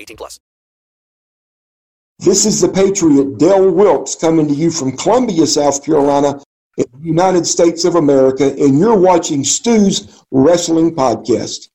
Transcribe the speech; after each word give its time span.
18 0.00 0.16
plus. 0.16 0.38
This 2.18 2.44
is 2.44 2.60
the 2.60 2.68
Patriot, 2.68 3.38
Del 3.38 3.70
Wilkes, 3.70 4.14
coming 4.14 4.46
to 4.46 4.54
you 4.54 4.70
from 4.70 4.96
Columbia, 4.96 5.46
South 5.46 5.82
Carolina, 5.84 6.40
in 6.76 6.84
the 6.92 7.06
United 7.06 7.46
States 7.46 7.84
of 7.84 7.94
America, 7.94 8.44
and 8.44 8.78
you're 8.78 8.98
watching 8.98 9.42
Stu's 9.42 10.22
Wrestling 10.30 10.94
Podcast. 10.94 11.68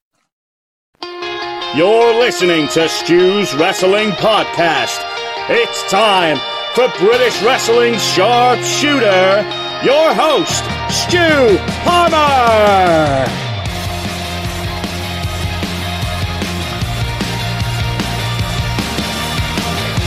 You're 1.75 2.15
listening 2.15 2.67
to 2.69 2.87
Stu's 2.87 3.53
Wrestling 3.55 4.11
Podcast. 4.11 5.03
It's 5.49 5.91
time 5.91 6.37
for 6.73 6.87
British 6.99 7.41
Wrestling 7.41 7.95
sharpshooter, 7.95 9.43
your 9.83 10.13
host, 10.13 10.63
Stu 10.89 11.57
Palmer. 11.83 13.44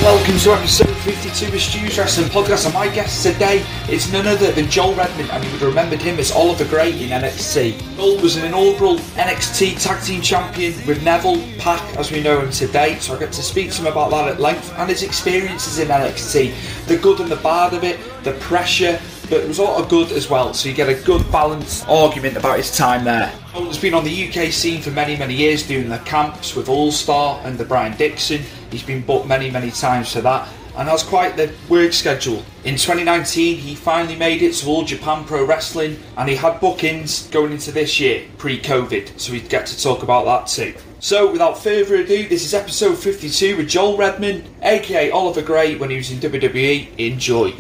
Welcome 0.01 0.39
to 0.39 0.53
episode 0.53 0.97
52 0.99 1.55
of 1.55 1.61
Stu's 1.61 1.99
Wrestling 1.99 2.29
Podcast, 2.29 2.67
and 2.67 2.73
my 2.73 2.87
guest 2.89 3.25
today 3.27 3.67
is 3.91 4.13
none 4.13 4.29
other 4.29 4.53
than 4.53 4.71
Joel 4.71 4.95
Redman, 4.95 5.29
and 5.29 5.45
you 5.45 5.51
would 5.51 5.61
have 5.61 5.69
remembered 5.69 6.01
him 6.01 6.21
as 6.21 6.31
Oliver 6.31 6.65
Grey 6.65 6.93
in 7.03 7.11
NXT. 7.11 7.97
Joel 7.97 8.23
was 8.23 8.37
an 8.37 8.45
inaugural 8.45 8.99
NXT 9.17 9.83
Tag 9.83 10.01
Team 10.05 10.23
Champion 10.23 10.73
with 10.87 11.03
Neville 11.03 11.43
Pac, 11.59 11.83
as 11.97 12.13
we 12.13 12.23
know 12.23 12.41
him 12.41 12.53
today, 12.53 12.97
so 13.01 13.17
I 13.17 13.19
get 13.19 13.33
to 13.33 13.43
speak 13.43 13.73
to 13.73 13.81
him 13.83 13.89
about 13.89 14.11
that 14.11 14.29
at 14.29 14.41
length 14.41 14.73
and 14.79 14.89
his 14.89 15.03
experiences 15.03 15.81
in 15.81 15.89
NXT, 15.89 16.87
the 16.87 16.97
good 16.97 17.19
and 17.19 17.29
the 17.29 17.37
bad 17.37 17.75
of 17.75 17.83
it, 17.83 17.99
the 18.23 18.33
pressure, 18.35 19.01
but 19.29 19.41
it 19.41 19.49
was 19.49 19.59
a 19.59 19.63
lot 19.63 19.83
of 19.83 19.89
good 19.89 20.13
as 20.13 20.31
well, 20.31 20.55
so 20.55 20.69
you 20.69 20.75
get 20.75 20.89
a 20.89 20.95
good 21.05 21.31
balanced 21.31 21.87
argument 21.89 22.37
about 22.37 22.57
his 22.57 22.77
time 22.77 23.05
there. 23.05 23.33
Joel's 23.53 23.79
been 23.79 23.95
on 23.95 24.05
the 24.05 24.29
UK 24.29 24.53
scene 24.53 24.81
for 24.81 24.91
many, 24.91 25.17
many 25.17 25.35
years 25.35 25.67
doing 25.67 25.89
the 25.89 25.99
camps 25.99 26.55
with 26.55 26.69
All 26.69 26.91
Star 26.91 27.41
and 27.45 27.59
the 27.59 27.65
Brian 27.65 27.97
Dixon. 27.97 28.43
He's 28.71 28.83
been 28.83 29.03
booked 29.03 29.27
many, 29.27 29.51
many 29.51 29.71
times 29.71 30.13
for 30.13 30.21
that 30.23 30.49
and 30.79 30.89
has 30.89 31.03
quite 31.03 31.37
the 31.37 31.53
work 31.69 31.93
schedule. 31.93 32.45
In 32.65 32.77
2019, 32.77 33.57
he 33.57 33.75
finally 33.75 34.15
made 34.15 34.43
it 34.43 34.55
to 34.55 34.67
All 34.69 34.85
Japan 34.85 35.25
Pro 35.25 35.45
Wrestling 35.45 35.99
and 36.17 36.29
he 36.29 36.37
had 36.37 36.61
bookings 36.61 37.27
going 37.29 37.53
into 37.53 37.73
this 37.73 37.99
year, 37.99 38.25
pre 38.39 38.61
COVID, 38.61 39.19
so 39.19 39.33
we'd 39.33 39.49
get 39.49 39.67
to 39.67 39.83
talk 39.83 40.05
about 40.05 40.25
that 40.25 40.47
too. 40.47 40.75
So, 41.01 41.31
without 41.31 41.63
further 41.63 41.97
ado, 41.97 42.29
this 42.29 42.45
is 42.45 42.55
episode 42.55 42.97
52 42.97 43.57
with 43.57 43.69
Joel 43.69 43.97
Redman, 43.97 44.45
aka 44.63 45.11
Oliver 45.11 45.43
Grey, 45.43 45.77
when 45.77 45.91
he 45.91 45.97
was 45.97 46.11
in 46.11 46.19
WWE. 46.19 46.97
Enjoy. 46.99 47.55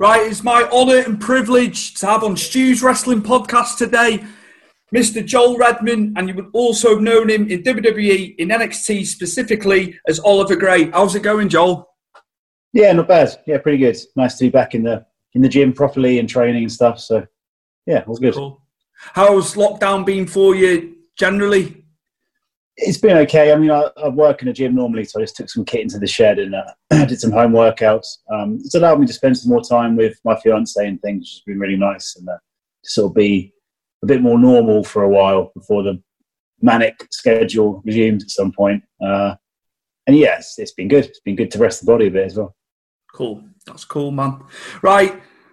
Right, 0.00 0.28
it's 0.28 0.44
my 0.44 0.62
honour 0.70 0.98
and 0.98 1.20
privilege 1.20 1.94
to 1.94 2.06
have 2.06 2.22
on 2.22 2.36
Stu's 2.36 2.84
Wrestling 2.84 3.20
Podcast 3.20 3.78
today 3.78 4.24
Mr. 4.94 5.26
Joel 5.26 5.58
Redman, 5.58 6.14
and 6.16 6.28
you 6.28 6.34
would 6.36 6.50
also 6.52 6.90
have 6.90 7.02
known 7.02 7.28
him 7.28 7.50
in 7.50 7.62
WWE, 7.62 8.36
in 8.36 8.48
NXT 8.48 9.04
specifically, 9.04 9.98
as 10.06 10.20
Oliver 10.20 10.56
Grey. 10.56 10.88
How's 10.90 11.14
it 11.14 11.22
going, 11.22 11.48
Joel? 11.48 11.88
Yeah, 12.72 12.92
not 12.92 13.08
bad. 13.08 13.40
Yeah, 13.46 13.58
pretty 13.58 13.78
good. 13.78 13.96
Nice 14.16 14.38
to 14.38 14.44
be 14.44 14.50
back 14.50 14.74
in 14.74 14.84
the 14.84 15.04
in 15.34 15.42
the 15.42 15.48
gym 15.48 15.72
properly 15.72 16.20
and 16.20 16.28
training 16.28 16.62
and 16.62 16.72
stuff. 16.72 17.00
So, 17.00 17.26
yeah, 17.86 17.98
it 17.98 18.08
was 18.08 18.18
good. 18.18 18.34
Cool. 18.34 18.62
How's 19.14 19.54
lockdown 19.54 20.06
been 20.06 20.26
for 20.26 20.54
you 20.54 20.96
generally? 21.18 21.84
It's 22.80 22.98
been 22.98 23.16
okay. 23.18 23.52
I 23.52 23.56
mean, 23.56 23.72
I, 23.72 23.90
I, 24.02 24.08
work 24.08 24.40
in 24.40 24.48
a 24.48 24.52
gym 24.52 24.76
normally, 24.76 25.04
so 25.04 25.18
I 25.18 25.24
just 25.24 25.34
took 25.34 25.50
some 25.50 25.64
kit 25.64 25.80
into 25.80 25.98
the 25.98 26.06
shed 26.06 26.38
and 26.38 26.54
uh, 26.54 26.72
did 27.06 27.18
some 27.18 27.32
home 27.32 27.52
workouts. 27.52 28.06
Um, 28.32 28.58
it's 28.64 28.76
allowed 28.76 29.00
me 29.00 29.06
to 29.06 29.12
spend 29.12 29.36
some 29.36 29.50
more 29.50 29.62
time 29.62 29.96
with 29.96 30.16
my 30.24 30.38
fiance 30.38 30.86
and 30.86 31.00
things, 31.02 31.22
which 31.22 31.30
has 31.30 31.42
been 31.44 31.58
really 31.58 31.76
nice, 31.76 32.14
and 32.16 32.28
uh, 32.28 32.38
to 32.84 32.90
sort 32.90 33.10
of 33.10 33.14
be 33.16 33.52
a 34.04 34.06
bit 34.06 34.22
more 34.22 34.38
normal 34.38 34.84
for 34.84 35.02
a 35.02 35.08
while 35.08 35.50
before 35.56 35.82
the 35.82 36.00
manic 36.60 36.94
schedule 37.10 37.82
resumed 37.84 38.22
at 38.22 38.30
some 38.30 38.52
point. 38.52 38.82
Uh, 39.04 39.34
and 40.06 40.16
yes, 40.16 40.54
it's 40.58 40.72
been 40.72 40.88
good. 40.88 41.04
It's 41.04 41.20
been 41.20 41.36
good 41.36 41.50
to 41.52 41.58
rest 41.58 41.80
the 41.80 41.86
body 41.86 42.06
a 42.06 42.10
bit 42.10 42.26
as 42.26 42.36
well. 42.38 42.54
Cool. 43.12 43.44
That's 43.66 43.84
cool, 43.84 44.10
man. 44.10 44.42
Right. 44.82 45.12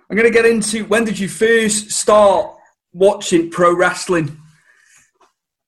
I'm 0.09 0.15
going 0.15 0.31
to 0.31 0.33
get 0.33 0.45
into 0.45 0.85
when 0.85 1.03
did 1.03 1.17
you 1.17 1.27
first 1.27 1.91
start 1.91 2.55
watching 2.93 3.49
pro 3.49 3.75
wrestling? 3.75 4.39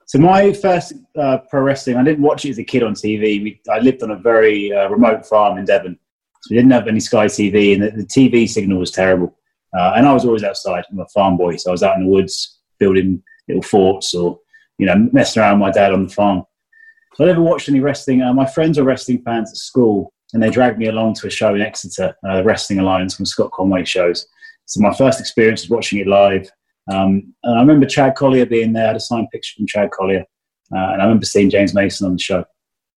So 0.08 0.20
my 0.20 0.54
first 0.54 0.94
uh, 1.20 1.40
pro 1.50 1.62
wrestling, 1.62 1.98
I 1.98 2.04
didn't 2.04 2.24
watch 2.24 2.46
it 2.46 2.52
as 2.52 2.60
a 2.60 2.64
kid 2.64 2.82
on 2.82 2.94
TV. 2.94 3.44
We, 3.44 3.62
I 3.70 3.80
lived 3.80 4.02
on 4.04 4.12
a 4.12 4.16
very 4.16 4.72
uh, 4.72 4.88
remote 4.88 5.26
farm 5.26 5.58
in 5.58 5.66
Devon, 5.66 6.00
so 6.42 6.48
we 6.50 6.56
didn't 6.56 6.72
have 6.72 6.88
any 6.88 7.02
Sky 7.02 7.26
TV, 7.26 7.74
and 7.74 7.84
the, 7.84 7.92
the 7.92 8.06
TV 8.06 8.48
signal 8.48 8.80
was 8.80 8.92
terrible. 8.92 9.38
Uh, 9.78 9.94
and 9.98 10.08
I 10.08 10.14
was 10.14 10.24
always 10.24 10.46
outside. 10.46 10.86
I'm 10.90 11.00
a 11.00 11.08
farm 11.10 11.36
boy, 11.36 11.58
so 11.58 11.70
I 11.70 11.74
was 11.74 11.84
out 11.84 11.98
in 11.98 12.06
the 12.06 12.10
woods 12.10 12.58
building 12.80 13.22
little 13.50 13.62
forts 13.62 14.14
or 14.14 14.40
you 14.78 14.86
know 14.86 15.10
messing 15.12 15.42
around 15.42 15.60
with 15.60 15.68
my 15.68 15.72
dad 15.72 15.92
on 15.92 16.08
the 16.08 16.14
farm. 16.14 16.44
So 17.16 17.26
I 17.26 17.28
never 17.28 17.42
watched 17.42 17.68
any 17.68 17.82
wrestling. 17.82 18.22
Uh, 18.22 18.34
my 18.34 18.46
friends 18.46 18.78
were 18.78 18.86
wrestling 18.86 19.22
fans 19.24 19.52
at 19.52 19.58
school, 19.58 20.14
and 20.32 20.42
they 20.42 20.50
dragged 20.50 20.80
me 20.80 20.88
along 20.88 21.16
to 21.16 21.28
a 21.28 21.30
show 21.30 21.54
in 21.54 21.62
Exeter, 21.62 22.16
uh, 22.26 22.38
the 22.38 22.44
Wrestling 22.46 22.80
Alliance 22.80 23.14
from 23.14 23.26
Scott 23.26 23.52
Conway 23.52 23.84
shows. 23.84 24.26
So 24.68 24.80
my 24.80 24.94
first 24.94 25.20
experience 25.20 25.64
was 25.64 25.70
watching 25.70 26.00
it 26.00 26.08
live. 26.08 26.50
Um, 26.90 27.34
and 27.44 27.58
I 27.58 27.60
remember 27.60 27.86
Chad 27.86 28.16
Collyer 28.16 28.50
being 28.50 28.74
there. 28.74 28.86
I 28.86 28.88
had 28.88 28.96
a 28.96 29.02
signed 29.02 29.30
picture 29.32 29.56
from 29.58 29.68
Chad 29.68 29.90
Collyer, 29.92 30.22
uh, 30.22 30.92
and 30.92 31.02
I 31.02 31.06
remember 31.06 31.26
seeing 31.26 31.50
James 31.50 31.74
Mason 31.74 32.08
on 32.08 32.14
the 32.14 32.20
show. 32.20 32.46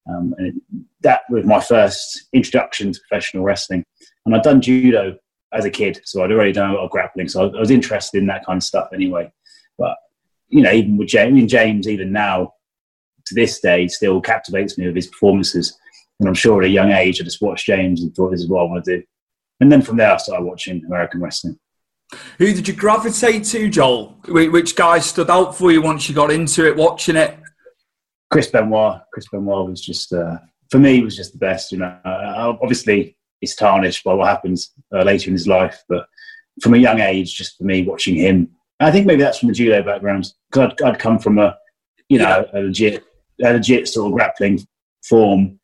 Um, 0.08 0.34
and 0.38 0.46
it, 0.48 0.54
that 1.02 1.22
was 1.30 1.44
my 1.44 1.60
first 1.60 2.28
introduction 2.32 2.92
to 2.92 3.00
professional 3.08 3.44
wrestling. 3.44 3.84
And 4.24 4.34
I'd 4.34 4.42
done 4.42 4.60
judo 4.60 5.16
as 5.52 5.64
a 5.64 5.70
kid, 5.70 6.00
so 6.04 6.22
I'd 6.22 6.32
already 6.32 6.52
done 6.52 6.70
a 6.70 6.74
lot 6.74 6.84
of 6.84 6.90
grappling. 6.90 7.28
So 7.28 7.50
I 7.50 7.60
was 7.60 7.70
interested 7.70 8.18
in 8.18 8.26
that 8.26 8.44
kind 8.44 8.58
of 8.58 8.62
stuff 8.62 8.90
anyway. 8.94 9.30
But 9.78 9.96
you 10.48 10.62
know, 10.62 10.72
even 10.72 10.96
with 10.96 11.08
James, 11.08 11.28
I 11.28 11.32
mean, 11.32 11.48
James, 11.48 11.88
even 11.88 12.12
now 12.12 12.54
to 13.26 13.34
this 13.34 13.60
day, 13.60 13.88
still 13.88 14.20
captivates 14.20 14.78
me 14.78 14.86
with 14.86 14.96
his 14.96 15.06
performances. 15.06 15.76
And 16.18 16.28
I'm 16.28 16.34
sure 16.34 16.60
at 16.60 16.66
a 16.66 16.70
young 16.70 16.92
age, 16.92 17.20
I 17.20 17.24
just 17.24 17.40
watched 17.40 17.66
James 17.66 18.02
and 18.02 18.14
thought, 18.14 18.30
"This 18.30 18.42
is 18.42 18.48
what 18.48 18.60
I 18.60 18.64
want 18.64 18.84
to 18.84 18.98
do." 18.98 19.02
And 19.60 19.70
then 19.70 19.82
from 19.82 19.96
there, 19.96 20.12
I 20.12 20.16
started 20.16 20.44
watching 20.44 20.84
American 20.84 21.20
wrestling. 21.20 21.58
Who 22.38 22.52
did 22.52 22.66
you 22.66 22.74
gravitate 22.74 23.44
to, 23.44 23.68
Joel? 23.68 24.18
Which 24.28 24.76
guy 24.76 24.98
stood 24.98 25.30
out 25.30 25.56
for 25.56 25.70
you 25.70 25.82
once 25.82 26.08
you 26.08 26.14
got 26.14 26.30
into 26.30 26.66
it, 26.66 26.76
watching 26.76 27.16
it? 27.16 27.38
Chris 28.30 28.48
Benoit. 28.48 29.02
Chris 29.12 29.28
Benoit 29.28 29.68
was 29.68 29.80
just, 29.80 30.12
uh, 30.12 30.38
for 30.70 30.78
me, 30.78 31.02
was 31.02 31.16
just 31.16 31.32
the 31.32 31.38
best. 31.38 31.72
You 31.72 31.78
know, 31.78 31.98
uh, 32.04 32.56
obviously, 32.60 33.16
he's 33.40 33.54
tarnished 33.54 34.04
by 34.04 34.14
what 34.14 34.28
happens 34.28 34.72
uh, 34.94 35.02
later 35.02 35.28
in 35.28 35.34
his 35.34 35.46
life, 35.46 35.82
but 35.88 36.06
from 36.62 36.74
a 36.74 36.78
young 36.78 37.00
age, 37.00 37.34
just 37.34 37.58
for 37.58 37.64
me, 37.64 37.82
watching 37.82 38.16
him 38.16 38.50
I 38.80 38.90
think 38.90 39.06
maybe 39.06 39.22
that's 39.22 39.38
from 39.38 39.48
the 39.48 39.54
judo 39.54 39.82
background 39.82 40.32
because 40.50 40.72
I'd, 40.72 40.82
I'd 40.82 40.98
come 40.98 41.18
from 41.18 41.38
a, 41.38 41.56
you 42.08 42.18
know, 42.18 42.46
a 42.54 42.60
legit 42.60 43.04
a 43.42 43.52
legit 43.52 43.88
sort 43.88 44.06
of 44.06 44.14
grappling 44.14 44.66
form. 45.04 45.60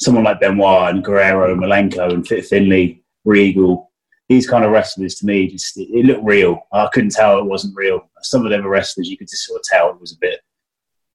Someone 0.00 0.24
like 0.24 0.40
Benoit 0.40 0.94
and 0.94 1.02
Guerrero, 1.02 1.56
Malenko, 1.56 2.12
and 2.12 2.26
Fit 2.26 2.44
Finlay, 2.44 3.02
Regal, 3.24 3.87
these 4.28 4.48
kind 4.48 4.64
of 4.64 4.70
wrestlers 4.70 5.14
to 5.16 5.26
me 5.26 5.48
just 5.48 5.76
it, 5.76 5.88
it 5.90 6.04
looked 6.04 6.24
real. 6.24 6.60
I 6.72 6.88
couldn't 6.92 7.12
tell 7.12 7.38
it 7.38 7.44
wasn't 7.44 7.76
real. 7.76 8.08
Some 8.22 8.44
of 8.44 8.50
them 8.50 8.64
are 8.64 8.68
wrestlers 8.68 9.08
you 9.08 9.16
could 9.16 9.28
just 9.28 9.44
sort 9.44 9.60
of 9.60 9.64
tell 9.64 9.90
it 9.90 10.00
was 10.00 10.12
a 10.12 10.18
bit 10.20 10.40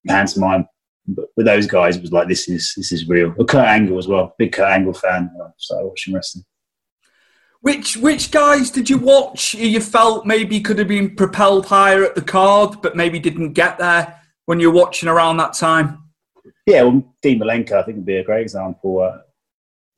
pantomime. 0.07 0.67
But 1.05 1.25
with 1.35 1.45
those 1.45 1.67
guys, 1.67 1.97
it 1.97 2.01
was 2.01 2.11
like 2.11 2.27
this 2.27 2.47
is 2.47 2.73
this 2.75 2.91
is 2.91 3.07
real. 3.07 3.33
Or 3.37 3.45
Kurt 3.45 3.67
Angle 3.67 3.97
as 3.97 4.07
well, 4.07 4.35
big 4.37 4.53
Kurt 4.53 4.71
Angle 4.71 4.93
fan. 4.93 5.31
I 5.41 5.49
started 5.57 5.87
watching 5.87 6.13
wrestling. 6.13 6.45
Which 7.61 7.97
which 7.97 8.31
guys 8.31 8.69
did 8.69 8.89
you 8.89 8.97
watch? 8.97 9.53
You 9.53 9.79
felt 9.79 10.25
maybe 10.25 10.59
could 10.59 10.79
have 10.79 10.87
been 10.87 11.15
propelled 11.15 11.65
higher 11.65 12.03
at 12.03 12.15
the 12.15 12.21
card, 12.21 12.81
but 12.81 12.95
maybe 12.95 13.19
didn't 13.19 13.53
get 13.53 13.77
there 13.77 14.19
when 14.45 14.59
you're 14.59 14.71
watching 14.71 15.09
around 15.09 15.37
that 15.37 15.53
time. 15.53 15.99
Yeah, 16.65 16.83
well, 16.83 17.03
Dean 17.21 17.39
Malenko, 17.39 17.73
I 17.73 17.83
think 17.83 17.97
would 17.97 18.05
be 18.05 18.17
a 18.17 18.23
great 18.23 18.41
example. 18.41 19.01
Uh, 19.01 19.19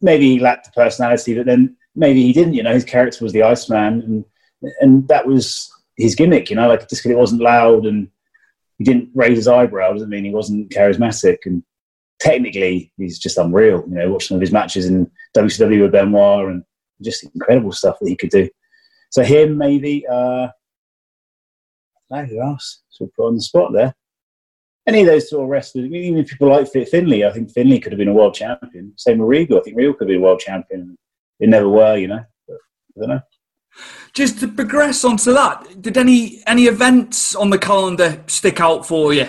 maybe 0.02 0.34
he 0.34 0.40
lacked 0.40 0.66
the 0.66 0.72
personality, 0.72 1.36
but 1.36 1.46
then 1.46 1.76
maybe 1.96 2.22
he 2.24 2.34
didn't. 2.34 2.54
You 2.54 2.64
know, 2.64 2.74
his 2.74 2.86
character 2.86 3.24
was 3.24 3.34
the 3.34 3.44
Iceman, 3.44 4.02
and 4.02 4.26
and 4.82 5.08
that 5.08 5.26
was 5.26 5.72
his 5.98 6.16
gimmick. 6.16 6.50
You 6.50 6.56
know, 6.56 6.68
like 6.68 6.82
just 6.90 7.04
because 7.04 7.12
it 7.12 7.18
wasn't 7.18 7.42
loud 7.42 7.86
and 7.86 8.10
he 8.78 8.84
didn't 8.84 9.10
raise 9.14 9.38
his 9.38 9.48
eyebrow 9.48 9.94
doesn't 9.94 10.10
mean 10.10 10.26
he 10.26 10.34
wasn't 10.34 10.70
charismatic. 10.70 11.38
And 11.46 11.64
technically, 12.20 12.92
he's 12.98 13.20
just 13.20 13.38
unreal. 13.38 13.84
You 13.88 13.96
know, 13.96 14.12
watching 14.12 14.28
some 14.28 14.36
of 14.36 14.42
his 14.42 14.52
matches 14.52 14.86
in 14.88 15.10
WCW 15.36 15.84
with 15.84 15.92
Benoit 15.92 16.50
and 16.50 16.64
just 17.02 17.24
incredible 17.24 17.72
stuff 17.72 17.98
that 18.00 18.10
he 18.10 18.16
could 18.16 18.30
do. 18.30 18.50
So 19.12 19.24
him, 19.24 19.58
maybe. 19.58 20.06
Uh, 20.08 20.48
no, 22.12 22.24
who 22.26 22.42
else? 22.42 22.84
So 22.90 23.10
put 23.16 23.28
on 23.28 23.36
the 23.36 23.42
spot 23.42 23.74
there. 23.74 23.96
Any 24.88 25.02
of 25.02 25.08
those 25.08 25.30
sort 25.30 25.44
of 25.44 25.50
wrestlers, 25.50 25.86
I 25.86 25.88
mean, 25.88 26.04
even 26.04 26.26
people 26.26 26.48
like 26.48 26.68
Finlay, 26.68 27.26
I 27.26 27.32
think 27.32 27.52
Finlay 27.52 27.80
could 27.80 27.92
have 27.92 27.98
been 27.98 28.10
a 28.10 28.14
world 28.14 28.36
champion. 28.36 28.94
Same 28.98 29.18
with 29.18 29.30
Regal. 29.30 29.58
I 29.58 29.62
think 29.62 29.78
Regal 29.78 29.96
could 29.96 30.08
be 30.08 30.16
a 30.16 30.20
world 30.20 30.40
champion. 30.40 30.96
They 31.40 31.48
never 31.48 31.68
were, 31.70 31.98
you 31.98 32.08
know. 32.08 32.24
But 32.48 32.58
I 32.98 33.00
don't 33.00 33.10
know. 33.10 33.22
Just 34.14 34.40
to 34.40 34.48
progress 34.48 35.04
onto 35.04 35.34
that, 35.34 35.82
did 35.82 35.98
any 35.98 36.42
any 36.48 36.64
events 36.66 37.36
on 37.36 37.50
the 37.50 37.58
calendar 37.58 38.24
stick 38.28 38.62
out 38.62 38.86
for 38.88 39.14
you? 39.14 39.28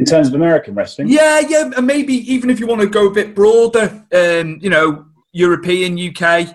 In 0.00 0.06
terms 0.06 0.28
of 0.28 0.34
American 0.34 0.74
wrestling? 0.74 1.08
Yeah, 1.08 1.40
yeah, 1.40 1.70
and 1.76 1.86
maybe 1.86 2.14
even 2.32 2.50
if 2.50 2.58
you 2.60 2.66
want 2.66 2.80
to 2.80 2.86
go 2.88 3.08
a 3.08 3.12
bit 3.12 3.34
broader, 3.34 4.04
um, 4.12 4.58
you 4.60 4.70
know, 4.70 5.06
European, 5.32 5.98
UK. 5.98 6.54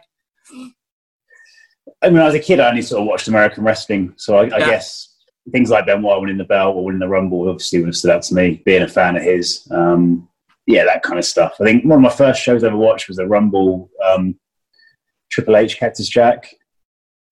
I 2.01 2.09
mean, 2.09 2.17
as 2.17 2.33
a 2.33 2.39
kid, 2.39 2.59
I 2.59 2.69
only 2.69 2.81
sort 2.81 3.01
of 3.01 3.07
watched 3.07 3.27
American 3.29 3.63
wrestling, 3.63 4.13
so 4.17 4.37
I, 4.37 4.43
I 4.43 4.59
Yeah. 4.59 4.65
guess 4.71 5.09
things 5.51 5.69
like 5.69 5.85
Benoit 5.85 6.21
winning 6.21 6.37
the 6.37 6.43
belt 6.45 6.75
or 6.75 6.85
winning 6.85 6.99
the 6.99 7.07
Rumble 7.07 7.49
obviously 7.49 7.79
would 7.79 7.87
have 7.87 7.95
stood 7.97 8.11
out 8.11 8.23
to 8.23 8.33
me. 8.33 8.61
Being 8.65 8.83
a 8.83 8.87
fan 8.87 9.15
of 9.17 9.23
his, 9.23 9.67
um, 9.71 10.27
yeah, 10.65 10.85
that 10.85 11.03
kind 11.03 11.19
of 11.19 11.25
stuff. 11.25 11.55
I 11.59 11.63
think 11.63 11.85
one 11.85 11.97
of 11.97 12.03
my 12.03 12.15
first 12.15 12.41
shows 12.41 12.63
I 12.63 12.67
ever 12.67 12.77
watched 12.77 13.07
was 13.07 13.17
the 13.17 13.27
Rumble, 13.27 13.89
um, 14.05 14.35
Triple 15.31 15.57
H, 15.57 15.77
Cactus 15.77 16.07
Jack. 16.07 16.47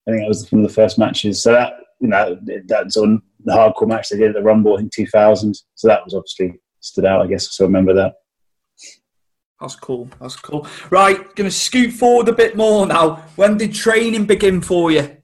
I 0.07 0.11
think 0.11 0.23
that 0.23 0.27
was 0.27 0.51
one 0.51 0.63
of 0.63 0.67
the 0.67 0.73
first 0.73 0.97
matches. 0.97 1.41
So 1.41 1.51
that 1.51 1.73
you 1.99 2.07
know 2.07 2.37
that's 2.65 2.97
on 2.97 3.21
the 3.43 3.53
hardcore 3.53 3.87
match 3.87 4.09
they 4.09 4.17
did 4.17 4.29
at 4.29 4.35
the 4.35 4.41
Rumble 4.41 4.77
in 4.77 4.89
2000. 4.93 5.55
So 5.75 5.87
that 5.87 6.03
was 6.03 6.13
obviously 6.13 6.59
stood 6.79 7.05
out. 7.05 7.21
I 7.21 7.27
guess 7.27 7.45
I 7.45 7.49
still 7.51 7.67
remember 7.67 7.93
that. 7.93 8.13
That's 9.61 9.75
cool. 9.75 10.09
That's 10.19 10.35
cool. 10.35 10.67
Right, 10.89 11.17
going 11.35 11.49
to 11.49 11.55
scoot 11.55 11.93
forward 11.93 12.27
a 12.27 12.33
bit 12.33 12.57
more 12.57 12.87
now. 12.87 13.17
When 13.35 13.57
did 13.57 13.75
training 13.75 14.25
begin 14.25 14.59
for 14.59 14.91
you? 14.91 15.17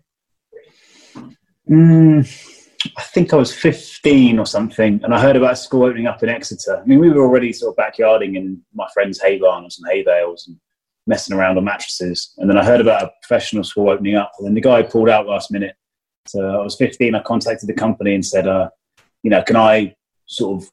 Mm, 1.67 2.56
I 2.95 3.01
think 3.01 3.33
I 3.33 3.35
was 3.35 3.53
15 3.53 4.39
or 4.39 4.45
something, 4.45 5.01
and 5.03 5.13
I 5.13 5.21
heard 5.21 5.35
about 5.35 5.53
a 5.53 5.55
school 5.55 5.83
opening 5.83 6.07
up 6.07 6.23
in 6.23 6.29
Exeter. 6.29 6.77
I 6.77 6.85
mean, 6.85 6.99
we 6.99 7.09
were 7.09 7.21
already 7.21 7.51
sort 7.53 7.77
of 7.77 7.83
backyarding 7.83 8.35
in 8.35 8.61
my 8.73 8.87
friend's 8.93 9.21
hay 9.21 9.39
barns 9.39 9.79
and 9.79 9.91
hay 9.91 10.03
bales 10.03 10.47
and 10.47 10.57
messing 11.07 11.35
around 11.35 11.57
on 11.57 11.63
mattresses. 11.63 12.33
And 12.37 12.49
then 12.49 12.57
I 12.57 12.63
heard 12.63 12.81
about 12.81 13.03
a 13.03 13.11
professional 13.21 13.63
school 13.63 13.89
opening 13.89 14.15
up, 14.15 14.31
and 14.37 14.47
then 14.47 14.53
the 14.53 14.61
guy 14.61 14.83
pulled 14.83 15.09
out 15.09 15.27
last 15.27 15.51
minute. 15.51 15.75
So 16.27 16.41
I 16.41 16.63
was 16.63 16.75
15. 16.75 17.15
I 17.15 17.21
contacted 17.21 17.67
the 17.67 17.73
company 17.73 18.13
and 18.13 18.25
said, 18.25 18.47
uh, 18.47 18.69
you 19.23 19.29
know, 19.29 19.41
can 19.41 19.55
I 19.55 19.95
sort 20.25 20.61
of 20.61 20.69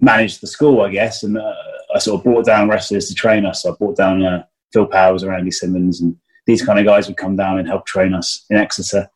manage 0.00 0.40
the 0.40 0.46
school, 0.46 0.82
I 0.82 0.90
guess? 0.90 1.22
And 1.22 1.38
uh, 1.38 1.54
I 1.94 1.98
sort 1.98 2.18
of 2.18 2.24
brought 2.24 2.44
down 2.44 2.68
wrestlers 2.68 3.08
to 3.08 3.14
train 3.14 3.46
us. 3.46 3.62
So 3.62 3.72
I 3.72 3.76
brought 3.76 3.96
down 3.96 4.24
uh, 4.24 4.44
Phil 4.72 4.86
Powers 4.86 5.22
and 5.22 5.32
Andy 5.32 5.50
Simmons, 5.50 6.00
and 6.00 6.16
these 6.46 6.64
kind 6.64 6.78
of 6.78 6.84
guys 6.84 7.06
would 7.06 7.16
come 7.16 7.36
down 7.36 7.58
and 7.58 7.68
help 7.68 7.86
train 7.86 8.14
us 8.14 8.44
in 8.50 8.56
Exeter 8.56 9.08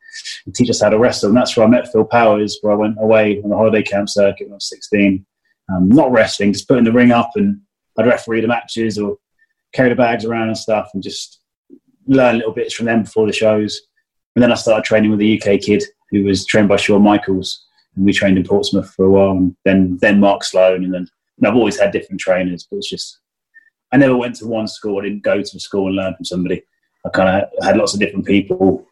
and 0.46 0.54
teach 0.54 0.70
us 0.70 0.82
how 0.82 0.88
to 0.88 0.98
wrestle. 0.98 1.28
And 1.28 1.36
that's 1.36 1.56
where 1.56 1.66
I 1.66 1.70
met 1.70 1.90
Phil 1.90 2.04
Powers, 2.04 2.58
where 2.62 2.72
I 2.72 2.76
went 2.76 2.96
away 2.98 3.40
on 3.42 3.50
the 3.50 3.56
holiday 3.56 3.82
camp 3.82 4.08
circuit 4.08 4.46
when 4.46 4.52
I 4.52 4.56
was 4.56 4.68
16. 4.68 5.24
Um, 5.72 5.88
not 5.88 6.12
wrestling, 6.12 6.52
just 6.52 6.68
putting 6.68 6.84
the 6.84 6.92
ring 6.92 7.10
up 7.10 7.30
and 7.36 7.60
I'd 7.98 8.06
referee 8.06 8.42
the 8.42 8.48
matches 8.48 8.98
or 8.98 9.16
carry 9.72 9.88
the 9.88 9.94
bags 9.94 10.24
around 10.24 10.48
and 10.48 10.58
stuff 10.58 10.90
and 10.92 11.02
just 11.02 11.40
learn 12.06 12.36
little 12.36 12.52
bits 12.52 12.74
from 12.74 12.86
them 12.86 13.04
before 13.04 13.26
the 13.26 13.32
shows. 13.32 13.80
And 14.36 14.42
then 14.42 14.52
I 14.52 14.56
started 14.56 14.84
training 14.84 15.10
with 15.10 15.20
a 15.20 15.38
UK 15.38 15.60
kid 15.60 15.84
who 16.10 16.24
was 16.24 16.44
trained 16.44 16.68
by 16.68 16.76
Shawn 16.76 17.02
Michaels. 17.02 17.64
And 17.96 18.04
we 18.04 18.12
trained 18.12 18.36
in 18.36 18.44
Portsmouth 18.44 18.90
for 18.90 19.06
a 19.06 19.10
while. 19.10 19.30
And 19.30 19.56
then, 19.64 19.98
then 20.00 20.20
Mark 20.20 20.44
Sloan. 20.44 20.84
And 20.84 20.92
then 20.92 21.08
and 21.38 21.46
I've 21.46 21.56
always 21.56 21.78
had 21.78 21.92
different 21.92 22.20
trainers, 22.20 22.66
but 22.70 22.76
it's 22.76 22.88
just, 22.88 23.18
I 23.92 23.96
never 23.96 24.16
went 24.16 24.36
to 24.36 24.46
one 24.46 24.68
school. 24.68 24.98
I 24.98 25.04
didn't 25.04 25.22
go 25.22 25.42
to 25.42 25.56
a 25.56 25.60
school 25.60 25.88
and 25.88 25.96
learn 25.96 26.14
from 26.14 26.24
somebody. 26.24 26.62
I 27.04 27.10
kind 27.10 27.42
of 27.42 27.64
had 27.64 27.76
lots 27.76 27.94
of 27.94 28.00
different 28.00 28.26
people 28.26 28.86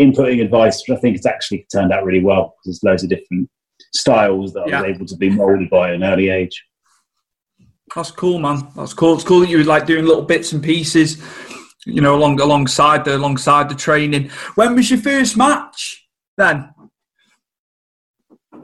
inputting 0.00 0.42
advice, 0.42 0.82
which 0.86 0.96
I 0.96 1.00
think 1.00 1.16
it's 1.16 1.26
actually 1.26 1.66
turned 1.72 1.92
out 1.92 2.04
really 2.04 2.22
well 2.22 2.54
because 2.64 2.80
there's 2.80 2.90
loads 2.90 3.02
of 3.02 3.10
different 3.10 3.48
styles 3.92 4.52
that 4.52 4.60
I 4.72 4.80
was 4.80 4.94
able 4.96 5.06
to 5.06 5.16
be 5.16 5.30
molded 5.30 5.70
by 5.70 5.90
at 5.90 5.94
an 5.94 6.04
early 6.04 6.28
age. 6.28 6.64
That's 7.94 8.10
cool, 8.10 8.38
man. 8.38 8.66
That's 8.76 8.94
cool. 8.94 9.14
It's 9.14 9.24
cool 9.24 9.40
that 9.40 9.48
you 9.48 9.58
were 9.58 9.64
like 9.64 9.86
doing 9.86 10.04
little 10.04 10.22
bits 10.22 10.52
and 10.52 10.62
pieces, 10.62 11.22
you 11.86 12.00
know, 12.00 12.16
along 12.16 12.40
alongside 12.40 13.04
the 13.04 13.16
alongside 13.16 13.68
the 13.68 13.74
training. 13.74 14.28
When 14.56 14.74
was 14.74 14.90
your 14.90 15.00
first 15.00 15.36
match? 15.36 16.06
Then 16.36 16.70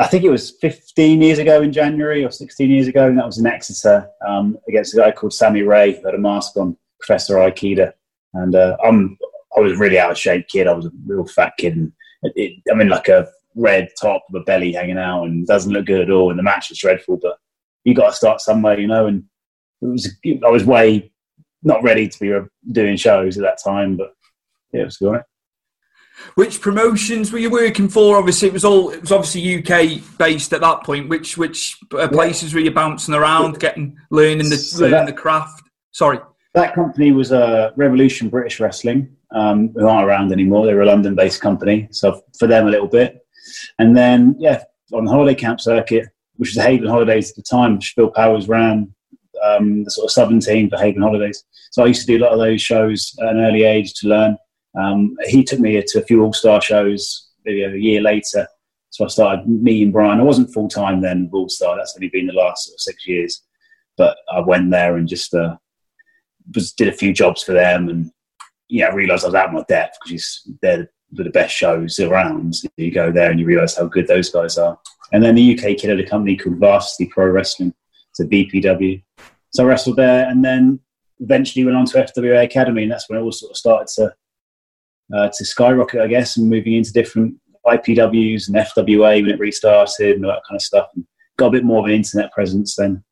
I 0.01 0.07
think 0.07 0.25
it 0.25 0.31
was 0.31 0.51
15 0.61 1.23
years 1.23 1.39
ago 1.39 1.63
in 1.63 1.73
January 1.73 2.25
or 2.25 2.31
16 2.31 2.71
years 2.71 2.89
ago, 2.89 3.07
and 3.07 3.19
that 3.19 3.27
was 3.27 3.39
in 3.39 3.47
Exeter 3.47 4.09
um, 4.27 4.59
against 4.69 4.95
a 4.95 4.97
guy 4.97 5.13
called 5.13 5.33
Sammy 5.33 5.63
Ray 5.63 5.93
who 5.93 6.05
had 6.05 6.15
a 6.15 6.19
mask 6.19 6.57
on, 6.57 6.77
Professor 6.99 7.37
Aikida. 7.37 7.93
And 8.35 8.55
uh, 8.55 8.77
I'm, 8.85 9.19
I 9.57 9.61
was 9.61 9.73
a 9.73 9.77
really 9.77 9.99
out 9.99 10.11
of 10.13 10.19
shape 10.19 10.49
kid. 10.49 10.67
I 10.67 10.73
was 10.73 10.87
a 10.87 10.93
real 11.07 11.27
fat 11.27 11.53
kid. 11.59 11.77
And 11.77 11.93
it, 12.23 12.33
it, 12.37 12.63
I'm 12.71 12.87
like 12.89 13.09
a 13.09 13.29
red 13.55 13.89
top 14.01 14.25
with 14.31 14.43
a 14.43 14.45
belly 14.45 14.73
hanging 14.73 14.99
out 14.99 15.25
and 15.25 15.47
doesn't 15.47 15.73
look 15.73 15.87
good 15.87 16.01
at 16.01 16.11
all. 16.11 16.31
And 16.31 16.39
the 16.39 16.43
match 16.43 16.71
was 16.71 16.79
dreadful, 16.79 17.19
but 17.21 17.39
you 17.85 17.95
got 17.95 18.11
to 18.11 18.17
start 18.17 18.41
somewhere, 18.41 18.79
you 18.81 18.87
know. 18.87 19.07
And 19.07 19.25
it 19.83 19.87
was, 19.87 20.11
I 20.25 20.49
was 20.51 20.65
way 20.65 21.13
not 21.63 21.83
ready 21.83 22.09
to 22.09 22.19
be 22.21 22.33
uh, 22.33 22.43
doing 22.73 22.97
shows 22.97 23.37
at 23.37 23.43
that 23.43 23.59
time, 23.63 23.97
but 23.97 24.15
yeah, 24.73 24.83
it 24.83 24.85
was 24.87 24.97
good. 24.97 25.21
which 26.35 26.61
promotions 26.61 27.33
were 27.33 27.39
you 27.39 27.51
working 27.51 27.89
for? 27.89 28.17
Obviously, 28.17 28.49
it 28.49 28.55
was 28.55 28.65
all 28.65 28.91
it 28.91 29.01
was 29.01 29.13
obviously 29.13 29.59
UK 29.59 30.01
based 30.19 30.53
at 30.53 30.61
that 30.61 30.83
point. 30.85 31.09
Which 31.09 31.37
which 31.37 31.79
uh, 31.99 32.09
places 32.09 32.55
were 32.55 32.61
you 32.61 32.71
bouncing 32.71 33.15
around, 33.15 33.61
getting 33.61 33.97
learning 34.11 34.49
the 34.49 34.57
So 34.57 34.83
learning 34.85 34.99
that- 34.99 35.07
the 35.07 35.13
craft? 35.13 35.63
Sorry. 35.93 36.19
That 36.55 36.75
company 36.75 37.13
was 37.13 37.33
uh, 37.33 37.71
Revolution 37.77 38.29
British 38.29 38.61
Wrestling, 38.61 39.17
um, 39.35 39.73
who 39.75 39.87
aren't 39.87 40.09
around 40.09 40.33
anymore. 40.33 40.67
They 40.67 40.75
were 40.75 40.83
a 40.83 40.87
London-based 40.87 41.41
company, 41.41 41.89
so 41.91 42.23
for 42.39 42.47
them 42.47 42.67
a 42.67 42.71
little 42.71 42.89
bit. 42.89 43.27
And 43.79 43.97
then, 43.97 44.37
yeah, 44.39 44.63
on 44.93 45.05
the 45.05 45.11
holiday 45.11 45.35
camp 45.35 45.61
circuit, 45.61 46.09
which 46.37 46.55
was 46.55 46.65
Haven 46.65 46.89
Holidays 46.89 47.31
at 47.31 47.37
the 47.37 47.43
time, 47.43 47.81
Phil 47.81 48.11
Powers 48.11 48.49
ran 48.49 48.95
um, 49.45 49.85
the 49.85 49.91
sort 49.91 50.07
of 50.07 50.13
southern 50.13 50.41
team 50.41 50.71
for 50.71 50.79
Haven 50.79 51.03
Holidays. 51.03 51.45
So 51.71 51.83
I 51.83 51.87
used 51.87 52.07
to 52.07 52.07
do 52.07 52.19
a 52.19 52.25
lot 52.25 52.33
of 52.33 52.39
those 52.39 52.61
shows 52.61 53.15
at 53.21 53.29
an 53.29 53.41
early 53.41 53.65
age 53.65 53.95
to 53.95 54.09
learn. 54.09 54.37
Um, 54.81 55.17
he 55.27 55.45
took 55.45 55.61
me 55.61 55.83
to 55.85 55.99
a 55.99 56.05
few 56.05 56.23
All-Star 56.23 56.61
shows 56.61 57.31
maybe 57.45 57.63
a 57.63 57.75
year 57.77 58.01
later. 58.01 58.47
So 58.91 59.05
I 59.05 59.09
started 59.09 59.49
meeting 59.49 59.93
Brian. 59.93 60.21
I 60.21 60.25
wasn't 60.25 60.53
full-time 60.53 61.01
then 61.01 61.31
All-Star. 61.33 61.77
That's 61.77 61.95
only 61.97 62.09
been 62.09 62.27
the 62.27 62.33
last 62.35 62.67
sort 62.67 62.75
of 62.75 62.81
six 62.81 63.07
years. 63.07 63.43
But 63.97 64.17
I 64.33 64.41
went 64.41 64.71
there 64.71 64.97
and 64.97 65.09
just... 65.09 65.35
Uh, 65.35 65.57
was 66.57 66.73
did 66.73 66.89
a 66.89 66.93
few 66.93 67.13
jobs 67.13 67.41
for 67.45 67.53
them, 67.53 67.89
and 67.89 68.11
yeah, 68.73 68.87
I 68.87 68.95
realised 68.95 69.25
I 69.25 69.29
was 69.29 69.35
out 69.35 69.49
of 69.49 69.53
my 69.53 69.65
depth 69.69 69.99
because 70.03 70.49
they're 70.63 70.91
the 71.13 71.29
best 71.29 71.55
shows 71.55 71.99
around. 71.99 72.55
You 72.79 72.91
go 72.91 73.13
there 73.13 73.31
and 73.31 73.39
you 73.39 73.45
realise 73.45 73.77
how 73.77 73.85
good 73.85 74.09
those 74.09 74.31
guys 74.31 74.57
are. 74.57 74.79
And 75.13 75.23
then 75.23 75.35
the 75.35 75.53
UK 75.53 75.77
kid 75.77 75.91
had 75.91 76.01
a 76.01 76.09
company 76.09 76.37
called 76.37 76.57
Varsity 76.57 77.07
Pro 77.07 77.27
Wrestling, 77.27 77.75
so 78.15 78.25
BPW. 78.25 79.03
So 79.51 79.65
I 79.65 79.67
wrestled 79.67 79.97
there, 79.97 80.27
and 80.27 80.43
then 80.43 80.81
eventually 81.21 81.67
went 81.67 81.77
on 81.77 81.85
to 81.85 81.99
FWA 81.99 82.45
Academy, 82.45 82.85
and 82.85 82.91
that's 82.91 83.11
when 83.11 83.19
it 83.19 83.23
all 83.23 83.31
sort 83.31 83.51
of 83.51 83.59
started 83.59 83.89
to 83.97 84.15
uh, 85.15 85.29
to 85.29 85.45
skyrocket, 85.45 86.01
I 86.01 86.07
guess, 86.07 86.39
and 86.39 86.49
moving 86.49 86.73
into 86.73 86.95
different 86.95 87.35
IPWs 87.67 88.49
and 88.49 88.57
FWA 88.57 89.21
when 89.21 89.31
it 89.31 89.39
restarted 89.39 90.17
and 90.17 90.25
all 90.25 90.33
that 90.33 90.45
kind 90.49 90.57
of 90.57 90.63
stuff. 90.63 90.89
And 90.95 91.05
got 91.37 91.49
a 91.49 91.51
bit 91.51 91.65
more 91.65 91.81
of 91.81 91.85
an 91.85 91.93
internet 91.93 92.33
presence 92.33 92.77
then. 92.77 93.05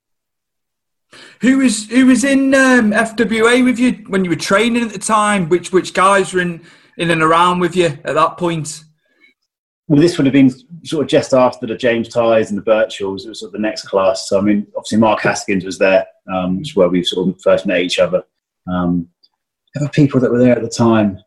Who 1.41 1.59
was 1.59 1.89
who 1.89 2.07
was 2.07 2.25
in 2.25 2.55
um, 2.55 2.93
FWA 2.93 3.65
with 3.65 3.79
you 3.79 3.93
when 4.09 4.25
you 4.25 4.31
were 4.31 4.37
training 4.37 4.83
at 4.83 4.93
the 4.93 4.99
time? 4.99 5.49
Which 5.49 5.73
which 5.73 5.95
guys 5.95 6.35
were 6.35 6.41
in 6.41 6.63
in 6.97 7.11
and 7.11 7.23
around 7.23 7.61
with 7.61 7.75
you 7.75 7.87
at 7.87 8.15
that 8.15 8.37
point? 8.37 8.85
well, 9.91 10.01
this 10.01 10.17
would 10.17 10.27
have 10.27 10.33
been 10.33 10.55
sort 10.85 11.03
of 11.03 11.09
just 11.09 11.35
after 11.35 11.67
the 11.67 11.75
James 11.75 12.09
Tighe 12.09 12.49
and 12.49 12.57
the 12.57 12.63
Birchalls. 12.63 13.25
It 13.25 13.29
was 13.29 13.41
sort 13.41 13.49
of 13.49 13.55
the 13.55 13.59
next 13.59 13.89
class. 13.89 14.29
So, 14.29 14.39
I 14.39 14.41
mean, 14.41 14.65
obviously, 14.77 14.99
Mark 14.99 15.21
Haskins 15.21 15.65
was 15.65 15.79
there, 15.79 16.07
um, 16.33 16.59
which 16.59 16.71
is 16.71 16.77
where 16.77 16.89
we 16.89 17.03
sort 17.03 17.29
of 17.29 17.43
first 17.43 17.67
met 17.67 17.81
each 17.81 17.99
other. 17.99 18.23
Um, 18.73 19.09
there 19.75 19.83
were 19.83 19.91
people 19.91 20.21
that 20.21 20.31
were 20.31 20.39
there 20.39 20.55
at 20.55 20.63
the 20.63 20.69
time. 20.69 21.19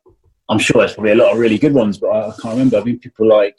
I'm 0.48 0.60
sure 0.60 0.80
there's 0.80 0.94
probably 0.94 1.12
a 1.12 1.16
lot 1.16 1.34
of 1.34 1.40
really 1.40 1.58
good 1.58 1.74
ones, 1.74 1.98
but 1.98 2.10
I, 2.10 2.34
can't 2.42 2.54
remember. 2.54 2.78
I 2.78 2.86
mean, 2.86 3.00
people 3.00 3.28
like 3.28 3.58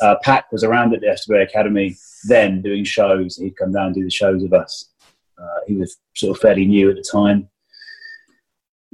uh, 0.00 0.14
Pac 0.22 0.50
was 0.50 0.64
around 0.64 0.94
at 0.94 1.02
the 1.02 1.08
FWA 1.08 1.42
Academy 1.42 1.94
then 2.24 2.62
doing 2.62 2.84
shows. 2.84 3.36
He'd 3.36 3.58
come 3.58 3.72
down 3.72 3.88
and 3.88 3.94
do 3.94 4.04
the 4.04 4.10
shows 4.10 4.42
with 4.42 4.54
us. 4.54 4.91
Uh, 5.38 5.60
he 5.66 5.76
was 5.76 5.96
sort 6.14 6.36
of 6.36 6.40
fairly 6.40 6.66
new 6.66 6.90
at 6.90 6.96
the 6.96 7.04
time. 7.10 7.48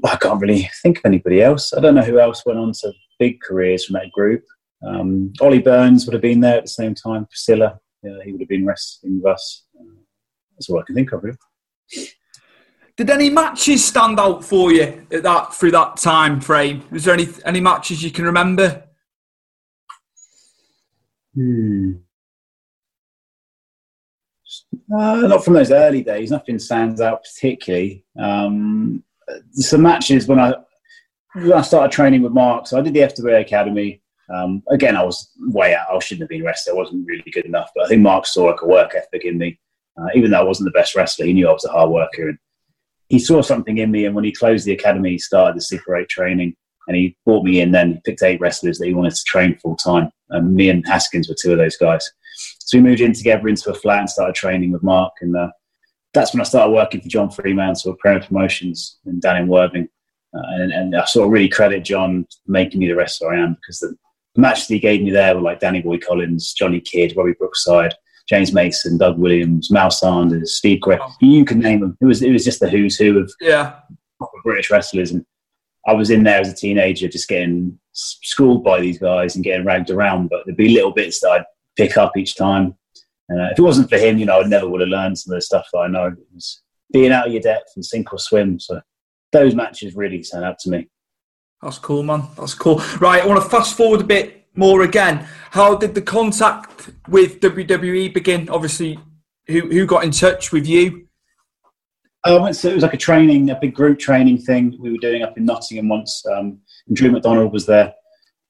I 0.05 0.17
can't 0.17 0.41
really 0.41 0.69
think 0.83 0.99
of 0.99 1.05
anybody 1.05 1.43
else. 1.43 1.73
I 1.73 1.81
don't 1.81 1.95
know 1.95 2.03
who 2.03 2.21
else 2.21 2.45
went 2.47 2.59
on 2.59 2.73
to 2.81 2.93
big 3.19 3.41
careers 3.41 3.87
from 3.87 3.95
that 3.95 4.13
group. 4.13 4.45
Um, 4.87 5.33
Ollie 5.41 5.59
Burns 5.59 6.07
would 6.07 6.13
have 6.13 6.23
been 6.23 6.41
there 6.41 6.59
at 6.59 6.65
the 6.65 6.69
same 6.69 6.95
time. 6.95 7.27
Priscilla, 7.27 7.81
yeah, 8.03 8.19
he 8.25 8.33
would 8.33 8.41
have 8.41 8.49
been 8.49 8.67
wrestling 8.67 9.21
with 9.21 9.33
us. 9.33 9.65
Uh, 9.79 9.85
that's 10.53 10.69
all 10.71 10.79
I 10.79 10.85
can 10.85 10.95
think 10.95 11.13
of. 11.13 11.25
Really. 11.25 11.37
Did 12.97 13.11
any 13.11 13.31
matches 13.31 13.85
stand 13.85 14.19
out 14.19 14.45
for 14.45 14.73
you 14.73 15.07
at 15.13 15.23
that 15.23 15.55
through 15.55 15.71
that 15.73 15.97
time 15.99 16.41
frame? 16.41 16.85
Was 16.91 17.05
there 17.05 17.15
any 17.15 17.29
any 17.45 17.61
matches 17.61 18.03
you 18.03 18.11
can 18.11 18.25
remember? 18.25 18.85
Hmm. 21.35 21.93
Uh, 24.93 25.27
not 25.27 25.45
from 25.45 25.55
those 25.55 25.71
early 25.71 26.03
days. 26.03 26.31
Nothing 26.31 26.59
stands 26.59 27.01
out 27.01 27.25
particularly. 27.25 28.05
Um, 28.19 29.03
some 29.53 29.83
matches 29.83 30.27
when 30.27 30.39
I 30.39 30.55
when 31.35 31.53
I 31.53 31.63
started 31.63 31.93
training 31.93 32.23
with 32.23 32.33
Mark. 32.33 32.67
So 32.67 32.79
I 32.79 32.83
did 32.83 32.95
the 32.95 33.01
FWA 33.01 33.41
Academy. 33.41 34.03
Um, 34.35 34.63
again, 34.71 34.97
I 34.97 35.03
was 35.03 35.31
way 35.39 35.75
out. 35.75 35.89
I 35.91 35.99
shouldn't 36.01 36.23
have 36.23 36.29
been 36.29 36.45
wrestling. 36.45 36.77
I 36.77 36.79
wasn't 36.79 37.07
really 37.07 37.31
good 37.33 37.47
enough. 37.47 37.71
But 37.75 37.85
I 37.85 37.89
think 37.89 38.03
Mark 38.03 38.27
saw 38.27 38.45
like 38.47 38.63
a 38.63 38.67
work 38.67 38.95
ethic 38.95 39.25
in 39.25 39.39
me. 39.39 39.59
Uh, 39.99 40.07
even 40.15 40.31
though 40.31 40.41
I 40.41 40.45
wasn't 40.45 40.67
the 40.67 40.79
best 40.79 40.95
wrestler, 40.95 41.27
he 41.27 41.33
knew 41.33 41.49
I 41.49 41.53
was 41.53 41.65
a 41.65 41.73
hard 41.73 41.91
worker. 41.91 42.29
And 42.29 42.39
he 43.09 43.19
saw 43.19 43.43
something 43.43 43.79
in 43.79 43.91
me. 43.91 44.05
And 44.05 44.15
when 44.15 44.25
he 44.25 44.33
closed 44.33 44.65
the 44.65 44.73
academy, 44.73 45.13
he 45.13 45.19
started 45.19 45.57
the 45.57 45.63
Super 45.63 45.97
8 45.97 46.09
training. 46.09 46.55
And 46.87 46.97
he 46.97 47.17
brought 47.25 47.45
me 47.45 47.61
in 47.61 47.73
then. 47.73 47.95
He 47.95 48.01
picked 48.05 48.23
eight 48.23 48.41
wrestlers 48.41 48.79
that 48.79 48.87
he 48.87 48.95
wanted 48.95 49.15
to 49.15 49.25
train 49.25 49.59
full 49.59 49.77
time. 49.77 50.11
And 50.31 50.55
me 50.55 50.71
and 50.71 50.87
Haskins 50.87 51.29
were 51.29 51.37
two 51.39 51.53
of 51.53 51.59
those 51.59 51.77
guys. 51.77 52.11
So 52.59 52.79
we 52.79 52.83
moved 52.83 53.01
in 53.01 53.13
together 53.13 53.49
into 53.49 53.71
a 53.71 53.75
flat 53.75 54.01
and 54.01 54.11
started 54.11 54.35
training 54.35 54.73
with 54.73 54.83
Mark. 54.83 55.13
And 55.21 55.37
uh, 55.37 55.51
that's 56.15 56.33
when 56.33 56.41
I 56.41 56.45
started 56.45 56.73
working 56.73 57.01
for 57.01 57.09
John 57.09 57.31
Fremantle 57.31 57.97
Premier 57.99 58.23
Promotions 58.23 58.99
and 59.05 59.21
down 59.21 59.37
in 59.37 59.49
Worthing. 59.49 59.89
Uh, 60.35 60.43
and, 60.51 60.73
and, 60.73 60.97
I 60.97 61.07
sort 61.07 61.27
of 61.27 61.33
really 61.33 61.49
credit 61.49 61.85
John 61.85 62.27
making 62.47 62.81
me 62.81 62.87
the 62.87 62.95
wrestler 62.95 63.33
I 63.33 63.41
am 63.41 63.55
because 63.55 63.81
the 63.81 63.97
matches 64.37 64.69
he 64.69 64.79
gave 64.79 65.03
me 65.03 65.11
there 65.11 65.35
were 65.35 65.41
like 65.41 65.61
Danny 65.61 65.81
Boy 65.81 65.99
Collins, 65.99 66.53
Johnny 66.53 66.81
Kidd, 66.81 67.17
Robbie 67.17 67.33
Brookside, 67.33 67.95
James 68.29 68.53
Mason, 68.53 68.99
Doug 68.99 69.19
Williams, 69.19 69.71
Mal 69.71 69.91
Sanders, 69.91 70.57
Steve 70.57 70.83
Grey. 70.83 70.99
You 71.21 71.47
can 71.47 71.61
name 71.61 71.81
them. 71.81 71.97
It 72.01 72.05
was 72.05 72.23
it 72.23 72.31
was 72.31 72.45
just 72.45 72.61
the 72.61 72.69
who's 72.69 72.97
who 72.97 73.19
of 73.19 73.33
yeah. 73.41 73.77
British 74.45 74.71
wrestlers. 74.71 75.13
And 75.13 75.25
I 75.87 75.95
was 75.95 76.11
in 76.11 76.25
there 76.25 76.41
as 76.41 76.53
a 76.53 76.55
teenager 76.55 77.09
just 77.09 77.29
getting 77.29 77.79
schooled 77.93 78.63
by 78.63 78.81
these 78.81 78.99
guys 78.99 79.35
and 79.35 79.45
getting 79.45 79.65
ragged 79.65 79.91
around. 79.91 80.29
But 80.29 80.43
there'd 80.45 80.59
be 80.59 80.69
little 80.69 80.93
bits 80.93 81.21
that 81.21 81.31
I'd 81.31 81.45
pick 81.79 81.97
up 81.97 82.17
each 82.17 82.37
time. 82.37 82.75
Uh, 83.31 83.49
if 83.53 83.59
it 83.59 83.63
wasn't 83.63 83.89
for 83.89 83.97
him, 83.97 84.19
you 84.19 84.27
know, 84.27 84.41
I 84.41 84.47
never 84.47 84.69
would 84.69 84.81
have 84.81 84.91
learned 84.91 85.19
some 85.19 85.33
of 85.33 85.39
the 85.39 85.43
stuff 85.43 85.67
that 85.73 85.79
I 85.79 85.89
know. 85.89 86.07
It 86.07 86.19
was 86.35 86.63
being 86.93 87.13
out 87.13 87.27
of 87.27 87.33
your 87.33 87.43
depth 87.43 87.73
and 87.77 87.85
sink 87.85 88.13
or 88.13 88.19
swim. 88.19 88.59
So 88.59 88.81
those 89.33 89.55
matches 89.55 89.95
really 89.95 90.23
stand 90.23 90.45
out 90.45 90.59
to 90.61 90.71
me. 90.71 90.89
That's 91.63 91.79
cool, 91.79 92.03
man. 92.03 92.25
That's 92.37 92.55
cool. 92.55 92.83
Right, 93.01 93.23
I 93.23 93.27
want 93.27 93.43
to 93.43 93.49
fast 93.49 93.77
forward 93.77 94.01
a 94.01 94.05
bit 94.05 94.47
more 94.55 94.83
again. 94.83 95.27
How 95.51 95.77
did 95.77 95.95
the 95.95 96.03
contact 96.03 96.91
with 97.09 97.41
WWE 97.41 98.15
begin? 98.15 98.49
Obviously, 98.49 98.99
who 99.47 99.69
who 99.69 99.87
got 99.87 100.05
in 100.05 100.11
touch 100.11 100.53
with 100.53 100.67
you? 100.67 101.09
Um, 102.25 102.53
so 102.53 102.69
it 102.69 102.75
was 102.75 102.83
like 102.83 102.95
a 102.95 102.99
training, 102.99 103.51
a 103.51 103.59
big 103.61 103.75
group 103.75 103.99
training 103.99 104.39
thing 104.39 104.77
we 104.81 104.91
were 104.91 104.99
doing 104.99 105.23
up 105.23 105.37
in 105.37 105.45
Nottingham 105.45 105.89
once. 105.89 106.25
Um, 106.27 106.61
and 106.87 106.97
Drew 106.97 107.11
McDonald 107.11 107.53
was 107.53 107.67
there. 107.67 107.95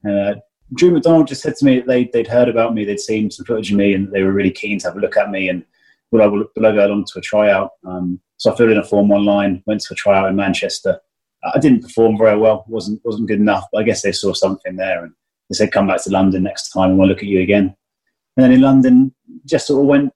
Uh, 0.09 0.35
Drew 0.75 0.91
McDonald 0.91 1.29
just 1.29 1.43
said 1.43 1.57
to 1.57 1.65
me 1.65 1.81
they, 1.81 2.05
they'd 2.13 2.27
heard 2.27 2.49
about 2.49 2.75
me, 2.75 2.85
they'd 2.85 3.01
seen 3.01 3.31
some 3.31 3.47
footage 3.47 3.71
of 3.71 3.79
me, 3.79 3.95
and 3.95 4.13
they 4.13 4.23
were 4.23 4.33
really 4.33 4.51
keen 4.51 4.79
to 4.79 4.89
have 4.89 4.97
a 4.97 5.01
look 5.01 5.17
at 5.17 5.31
me 5.31 5.49
and 5.49 5.65
would 6.11 6.23
I, 6.23 6.27
would 6.27 6.49
I 6.59 6.73
go 6.73 6.87
along 6.87 7.05
to 7.07 7.19
a 7.19 7.23
tryout. 7.23 7.73
Um, 7.85 8.21
so 8.37 8.53
I 8.53 8.57
filled 8.57 8.71
in 8.71 8.79
a 8.79 8.85
form 8.85 9.11
online, 9.11 9.63
went 9.67 9.81
to 9.83 9.95
a 9.95 9.97
tryout 9.97 10.29
in 10.29 10.37
Manchester. 10.37 11.01
I 11.55 11.59
didn't 11.59 11.83
perform 11.83 12.19
very 12.19 12.37
well, 12.37 12.65
wasn't 12.69 13.01
wasn't 13.05 13.29
good 13.29 13.41
enough, 13.41 13.67
but 13.73 13.79
I 13.79 13.85
guess 13.85 14.03
they 14.03 14.13
saw 14.13 14.33
something 14.33 14.77
there 14.77 15.05
and 15.05 15.13
they 15.49 15.55
said, 15.55 15.73
come 15.73 15.87
back 15.87 16.03
to 16.05 16.11
London 16.11 16.43
next 16.43 16.71
time 16.71 16.91
and 16.91 16.99
we'll 16.99 17.09
look 17.09 17.19
at 17.19 17.25
you 17.25 17.41
again. 17.41 17.75
And 18.37 18.45
then 18.45 18.53
in 18.53 18.61
London, 18.61 19.15
just 19.45 19.67
sort 19.67 19.81
of 19.81 19.87
went, 19.87 20.13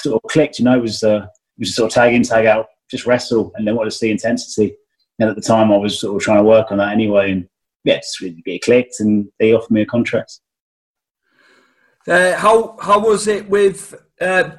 sort 0.00 0.22
of 0.22 0.30
clicked, 0.30 0.58
you 0.58 0.64
know, 0.64 0.76
it 0.76 0.82
was, 0.82 1.02
uh, 1.02 1.26
it 1.26 1.60
was 1.60 1.74
sort 1.74 1.90
of 1.90 1.94
tag 1.94 2.14
in, 2.14 2.22
tag 2.22 2.46
out, 2.46 2.68
just 2.90 3.06
wrestle 3.06 3.52
and 3.54 3.66
then 3.66 3.76
what 3.76 3.84
to 3.84 3.90
see 3.90 4.10
intensity. 4.10 4.74
And 5.18 5.28
at 5.28 5.36
the 5.36 5.42
time 5.42 5.70
I 5.70 5.76
was 5.76 6.00
sort 6.00 6.16
of 6.16 6.22
trying 6.22 6.38
to 6.38 6.44
work 6.44 6.72
on 6.72 6.78
that 6.78 6.92
anyway. 6.92 7.32
And 7.32 7.48
yeah, 7.84 7.96
just 7.96 8.20
really 8.20 8.42
it 8.46 8.62
clicked, 8.62 9.00
and 9.00 9.28
they 9.38 9.52
offered 9.52 9.70
me 9.70 9.82
a 9.82 9.86
contract. 9.86 10.40
Uh, 12.06 12.36
how 12.36 12.76
how 12.80 12.98
was 12.98 13.26
it 13.26 13.48
with 13.48 13.94
uh, 14.20 14.50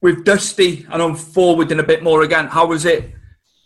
with 0.00 0.24
Dusty? 0.24 0.86
And 0.90 1.02
I'm 1.02 1.14
forwarding 1.14 1.80
a 1.80 1.84
bit 1.84 2.02
more 2.02 2.22
again. 2.22 2.46
How 2.46 2.66
was 2.66 2.84
it 2.84 3.12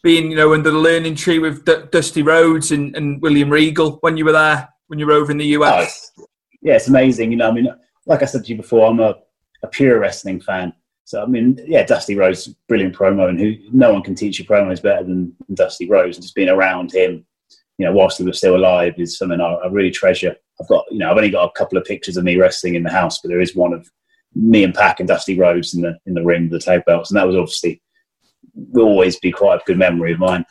being 0.03 0.31
you 0.31 0.37
know 0.37 0.55
under 0.55 0.71
the 0.71 0.79
learning 0.79 1.15
tree 1.15 1.39
with 1.39 1.65
D- 1.65 1.85
Dusty 1.91 2.23
Rhodes 2.23 2.73
and, 2.73 2.95
and 2.97 3.21
William 3.21 3.51
Regal 3.51 3.99
when 4.01 4.17
you 4.17 4.25
were 4.25 4.33
there 4.33 4.69
when 4.89 4.99
you 4.99 5.07
were 5.07 5.13
over 5.13 5.31
in 5.31 5.39
the 5.39 5.47
US? 5.47 6.13
Oh, 6.19 6.27
yeah, 6.63 6.75
it's 6.75 6.89
amazing. 6.89 7.31
You 7.31 7.39
know, 7.39 7.49
I 7.49 7.53
mean, 7.53 7.69
like 8.07 8.23
I 8.23 8.27
said 8.27 8.45
to 8.45 8.51
you 8.51 8.57
before, 8.57 8.89
I'm 8.89 9.01
a, 9.01 9.15
a 9.63 9.69
pure 9.69 9.99
wrestling 10.01 10.41
fan. 10.41 10.73
So 11.05 11.23
I 11.23 11.27
mean, 11.27 11.59
yeah, 11.67 11.85
Dusty 11.85 12.15
Rhodes, 12.17 12.49
brilliant 12.69 12.95
promo, 12.95 13.29
and 13.29 13.41
who 13.41 13.55
no 13.73 13.93
one 13.93 14.03
can 14.03 14.15
teach 14.15 14.39
you 14.39 14.45
promos 14.45 14.83
better 14.83 15.05
than, 15.05 15.35
than 15.47 15.55
Dusty 15.55 15.89
Rhodes. 15.89 16.17
And 16.17 16.25
just 16.25 16.35
being 16.35 16.51
around 16.51 16.93
him 16.93 17.25
you 17.79 17.87
know, 17.87 17.93
whilst 17.93 18.19
he 18.19 18.25
was 18.25 18.39
still 18.39 18.57
alive, 18.57 18.95
is 18.99 19.17
something 19.17 19.41
I, 19.41 19.55
I, 19.55 19.69
really 19.69 19.91
treasure. 19.91 20.35
I've 20.61 20.69
got, 20.69 20.85
you 20.91 20.99
know, 20.99 21.11
I've 21.11 21.17
only 21.17 21.31
got 21.31 21.49
a 21.49 21.59
couple 21.59 21.79
of 21.79 21.85
pictures 21.85 22.17
of 22.17 22.25
me 22.25 22.37
wrestling 22.37 22.75
in 22.75 22.83
the 22.83 22.91
house, 22.91 23.21
but 23.21 23.29
there 23.29 23.41
is 23.41 23.55
one 23.55 23.73
of 23.73 23.89
me 24.35 24.65
and 24.65 24.75
Pac 24.75 25.01
and 25.01 25.09
Dusty 25.09 25.39
Rhodes 25.39 25.75
in 25.75 25.83
the 25.83 25.97
in 26.07 26.15
the 26.15 26.25
ring 26.25 26.51
with 26.51 26.61
the 26.61 26.65
tag 26.65 26.85
belts, 26.85 27.11
and 27.11 27.17
that 27.17 27.27
was 27.27 27.37
obviously 27.37 27.81
will 28.55 28.87
always 28.87 29.19
be 29.21 29.31
quite 29.31 29.61
a 29.61 29.65
good 29.65 29.79
memory 29.79 30.13
of 30.13 30.19
mine. 30.19 30.45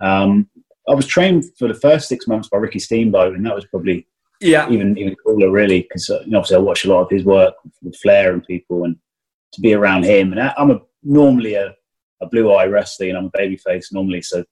Um, 0.00 0.48
I 0.88 0.94
was 0.94 1.06
trained 1.06 1.44
for 1.58 1.68
the 1.68 1.74
first 1.74 2.08
six 2.08 2.26
months 2.26 2.48
by 2.48 2.58
Ricky 2.58 2.78
Steamboat, 2.78 3.34
and 3.34 3.44
that 3.46 3.54
was 3.54 3.66
probably 3.66 4.06
yeah 4.40 4.68
even 4.70 4.96
even 4.98 5.16
cooler, 5.24 5.50
really, 5.50 5.82
because 5.82 6.10
uh, 6.10 6.20
you 6.20 6.32
know, 6.32 6.38
obviously 6.38 6.56
I 6.56 6.60
watch 6.60 6.84
a 6.84 6.88
lot 6.88 7.02
of 7.02 7.10
his 7.10 7.24
work 7.24 7.54
with 7.82 7.96
Flair 7.96 8.34
and 8.34 8.44
people, 8.44 8.84
and 8.84 8.96
to 9.52 9.60
be 9.62 9.72
around 9.72 10.04
him, 10.04 10.32
and 10.32 10.52
I'm 10.58 10.70
a 10.70 10.80
normally 11.02 11.54
a, 11.54 11.74
a 12.20 12.26
blue 12.26 12.52
eye 12.52 12.66
wrestler, 12.66 13.08
and 13.08 13.16
I'm 13.16 13.26
a 13.26 13.38
babyface 13.38 13.92
normally, 13.92 14.20
so 14.20 14.44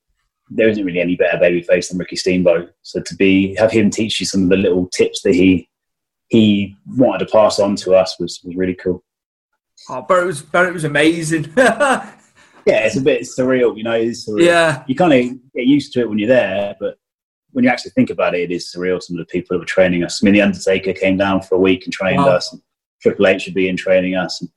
there 0.50 0.68
isn't 0.68 0.84
really 0.84 1.00
any 1.00 1.16
better 1.16 1.38
babyface 1.38 1.88
than 1.88 1.98
Ricky 1.98 2.16
Steamboat. 2.16 2.70
So 2.82 3.00
to 3.00 3.14
be 3.16 3.54
have 3.56 3.70
him 3.70 3.90
teach 3.90 4.20
you 4.20 4.26
some 4.26 4.44
of 4.44 4.48
the 4.48 4.56
little 4.56 4.88
tips 4.88 5.22
that 5.22 5.34
he 5.34 5.68
he 6.28 6.76
wanted 6.96 7.26
to 7.26 7.32
pass 7.32 7.58
on 7.58 7.76
to 7.76 7.94
us 7.94 8.18
was, 8.18 8.40
was 8.44 8.56
really 8.56 8.74
cool. 8.74 9.02
Oh, 9.88 10.04
but 10.06 10.22
it 10.22 10.26
was 10.26 10.42
but 10.42 10.66
it 10.66 10.72
was 10.72 10.84
amazing. 10.84 11.52
yeah, 11.56 12.10
it's 12.66 12.96
a 12.96 13.02
bit 13.02 13.22
surreal, 13.22 13.76
you 13.76 13.84
know. 13.84 13.92
It's 13.92 14.28
surreal. 14.28 14.44
Yeah, 14.44 14.84
you 14.86 14.94
kind 14.94 15.12
of 15.12 15.52
get 15.54 15.66
used 15.66 15.92
to 15.94 16.00
it 16.00 16.08
when 16.08 16.18
you're 16.18 16.28
there, 16.28 16.74
but 16.80 16.98
when 17.52 17.64
you 17.64 17.70
actually 17.70 17.92
think 17.92 18.10
about 18.10 18.34
it, 18.34 18.50
it 18.50 18.54
is 18.54 18.72
surreal. 18.74 19.02
Some 19.02 19.18
of 19.18 19.26
the 19.26 19.30
people 19.30 19.54
that 19.54 19.60
were 19.60 19.66
training 19.66 20.04
us. 20.04 20.22
I 20.22 20.24
mean, 20.24 20.34
the 20.34 20.42
Undertaker 20.42 20.92
came 20.92 21.16
down 21.16 21.42
for 21.42 21.54
a 21.54 21.60
week 21.60 21.84
and 21.84 21.92
trained 21.92 22.18
wow. 22.18 22.30
us. 22.30 22.52
And 22.52 22.60
Triple 23.00 23.26
H 23.26 23.42
should 23.42 23.54
be 23.54 23.68
in 23.68 23.76
training 23.76 24.14
us, 24.14 24.40
and 24.40 24.50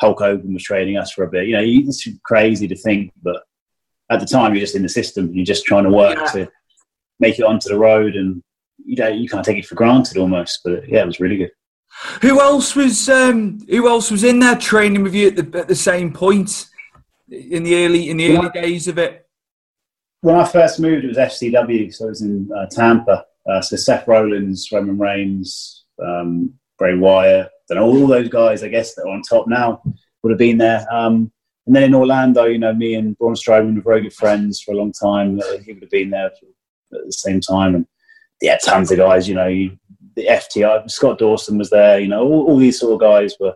Hulk 0.00 0.18
Hogan 0.20 0.54
was 0.54 0.62
training 0.62 0.96
us 0.96 1.12
for 1.12 1.24
a 1.24 1.30
bit. 1.30 1.46
You 1.46 1.56
know, 1.56 1.64
it's 1.64 2.08
crazy 2.24 2.68
to 2.68 2.76
think, 2.76 3.12
but 3.22 3.42
at 4.10 4.20
the 4.20 4.26
time 4.26 4.54
you're 4.54 4.60
just 4.60 4.76
in 4.76 4.82
the 4.82 4.88
system. 4.88 5.32
You're 5.32 5.44
just 5.44 5.64
trying 5.64 5.84
to 5.84 5.90
work 5.90 6.18
yeah. 6.18 6.26
to 6.32 6.52
make 7.20 7.38
it 7.38 7.44
onto 7.44 7.68
the 7.68 7.78
road, 7.78 8.16
and 8.16 8.42
you 8.84 8.96
know 8.96 9.08
you 9.08 9.28
can't 9.28 9.44
take 9.44 9.58
it 9.58 9.66
for 9.66 9.74
granted 9.74 10.16
almost. 10.16 10.60
But 10.64 10.88
yeah, 10.88 11.02
it 11.02 11.06
was 11.06 11.20
really 11.20 11.36
good. 11.36 11.50
Who 12.22 12.40
else 12.40 12.74
was 12.74 13.08
um, 13.08 13.60
Who 13.68 13.88
else 13.88 14.10
was 14.10 14.24
in 14.24 14.40
there 14.40 14.56
training 14.56 15.02
with 15.02 15.14
you 15.14 15.28
at 15.28 15.36
the, 15.36 15.58
at 15.58 15.68
the 15.68 15.76
same 15.76 16.12
point 16.12 16.66
in 17.30 17.62
the 17.62 17.84
early 17.84 18.10
in 18.10 18.16
the 18.16 18.28
when 18.28 18.38
early 18.38 18.50
I, 18.58 18.62
days 18.62 18.88
of 18.88 18.98
it? 18.98 19.26
When 20.20 20.34
I 20.34 20.44
first 20.44 20.80
moved, 20.80 21.04
it 21.04 21.08
was 21.08 21.18
FCW, 21.18 21.92
so 21.94 22.06
I 22.06 22.08
was 22.08 22.22
in 22.22 22.50
uh, 22.56 22.66
Tampa. 22.66 23.24
Uh, 23.46 23.60
so 23.60 23.76
Seth 23.76 24.08
Rollins, 24.08 24.70
Roman 24.72 24.96
Reigns, 24.96 25.84
um, 26.02 26.54
Bray 26.78 26.96
Wyatt, 26.96 27.50
and 27.68 27.78
all 27.78 28.06
those 28.06 28.28
guys, 28.28 28.62
I 28.62 28.68
guess, 28.68 28.94
that 28.94 29.02
are 29.02 29.10
on 29.10 29.22
top 29.22 29.46
now 29.48 29.82
would 30.22 30.30
have 30.30 30.38
been 30.38 30.58
there. 30.58 30.86
Um, 30.90 31.30
and 31.66 31.74
then 31.74 31.84
in 31.84 31.94
Orlando, 31.94 32.44
you 32.44 32.58
know, 32.58 32.74
me 32.74 32.94
and 32.94 33.16
Braun 33.16 33.34
Strowman 33.34 33.76
were 33.76 33.82
very 33.82 34.02
good 34.02 34.12
friends 34.12 34.60
for 34.60 34.72
a 34.72 34.76
long 34.76 34.92
time. 34.92 35.40
Uh, 35.40 35.58
he 35.58 35.72
would 35.72 35.82
have 35.82 35.90
been 35.90 36.10
there 36.10 36.26
at 36.26 36.34
the 36.90 37.12
same 37.12 37.40
time, 37.40 37.74
and 37.74 37.86
yeah, 38.42 38.58
tons 38.62 38.90
of 38.90 38.98
guys. 38.98 39.28
You 39.28 39.34
know, 39.34 39.46
you, 39.46 39.78
the 40.14 40.26
FTR, 40.26 40.90
Scott 40.90 41.18
Dawson 41.18 41.56
was 41.56 41.70
there. 41.70 41.98
You 41.98 42.08
know, 42.08 42.22
all, 42.22 42.46
all, 42.48 42.58
these 42.58 42.78
sort 42.78 42.92
of 42.92 43.00
guys 43.00 43.36
were 43.40 43.54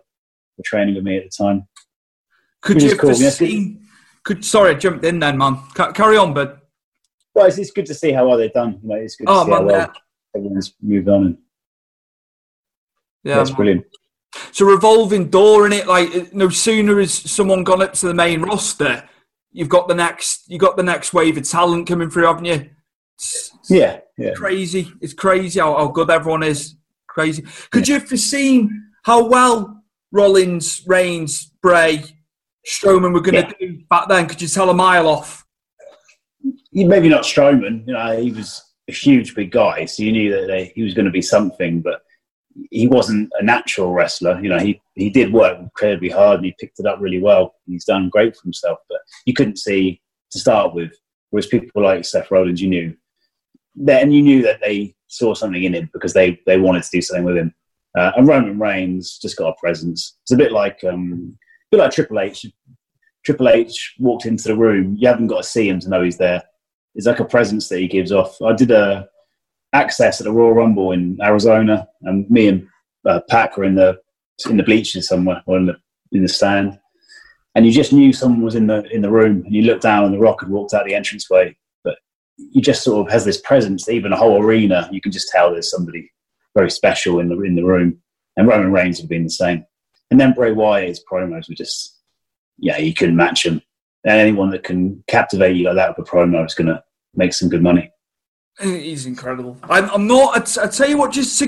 were 0.57 0.63
training 0.65 0.95
with 0.95 1.03
me 1.03 1.17
at 1.17 1.23
the 1.23 1.29
time. 1.29 1.67
Could 2.61 2.81
you 2.81 2.97
cool. 2.97 3.13
seen? 3.13 3.85
Could 4.23 4.43
sorry, 4.43 4.71
I 4.71 4.73
jumped 4.73 5.05
in 5.05 5.19
then, 5.19 5.37
man. 5.37 5.57
carry 5.93 6.17
on, 6.17 6.33
but 6.33 6.67
well, 7.35 7.45
it's, 7.45 7.57
it's, 7.57 7.71
good 7.71 7.85
to 7.85 7.93
see 7.93 8.11
how 8.11 8.27
well 8.27 8.37
they've 8.37 8.51
done. 8.51 8.79
You 8.81 8.89
know, 8.89 8.95
it's 8.95 9.15
good 9.15 9.27
to 9.27 9.31
oh, 9.31 9.43
see 9.45 9.49
man, 9.51 9.59
how 9.59 9.65
well 9.65 9.77
yeah. 9.77 9.93
everyone's 10.35 10.73
moved 10.81 11.07
on. 11.07 11.25
And, 11.25 11.37
Yeah, 13.23 13.35
That's 13.35 13.51
man. 13.51 13.55
brilliant. 13.55 13.85
It's 14.49 14.61
a 14.61 14.65
revolving 14.65 15.29
door 15.29 15.65
in 15.65 15.73
it. 15.73 15.87
Like 15.87 16.13
uh, 16.15 16.25
no 16.33 16.49
sooner 16.49 16.99
has 16.99 17.13
someone 17.13 17.63
gone 17.63 17.81
up 17.81 17.93
to 17.93 18.07
the 18.07 18.13
main 18.13 18.41
roster, 18.41 19.07
you've 19.51 19.69
got 19.69 19.87
the 19.87 19.95
next 19.95 20.43
you've 20.47 20.61
got 20.61 20.77
the 20.77 20.83
next 20.83 21.13
wave 21.13 21.37
of 21.37 21.47
talent 21.49 21.87
coming 21.87 22.09
through, 22.09 22.25
haven't 22.27 22.45
you? 22.45 22.69
It's 23.15 23.51
Yeah, 23.69 23.99
yeah. 24.17 24.33
crazy. 24.33 24.91
It's 25.01 25.13
crazy 25.13 25.59
how, 25.59 25.75
how 25.77 25.87
good 25.87 26.09
everyone 26.09 26.43
is. 26.43 26.75
Crazy. 27.07 27.43
Could 27.71 27.87
you 27.87 27.95
have 27.95 28.07
foreseen 28.07 28.91
how 29.03 29.27
well 29.27 29.83
Rollins, 30.11 30.83
Reigns, 30.87 31.51
Bray, 31.61 32.03
Strowman 32.67 33.13
were 33.13 33.21
going 33.21 33.43
to 33.45 33.55
Yeah. 33.59 33.67
do 33.67 33.79
back 33.89 34.07
then? 34.07 34.27
Could 34.27 34.41
you 34.41 34.47
tell 34.47 34.69
a 34.69 34.73
mile 34.73 35.07
off? 35.07 35.45
Maybe 36.71 37.09
not 37.09 37.23
Strowman. 37.23 37.85
You 37.87 37.93
know, 37.93 38.21
he 38.21 38.31
was 38.31 38.63
a 38.87 38.93
huge, 38.93 39.35
big 39.35 39.51
guy, 39.51 39.85
so 39.85 40.03
you 40.03 40.11
knew 40.11 40.31
that 40.31 40.71
he 40.75 40.83
was 40.83 40.93
going 40.93 41.05
to 41.05 41.11
be 41.11 41.21
something. 41.21 41.81
But 41.81 42.01
he 42.71 42.87
wasn't 42.87 43.31
a 43.39 43.43
natural 43.43 43.93
wrestler. 43.93 44.39
You 44.41 44.49
know, 44.49 44.59
he 44.59 44.81
he 44.95 45.09
did 45.09 45.33
work 45.33 45.59
incredibly 45.59 46.09
hard 46.09 46.37
and 46.37 46.45
he 46.45 46.55
picked 46.59 46.79
it 46.79 46.85
up 46.85 46.99
really 46.99 47.21
well. 47.21 47.55
He's 47.65 47.85
done 47.85 48.09
great 48.09 48.35
for 48.35 48.43
himself, 48.43 48.79
but 48.89 48.99
you 49.25 49.33
couldn't 49.33 49.57
see 49.57 50.01
to 50.31 50.39
start 50.39 50.73
with. 50.73 50.91
Whereas 51.29 51.47
people 51.47 51.83
like 51.83 52.05
Seth 52.05 52.31
Rollins, 52.31 52.61
you 52.61 52.69
knew 52.69 52.95
and 53.87 54.13
you 54.13 54.21
knew 54.21 54.41
that 54.43 54.59
they 54.61 54.95
saw 55.07 55.33
something 55.33 55.63
in 55.63 55.73
him 55.73 55.89
because 55.93 56.13
they 56.13 56.39
they 56.45 56.59
wanted 56.59 56.83
to 56.83 56.89
do 56.91 57.01
something 57.01 57.25
with 57.25 57.37
him. 57.37 57.53
Uh, 57.97 58.11
and 58.15 58.27
Roman 58.27 58.59
Reigns 58.59 59.17
just 59.17 59.37
got 59.37 59.49
a 59.49 59.59
presence. 59.59 60.17
It's 60.23 60.31
a 60.31 60.37
bit 60.37 60.51
like 60.51 60.83
um, 60.83 61.37
a 61.71 61.75
bit 61.75 61.83
like 61.83 61.91
Triple 61.91 62.19
H. 62.19 62.45
Triple 63.25 63.49
H 63.49 63.95
walked 63.99 64.25
into 64.25 64.47
the 64.47 64.55
room. 64.55 64.95
You 64.97 65.07
haven't 65.07 65.27
got 65.27 65.43
to 65.43 65.49
see 65.49 65.67
him 65.67 65.79
to 65.81 65.89
know 65.89 66.03
he's 66.03 66.17
there. 66.17 66.43
It's 66.95 67.07
like 67.07 67.19
a 67.19 67.25
presence 67.25 67.69
that 67.69 67.79
he 67.79 67.87
gives 67.87 68.11
off. 68.11 68.41
I 68.41 68.53
did 68.53 68.71
a 68.71 69.07
access 69.73 70.19
at 70.19 70.25
the 70.25 70.31
Royal 70.31 70.53
Rumble 70.53 70.91
in 70.91 71.17
Arizona, 71.21 71.87
and 72.01 72.29
me 72.29 72.47
and 72.47 72.67
uh, 73.07 73.21
Pac 73.29 73.57
were 73.57 73.63
in 73.63 73.75
the 73.75 73.99
in 74.49 74.57
the 74.57 74.63
bleachers 74.63 75.07
somewhere 75.07 75.43
or 75.45 75.57
in 75.57 75.65
the 75.65 75.75
in 76.11 76.21
the 76.21 76.27
stand, 76.27 76.79
and 77.55 77.65
you 77.65 77.71
just 77.71 77.93
knew 77.93 78.13
someone 78.13 78.41
was 78.41 78.55
in 78.55 78.67
the 78.67 78.83
in 78.93 79.01
the 79.01 79.11
room, 79.11 79.43
and 79.45 79.53
you 79.53 79.63
looked 79.63 79.83
down, 79.83 80.05
and 80.05 80.13
the 80.13 80.19
Rock 80.19 80.41
had 80.41 80.49
walked 80.49 80.73
out 80.73 80.85
the 80.85 80.93
entranceway. 80.93 81.55
But 81.83 81.97
you 82.37 82.61
just 82.61 82.83
sort 82.83 83.05
of 83.05 83.11
has 83.11 83.25
this 83.25 83.41
presence, 83.41 83.89
even 83.89 84.13
a 84.13 84.17
whole 84.17 84.43
arena. 84.43 84.89
You 84.91 85.01
can 85.01 85.11
just 85.11 85.29
tell 85.29 85.51
there's 85.51 85.71
somebody 85.71 86.11
very 86.55 86.71
special 86.71 87.19
in 87.19 87.29
the 87.29 87.39
in 87.41 87.55
the 87.55 87.65
room, 87.65 87.99
and 88.37 88.47
Roman 88.47 88.71
Reigns 88.71 88.99
had 88.99 89.09
been 89.09 89.23
the 89.23 89.29
same. 89.29 89.65
And 90.11 90.19
then 90.19 90.33
Bray 90.33 90.51
Wyatt, 90.51 90.89
his 90.89 91.03
promos 91.09 91.49
were 91.49 91.55
just, 91.55 91.99
yeah, 92.57 92.77
you 92.77 92.93
couldn't 92.93 93.15
match 93.15 93.43
them. 93.43 93.61
And 94.05 94.19
anyone 94.19 94.49
that 94.51 94.63
can 94.63 95.03
captivate 95.07 95.55
you 95.55 95.65
like 95.65 95.75
that 95.75 95.97
with 95.97 96.07
a 96.07 96.11
promo 96.11 96.45
is 96.45 96.55
going 96.55 96.67
to 96.67 96.83
make 97.15 97.33
some 97.33 97.49
good 97.49 97.61
money. 97.61 97.91
He's 98.61 99.05
incredible. 99.05 99.57
I'm, 99.63 99.89
I'm 99.89 100.07
not. 100.07 100.57
I, 100.57 100.63
I 100.63 100.67
tell 100.67 100.89
you 100.89 100.97
what, 100.97 101.11
just 101.11 101.39
to 101.39 101.47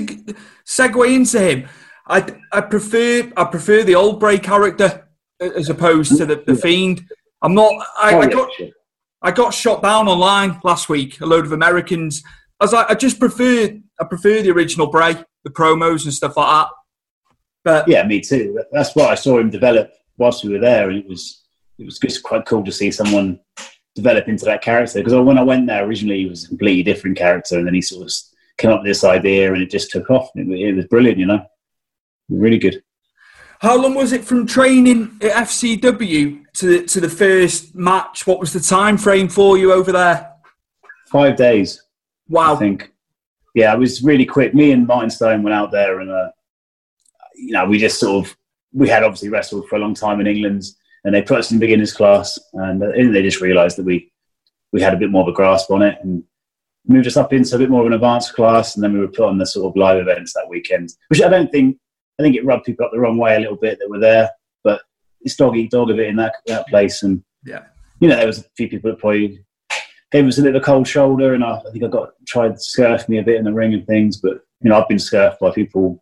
segue 0.66 1.14
into 1.14 1.40
him, 1.40 1.68
I 2.06 2.26
I 2.50 2.60
prefer 2.62 3.30
I 3.36 3.44
prefer 3.44 3.82
the 3.82 3.94
old 3.94 4.18
Bray 4.18 4.38
character 4.38 5.08
as 5.40 5.68
opposed 5.68 6.16
to 6.18 6.26
the, 6.26 6.42
the 6.46 6.54
Fiend. 6.54 7.04
I'm 7.42 7.54
not. 7.54 7.72
I, 8.00 8.14
Oh, 8.14 8.20
I 8.20 8.26
got. 8.28 8.50
I 9.24 9.30
got 9.30 9.54
shot 9.54 9.82
down 9.82 10.08
online 10.08 10.60
last 10.64 10.88
week. 10.88 11.20
A 11.20 11.26
load 11.26 11.44
of 11.44 11.52
Americans. 11.52 12.22
I 12.58 12.64
was 12.64 12.72
like, 12.72 12.90
I 12.90 12.94
just 12.94 13.20
prefer 13.20 13.70
I 14.00 14.04
prefer 14.04 14.42
the 14.42 14.50
original 14.50 14.88
Bray, 14.88 15.14
the 15.44 15.50
promos 15.50 16.04
and 16.04 16.14
stuff 16.14 16.36
like 16.36 16.48
that. 16.48 16.68
But 17.64 17.88
Yeah, 17.88 18.04
me 18.04 18.20
too. 18.20 18.62
That's 18.72 18.96
what 18.96 19.10
I 19.10 19.14
saw 19.14 19.38
him 19.38 19.50
develop 19.50 19.92
whilst 20.16 20.44
we 20.44 20.52
were 20.52 20.58
there, 20.58 20.88
and 20.88 20.98
it 20.98 21.06
was 21.06 21.42
it 21.78 21.84
was 21.84 21.98
just 21.98 22.22
quite 22.22 22.46
cool 22.46 22.64
to 22.64 22.72
see 22.72 22.90
someone 22.90 23.38
develop 23.94 24.28
into 24.28 24.44
that 24.46 24.62
character. 24.62 24.98
Because 24.98 25.14
when 25.14 25.38
I 25.38 25.42
went 25.42 25.66
there 25.66 25.84
originally, 25.84 26.20
he 26.20 26.26
was 26.26 26.44
a 26.44 26.48
completely 26.48 26.82
different 26.82 27.16
character, 27.16 27.58
and 27.58 27.66
then 27.66 27.74
he 27.74 27.82
sort 27.82 28.06
of 28.06 28.12
came 28.58 28.70
up 28.70 28.80
with 28.80 28.88
this 28.90 29.04
idea, 29.04 29.52
and 29.52 29.62
it 29.62 29.70
just 29.70 29.90
took 29.90 30.10
off. 30.10 30.30
It, 30.34 30.48
it 30.48 30.74
was 30.74 30.86
brilliant, 30.86 31.18
you 31.18 31.26
know, 31.26 31.44
really 32.28 32.58
good. 32.58 32.82
how 33.60 33.80
long 33.80 33.94
was 33.94 34.12
it 34.12 34.24
from 34.24 34.46
training 34.46 35.18
at 35.22 35.46
FCW 35.46 36.44
to 36.54 36.66
the, 36.66 36.86
to 36.86 37.00
the 37.00 37.08
first 37.08 37.74
match? 37.74 38.26
What 38.26 38.40
was 38.40 38.52
the 38.52 38.60
time 38.60 38.96
frame 38.98 39.28
for 39.28 39.56
you 39.58 39.72
over 39.72 39.92
there? 39.92 40.32
Five 41.10 41.36
days, 41.36 41.82
Wow. 42.28 42.54
I 42.54 42.58
think. 42.58 42.92
Yeah, 43.54 43.74
it 43.74 43.78
was 43.78 44.02
really 44.02 44.24
quick. 44.24 44.54
Me 44.54 44.72
and 44.72 44.86
Martin 44.86 45.10
Stone 45.10 45.42
went 45.42 45.52
out 45.54 45.70
there, 45.70 46.00
and 46.00 46.10
uh, 46.10 46.30
you 47.34 47.52
know, 47.52 47.66
we 47.66 47.78
just 47.78 48.00
sort 48.00 48.26
of 48.26 48.36
we 48.72 48.88
had 48.88 49.02
obviously 49.02 49.28
wrestled 49.28 49.68
for 49.68 49.76
a 49.76 49.78
long 49.78 49.92
time 49.94 50.20
in 50.20 50.26
England, 50.26 50.64
and 51.04 51.14
they 51.14 51.22
put 51.22 51.38
us 51.38 51.50
in 51.52 51.58
beginners 51.58 51.92
class, 51.92 52.38
and, 52.54 52.82
uh, 52.82 52.90
and 52.90 53.14
they 53.14 53.22
just 53.22 53.40
realised 53.40 53.76
that 53.78 53.84
we 53.84 54.10
we 54.72 54.80
had 54.80 54.94
a 54.94 54.98
bit 54.98 55.10
more 55.10 55.22
of 55.22 55.28
a 55.28 55.32
grasp 55.32 55.70
on 55.70 55.82
it, 55.82 55.98
and 56.02 56.22
moved 56.86 57.06
us 57.06 57.16
up 57.16 57.32
into 57.32 57.54
a 57.54 57.58
bit 57.58 57.70
more 57.70 57.80
of 57.82 57.86
an 57.86 57.92
advanced 57.92 58.34
class, 58.34 58.74
and 58.74 58.82
then 58.82 58.92
we 58.92 59.00
were 59.00 59.08
put 59.08 59.26
on 59.28 59.38
the 59.38 59.46
sort 59.46 59.70
of 59.70 59.76
live 59.76 59.98
events 59.98 60.32
that 60.34 60.48
weekend, 60.48 60.90
which 61.08 61.22
I 61.22 61.28
don't 61.28 61.50
think 61.50 61.76
I 62.18 62.22
think 62.22 62.36
it 62.36 62.44
rubbed 62.44 62.64
people 62.64 62.84
up 62.86 62.92
the 62.92 63.00
wrong 63.00 63.18
way 63.18 63.36
a 63.36 63.40
little 63.40 63.56
bit 63.56 63.78
that 63.78 63.88
were 63.90 63.98
there, 63.98 64.30
but 64.64 64.82
it's 65.22 65.36
dog 65.36 65.56
eat 65.56 65.70
dog 65.70 65.90
of 65.90 65.98
it 65.98 66.08
in 66.08 66.16
that 66.16 66.34
that 66.46 66.66
place, 66.68 67.02
and 67.02 67.22
Yeah. 67.46 67.64
you 68.00 68.08
know 68.08 68.16
there 68.16 68.26
was 68.26 68.38
a 68.40 68.44
few 68.56 68.68
people 68.68 68.90
that 68.90 68.98
probably 69.00 69.44
gave 70.10 70.26
us 70.26 70.36
a 70.38 70.42
bit 70.42 70.54
of 70.54 70.62
a 70.62 70.64
cold 70.64 70.86
shoulder, 70.86 71.34
and 71.34 71.42
I, 71.44 71.56
I 71.56 71.70
think 71.70 71.84
I 71.84 71.88
got 71.88 72.10
tried 72.26 72.48
to 72.56 72.60
scurf 72.60 73.08
me 73.08 73.18
a 73.18 73.22
bit 73.22 73.36
in 73.36 73.44
the 73.44 73.52
ring 73.52 73.72
and 73.74 73.86
things. 73.86 74.16
But 74.18 74.40
you 74.62 74.68
know, 74.70 74.80
I've 74.80 74.88
been 74.88 74.98
scurfed 74.98 75.38
by 75.38 75.50
people 75.52 76.01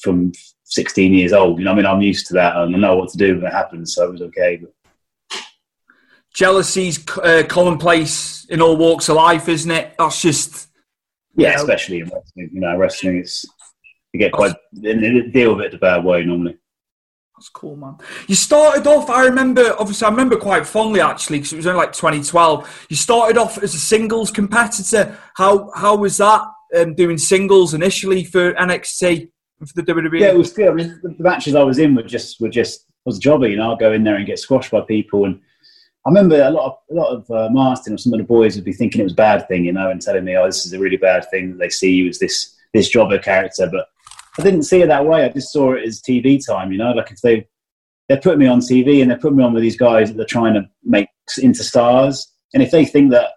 from 0.00 0.32
16 0.64 1.12
years 1.12 1.32
old. 1.32 1.58
You 1.58 1.64
know, 1.64 1.72
I 1.72 1.74
mean, 1.74 1.86
I'm 1.86 2.00
used 2.00 2.26
to 2.28 2.34
that, 2.34 2.56
and 2.56 2.74
I 2.74 2.78
know 2.78 2.96
what 2.96 3.10
to 3.10 3.18
do 3.18 3.36
when 3.36 3.46
it 3.46 3.52
happens, 3.52 3.94
so 3.94 4.04
it 4.06 4.12
was 4.12 4.22
okay. 4.22 4.60
But 4.60 5.42
Jealousy's 6.34 7.04
uh, 7.18 7.42
commonplace 7.48 8.46
in 8.50 8.62
all 8.62 8.76
walks 8.76 9.08
of 9.08 9.16
life, 9.16 9.48
isn't 9.48 9.70
it? 9.70 9.94
That's 9.98 10.22
just 10.22 10.68
yeah, 11.36 11.50
Yeah. 11.50 11.56
especially 11.56 12.00
in 12.00 12.04
wrestling. 12.04 12.50
You 12.52 12.60
know, 12.60 12.76
wrestling 12.76 13.18
it's 13.18 13.44
you 14.12 14.20
get 14.20 14.32
quite 14.32 14.54
they 14.72 14.94
deal 15.30 15.54
with 15.56 15.66
it 15.66 15.72
the 15.72 15.78
bad 15.78 16.04
way 16.04 16.24
normally. 16.24 16.56
That's 17.36 17.48
cool, 17.48 17.74
man. 17.74 17.96
You 18.26 18.34
started 18.34 18.86
off, 18.86 19.08
I 19.08 19.24
remember, 19.24 19.74
obviously, 19.78 20.04
I 20.06 20.10
remember 20.10 20.36
quite 20.36 20.66
fondly 20.66 21.00
actually, 21.00 21.38
because 21.38 21.54
it 21.54 21.56
was 21.56 21.66
only 21.66 21.78
like 21.78 21.92
2012. 21.92 22.86
You 22.90 22.96
started 22.96 23.38
off 23.38 23.56
as 23.62 23.74
a 23.74 23.78
singles 23.78 24.30
competitor. 24.30 25.16
How 25.36 25.70
how 25.74 25.96
was 25.96 26.18
that 26.18 26.42
um, 26.76 26.94
doing 26.94 27.18
singles 27.18 27.72
initially 27.74 28.24
for 28.24 28.52
NXT 28.54 29.30
for 29.66 29.74
the? 29.74 29.82
WWE? 29.82 30.20
Yeah, 30.20 30.28
it 30.28 30.38
was 30.38 30.52
good. 30.52 30.68
I 30.68 30.72
mean, 30.72 31.00
the, 31.02 31.14
matches 31.18 31.54
I 31.54 31.62
was 31.62 31.78
in 31.78 31.94
were 31.94 32.02
just 32.02 32.40
were 32.40 32.48
just 32.48 32.86
was 33.04 33.18
a 33.18 33.20
jobber. 33.20 33.48
You 33.48 33.56
know, 33.56 33.72
I'd 33.72 33.78
go 33.78 33.92
in 33.92 34.04
there 34.04 34.16
and 34.16 34.26
get 34.26 34.38
squashed 34.38 34.70
by 34.70 34.80
people, 34.82 35.24
and 35.24 35.40
I 36.06 36.10
remember 36.10 36.42
a 36.42 36.50
lot 36.50 36.66
of 36.66 36.76
a 36.90 36.94
lot 36.94 37.12
of 37.12 37.30
uh, 37.30 37.48
Marston 37.50 37.94
or 37.94 37.98
some 37.98 38.12
of 38.14 38.18
the 38.18 38.24
boys 38.24 38.56
would 38.56 38.64
be 38.64 38.72
thinking 38.72 39.00
it 39.00 39.04
was 39.04 39.12
a 39.12 39.16
bad 39.16 39.46
thing, 39.48 39.64
you 39.64 39.72
know, 39.72 39.90
and 39.90 40.00
telling 40.00 40.24
me, 40.24 40.36
"Oh, 40.36 40.46
this 40.46 40.66
is 40.66 40.72
a 40.72 40.78
really 40.78 40.96
bad 40.96 41.28
thing 41.30 41.50
that 41.50 41.58
they 41.58 41.68
see 41.68 41.92
you 41.92 42.08
as 42.08 42.18
this 42.18 42.56
this 42.72 42.88
jobber 42.88 43.18
character." 43.18 43.68
But 43.70 43.86
I 44.38 44.42
didn't 44.42 44.64
see 44.64 44.82
it 44.82 44.86
that 44.88 45.06
way. 45.06 45.24
I 45.24 45.28
just 45.28 45.52
saw 45.52 45.72
it 45.72 45.84
as 45.84 46.00
TV 46.00 46.44
time. 46.44 46.72
You 46.72 46.78
know, 46.78 46.92
like 46.92 47.10
if 47.10 47.20
they 47.20 47.46
they 48.08 48.16
put 48.16 48.38
me 48.38 48.46
on 48.46 48.60
TV 48.60 49.02
and 49.02 49.10
they 49.10 49.16
put 49.16 49.34
me 49.34 49.44
on 49.44 49.52
with 49.52 49.62
these 49.62 49.76
guys 49.76 50.08
that 50.08 50.16
they're 50.16 50.26
trying 50.26 50.54
to 50.54 50.68
make 50.84 51.08
into 51.38 51.62
stars, 51.62 52.32
and 52.54 52.62
if 52.62 52.70
they 52.70 52.84
think 52.84 53.10
that 53.10 53.32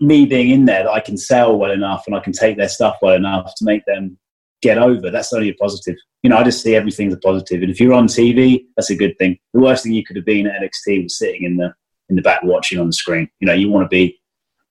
me 0.00 0.26
being 0.26 0.50
in 0.50 0.64
there 0.66 0.84
that 0.84 0.92
I 0.92 1.00
can 1.00 1.16
sell 1.16 1.58
well 1.58 1.70
enough 1.70 2.04
and 2.06 2.14
I 2.14 2.20
can 2.20 2.32
take 2.32 2.56
their 2.56 2.68
stuff 2.68 2.98
well 3.00 3.14
enough 3.14 3.54
to 3.56 3.64
make 3.64 3.84
them 3.86 4.18
get 4.66 4.78
over, 4.78 5.10
that's 5.10 5.32
only 5.32 5.50
a 5.50 5.54
positive. 5.54 5.96
You 6.22 6.30
know, 6.30 6.38
I 6.38 6.44
just 6.44 6.62
see 6.62 6.74
everything 6.74 7.08
as 7.08 7.14
a 7.14 7.18
positive. 7.18 7.62
And 7.62 7.70
if 7.70 7.80
you're 7.80 7.92
on 7.94 8.06
TV, 8.06 8.66
that's 8.76 8.90
a 8.90 8.96
good 8.96 9.16
thing. 9.18 9.38
The 9.54 9.60
worst 9.60 9.84
thing 9.84 9.92
you 9.92 10.04
could 10.04 10.16
have 10.16 10.24
been 10.24 10.46
at 10.46 10.60
NXT 10.60 11.04
was 11.04 11.18
sitting 11.18 11.44
in 11.44 11.56
the 11.56 11.74
in 12.08 12.16
the 12.16 12.22
back 12.22 12.42
watching 12.42 12.78
on 12.78 12.86
the 12.86 12.92
screen. 12.92 13.28
You 13.40 13.46
know, 13.46 13.52
you 13.54 13.68
want 13.70 13.84
to 13.84 13.88
be 13.88 14.20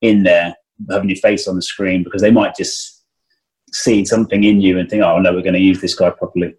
in 0.02 0.22
there 0.22 0.54
having 0.90 1.08
your 1.08 1.16
face 1.18 1.48
on 1.48 1.56
the 1.56 1.62
screen 1.62 2.02
because 2.04 2.22
they 2.22 2.30
might 2.30 2.54
just 2.54 3.04
see 3.72 4.04
something 4.04 4.44
in 4.44 4.60
you 4.60 4.78
and 4.78 4.88
think, 4.88 5.02
oh 5.02 5.18
no, 5.18 5.32
we're 5.32 5.42
going 5.42 5.54
to 5.54 5.60
use 5.60 5.80
this 5.80 5.94
guy 5.94 6.10
properly. 6.10 6.54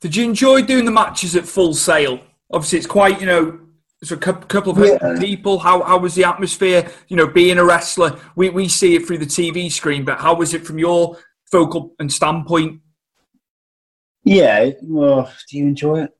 Did 0.00 0.14
you 0.14 0.24
enjoy 0.24 0.62
doing 0.62 0.84
the 0.84 0.92
matches 0.92 1.34
at 1.34 1.46
Full 1.46 1.74
Sail? 1.74 2.20
Obviously, 2.52 2.78
it's 2.78 2.86
quite, 2.86 3.20
you 3.20 3.26
know, 3.26 3.58
it's 4.00 4.12
a 4.12 4.16
couple 4.16 4.72
of 4.72 4.78
Yeah. 4.78 5.18
people. 5.18 5.58
How, 5.58 5.82
how 5.82 5.98
was 5.98 6.14
the 6.14 6.24
atmosphere? 6.24 6.88
You 7.08 7.16
know, 7.16 7.26
being 7.26 7.58
a 7.58 7.64
wrestler, 7.64 8.18
we, 8.36 8.48
we 8.48 8.68
see 8.68 8.94
it 8.94 9.06
through 9.06 9.18
the 9.18 9.26
TV 9.26 9.70
screen, 9.72 10.04
but 10.04 10.18
how 10.18 10.34
was 10.34 10.54
it 10.54 10.64
from 10.64 10.78
your 10.78 11.18
focal 11.50 11.94
and 11.98 12.12
standpoint? 12.12 12.80
Yeah, 14.24 14.70
well, 14.82 15.32
do 15.48 15.58
you 15.58 15.66
enjoy 15.66 16.02
it? 16.02 16.10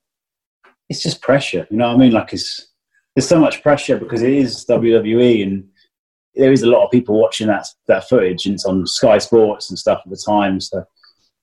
It's 0.89 1.03
just 1.03 1.21
pressure, 1.21 1.67
you 1.71 1.77
know 1.77 1.89
what 1.89 1.97
I 1.97 1.99
mean? 1.99 2.13
Like 2.13 2.33
it's 2.33 2.69
there's 3.15 3.29
so 3.29 3.41
much 3.41 3.63
pressure 3.63 3.99
because 3.99 4.23
it 4.23 4.33
is 4.33 4.65
WWE 4.67 5.43
and 5.43 5.69
there 6.35 6.53
is 6.53 6.63
a 6.63 6.69
lot 6.69 6.85
of 6.85 6.91
people 6.91 7.21
watching 7.21 7.49
that 7.49 7.67
that 7.89 8.09
footage 8.09 8.47
and 8.47 8.55
it's 8.55 8.65
on 8.65 8.87
Sky 8.87 9.19
Sports 9.19 9.69
and 9.69 9.79
stuff 9.79 10.01
at 10.05 10.11
the 10.11 10.23
time. 10.25 10.61
So 10.61 10.85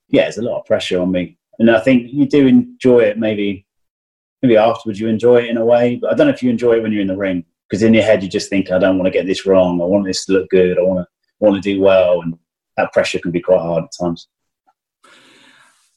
yeah, 0.07 0.23
there's 0.23 0.37
a 0.37 0.41
lot 0.41 0.59
of 0.59 0.65
pressure 0.65 0.99
on 1.01 1.11
me. 1.11 1.37
And 1.59 1.69
I 1.69 1.79
think 1.79 2.11
you 2.11 2.27
do 2.27 2.47
enjoy 2.47 2.99
it 2.99 3.19
maybe 3.19 3.65
maybe 4.41 4.57
afterwards 4.57 4.99
you 4.99 5.07
enjoy 5.07 5.37
it 5.37 5.49
in 5.49 5.57
a 5.57 5.65
way, 5.65 5.97
but 5.97 6.11
I 6.11 6.15
don't 6.15 6.27
know 6.27 6.33
if 6.33 6.43
you 6.43 6.49
enjoy 6.49 6.73
it 6.77 6.83
when 6.83 6.91
you're 6.91 7.01
in 7.01 7.07
the 7.07 7.17
ring. 7.17 7.43
Because 7.69 7.81
in 7.81 7.95
your 7.95 8.03
head 8.03 8.21
you 8.21 8.29
just 8.29 8.49
think, 8.49 8.71
I 8.71 8.77
don't 8.77 8.97
want 8.97 9.07
to 9.07 9.17
get 9.17 9.25
this 9.25 9.45
wrong, 9.45 9.81
I 9.81 9.85
want 9.85 10.05
this 10.05 10.23
to 10.25 10.33
look 10.33 10.49
good, 10.49 10.77
I 10.77 10.81
want 10.81 10.99
to 10.99 11.07
want 11.39 11.55
to 11.55 11.61
do 11.61 11.81
well 11.81 12.21
and 12.21 12.37
that 12.77 12.93
pressure 12.93 13.19
can 13.19 13.31
be 13.31 13.41
quite 13.41 13.59
hard 13.59 13.85
at 13.85 13.91
times. 13.99 14.27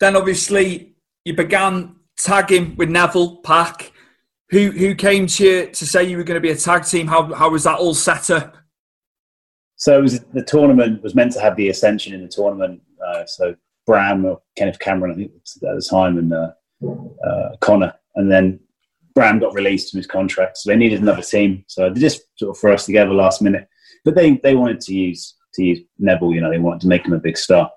Then 0.00 0.16
obviously 0.16 0.94
you 1.24 1.34
began 1.34 1.96
tagging 2.16 2.76
with 2.76 2.88
Neville 2.88 3.36
Pac. 3.38 3.92
Who 4.50 4.70
who 4.70 4.94
came 4.94 5.26
to 5.26 5.44
you 5.44 5.66
to 5.66 5.86
say 5.86 6.04
you 6.04 6.16
were 6.16 6.24
going 6.24 6.40
to 6.40 6.46
be 6.46 6.50
a 6.50 6.56
tag 6.56 6.84
team? 6.84 7.06
How 7.06 7.34
how 7.34 7.50
was 7.50 7.64
that 7.64 7.78
all 7.78 7.94
set 7.94 8.30
up? 8.30 8.56
So 9.76 9.98
it 9.98 10.02
was 10.02 10.20
the 10.20 10.42
tournament 10.42 11.02
was 11.02 11.14
meant 11.14 11.32
to 11.32 11.40
have 11.40 11.56
the 11.56 11.68
ascension 11.68 12.14
in 12.14 12.22
the 12.22 12.28
tournament. 12.28 12.80
Uh, 13.06 13.26
so 13.26 13.54
Bram 13.86 14.24
or 14.24 14.40
Kenneth 14.56 14.78
Cameron, 14.78 15.12
I 15.12 15.14
think 15.14 15.32
at 15.34 15.60
the 15.60 15.86
time, 15.88 16.18
and 16.18 16.32
uh, 16.32 16.50
uh, 17.26 17.56
Connor. 17.60 17.94
And 18.16 18.30
then 18.30 18.60
Bram 19.14 19.38
got 19.38 19.54
released 19.54 19.90
from 19.90 19.98
his 19.98 20.06
contract, 20.06 20.58
so 20.58 20.70
they 20.70 20.76
needed 20.76 21.00
another 21.00 21.22
team. 21.22 21.64
So 21.68 21.90
they 21.90 22.00
just 22.00 22.22
sort 22.36 22.50
of 22.50 22.60
threw 22.60 22.74
us 22.74 22.86
together 22.86 23.12
last 23.12 23.42
minute. 23.42 23.68
But 24.04 24.14
they, 24.14 24.36
they 24.36 24.54
wanted 24.54 24.80
to 24.82 24.94
use 24.94 25.34
to 25.58 25.64
use 25.64 25.80
Neville. 25.98 26.32
You 26.32 26.40
know, 26.40 26.50
they 26.50 26.58
wanted 26.58 26.80
to 26.82 26.88
make 26.88 27.04
him 27.04 27.12
a 27.12 27.18
big 27.18 27.36
star. 27.36 27.70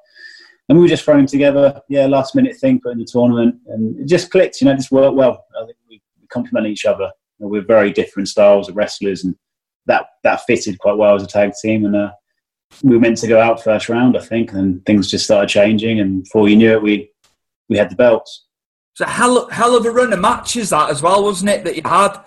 And 0.70 0.78
we 0.78 0.84
were 0.84 0.90
just 0.90 1.04
throwing 1.04 1.26
together, 1.26 1.82
yeah, 1.90 2.06
last 2.06 2.34
minute 2.34 2.56
thing, 2.56 2.80
put 2.80 2.94
in 2.94 3.00
the 3.00 3.06
tournament, 3.06 3.56
and 3.68 4.00
it 4.00 4.08
just 4.08 4.32
clicked. 4.32 4.62
You 4.62 4.66
know, 4.66 4.74
it 4.74 4.78
just 4.78 4.92
worked 4.92 5.16
well. 5.16 5.44
I 5.62 5.66
think 5.66 5.78
we, 5.90 6.02
we 6.22 6.28
complement 6.28 6.68
each 6.68 6.86
other. 6.86 7.12
You 7.40 7.46
know, 7.46 7.48
we're 7.50 7.66
very 7.66 7.92
different 7.92 8.30
styles 8.30 8.70
of 8.70 8.78
wrestlers, 8.78 9.26
and 9.26 9.36
that 9.88 10.06
that 10.24 10.46
fitted 10.48 10.80
quite 10.80 10.98
well 10.98 11.16
as 11.16 11.24
a 11.24 11.28
tag 11.28 11.52
team. 11.62 11.86
And 11.86 11.96
uh, 11.96 12.12
we 12.84 12.96
were 12.96 13.02
meant 13.02 13.18
to 13.18 13.28
go 13.28 13.42
out 13.42 13.64
first 13.64 13.90
round, 13.90 14.16
I 14.16 14.22
think, 14.22 14.54
and 14.54 14.86
things 14.86 15.12
just 15.12 15.26
started 15.26 15.50
changing. 15.50 16.00
And 16.00 16.24
before 16.24 16.48
you 16.48 16.56
knew 16.56 16.72
it, 16.72 16.82
we 16.82 17.12
we 17.68 17.78
had 17.78 17.90
the 17.90 17.96
belts. 17.96 18.46
It's 18.94 19.02
a 19.02 19.10
hell, 19.10 19.50
hell 19.50 19.76
of 19.76 19.86
a 19.86 19.92
run 19.92 20.14
of 20.14 20.20
matches 20.20 20.70
that 20.70 20.90
as 20.90 21.02
well, 21.02 21.24
wasn't 21.24 21.50
it? 21.50 21.64
That 21.64 21.76
you 21.76 21.82
had. 21.86 22.18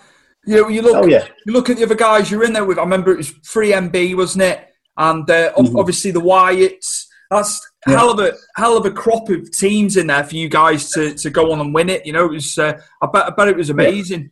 You 0.45 0.61
know, 0.61 0.67
you 0.67 0.81
look. 0.83 0.95
Oh, 0.95 1.07
yeah. 1.07 1.27
You 1.45 1.53
look 1.53 1.69
at 1.71 1.77
the 1.77 1.83
other 1.83 1.95
guys 1.95 2.29
you're 2.29 2.43
in 2.43 2.53
there 2.53 2.65
with. 2.65 2.77
I 2.77 2.81
remember 2.81 3.11
it 3.11 3.17
was 3.17 3.31
3MB, 3.31 4.15
wasn't 4.15 4.43
it? 4.43 4.74
And 4.97 5.29
uh, 5.29 5.53
Mhm. 5.53 5.77
obviously 5.79 6.11
the 6.11 6.21
Wyatts. 6.21 7.05
That's 7.31 7.59
Yeah. 7.87 7.97
hell 7.97 8.11
of 8.11 8.19
a 8.19 8.33
hell 8.55 8.77
of 8.77 8.85
a 8.85 8.91
crop 8.91 9.29
of 9.29 9.51
teams 9.51 9.97
in 9.97 10.07
there 10.07 10.23
for 10.23 10.35
you 10.35 10.47
guys 10.49 10.89
to, 10.91 11.13
to 11.15 11.29
go 11.29 11.51
on 11.51 11.59
and 11.59 11.73
win 11.73 11.89
it. 11.89 12.05
You 12.05 12.13
know, 12.13 12.25
it 12.25 12.31
was. 12.31 12.57
Uh, 12.57 12.79
I 13.01 13.07
bet. 13.11 13.25
I 13.25 13.29
bet 13.31 13.47
it 13.47 13.57
was 13.57 13.69
amazing. 13.69 14.31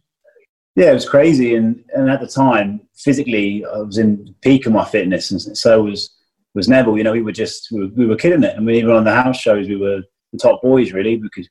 Yeah, 0.76 0.92
it 0.92 0.94
was 0.96 1.08
crazy, 1.10 1.56
and 1.56 1.84
and 1.94 2.10
at 2.10 2.20
the 2.22 2.28
time, 2.28 2.82
physically, 2.96 3.64
I 3.66 3.80
was 3.80 3.98
in 3.98 4.26
the 4.26 4.34
peak 4.42 4.66
of 4.66 4.74
my 4.74 4.86
fitness, 4.86 5.32
and 5.32 5.58
so 5.58 5.84
was 5.84 6.16
was 6.56 6.68
Neville. 6.70 6.98
You 6.98 7.04
know, 7.04 7.12
we 7.12 7.22
were 7.24 7.32
just 7.32 7.68
we 7.72 7.82
were, 7.82 7.92
we 7.96 8.06
were 8.06 8.16
killing 8.16 8.44
it, 8.44 8.56
and 8.56 8.66
we 8.66 8.78
even 8.78 8.92
on 8.92 9.04
the 9.04 9.14
house 9.14 9.38
shows, 9.40 9.68
we 9.68 9.76
were 9.76 10.02
the 10.32 10.38
top 10.40 10.62
boys 10.62 10.92
really 10.94 11.18
because 11.18 11.48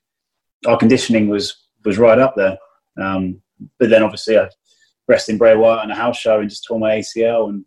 our 0.65 0.77
conditioning 0.77 1.29
was 1.29 1.55
was 1.85 1.97
right 1.97 2.19
up 2.19 2.35
there. 2.35 2.57
Um, 3.01 3.41
but 3.79 3.89
then 3.89 4.03
obviously, 4.03 4.37
I 4.37 4.47
wrestled 5.07 5.33
in 5.33 5.37
Bray 5.39 5.55
Wyatt 5.55 5.83
on 5.83 5.91
a 5.91 5.95
house 5.95 6.17
show 6.17 6.39
and 6.39 6.49
just 6.49 6.65
tore 6.65 6.79
my 6.79 6.95
ACL 6.99 7.49
and 7.49 7.63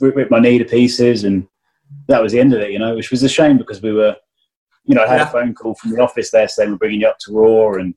ripped, 0.00 0.30
my 0.30 0.40
knee 0.40 0.58
to 0.58 0.64
pieces, 0.64 1.24
and 1.24 1.46
that 2.08 2.22
was 2.22 2.32
the 2.32 2.40
end 2.40 2.52
of 2.54 2.60
it. 2.60 2.70
You 2.72 2.78
know, 2.78 2.94
which 2.94 3.10
was 3.10 3.22
a 3.22 3.28
shame 3.28 3.58
because 3.58 3.82
we 3.82 3.92
were, 3.92 4.16
you 4.84 4.94
know, 4.94 5.02
I 5.04 5.08
had 5.08 5.20
Yeah. 5.20 5.28
a 5.28 5.32
phone 5.32 5.54
call 5.54 5.74
from 5.74 5.92
the 5.92 6.02
office 6.02 6.30
there 6.30 6.48
saying 6.48 6.70
we're 6.70 6.76
bringing 6.78 7.00
you 7.00 7.08
up 7.08 7.18
to 7.20 7.32
Raw 7.32 7.74
and 7.74 7.94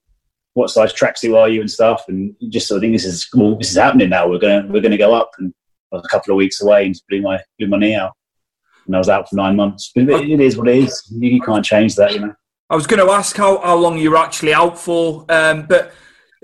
what 0.53 0.69
size 0.69 0.91
tracksuit 0.93 1.37
are 1.37 1.49
you 1.49 1.61
and 1.61 1.69
stuff, 1.69 2.05
and 2.07 2.35
just 2.49 2.67
sort 2.67 2.77
of 2.77 2.81
think 2.81 2.93
this 2.93 3.05
is 3.05 3.27
well, 3.33 3.55
this 3.55 3.69
is 3.71 3.77
happening 3.77 4.09
now. 4.09 4.27
We're 4.27 4.39
gonna 4.39 4.67
we're 4.69 4.81
gonna 4.81 4.97
go 4.97 5.13
up, 5.13 5.31
and 5.39 5.53
I 5.91 5.97
was 5.97 6.05
a 6.05 6.09
couple 6.09 6.33
of 6.33 6.37
weeks 6.37 6.61
away 6.61 6.85
and 6.85 6.93
just 6.93 7.07
blew 7.07 7.21
my 7.21 7.39
blew 7.59 7.67
my 7.67 7.77
knee 7.77 7.95
out, 7.95 8.13
and 8.85 8.95
I 8.95 8.99
was 8.99 9.09
out 9.09 9.29
for 9.29 9.35
nine 9.35 9.55
months. 9.55 9.91
But 9.93 10.09
it, 10.09 10.29
it 10.29 10.39
is 10.39 10.57
what 10.57 10.67
it 10.67 10.77
is. 10.77 11.03
You, 11.11 11.29
you 11.29 11.41
can't 11.41 11.63
change 11.63 11.95
that, 11.95 12.13
you 12.13 12.19
know. 12.19 12.33
I 12.69 12.75
was 12.75 12.85
going 12.85 13.05
to 13.05 13.13
ask 13.13 13.37
how, 13.37 13.59
how 13.59 13.77
long 13.77 13.97
you 13.97 14.11
were 14.11 14.17
actually 14.17 14.53
out 14.53 14.77
for, 14.77 15.25
um, 15.29 15.67
but 15.69 15.93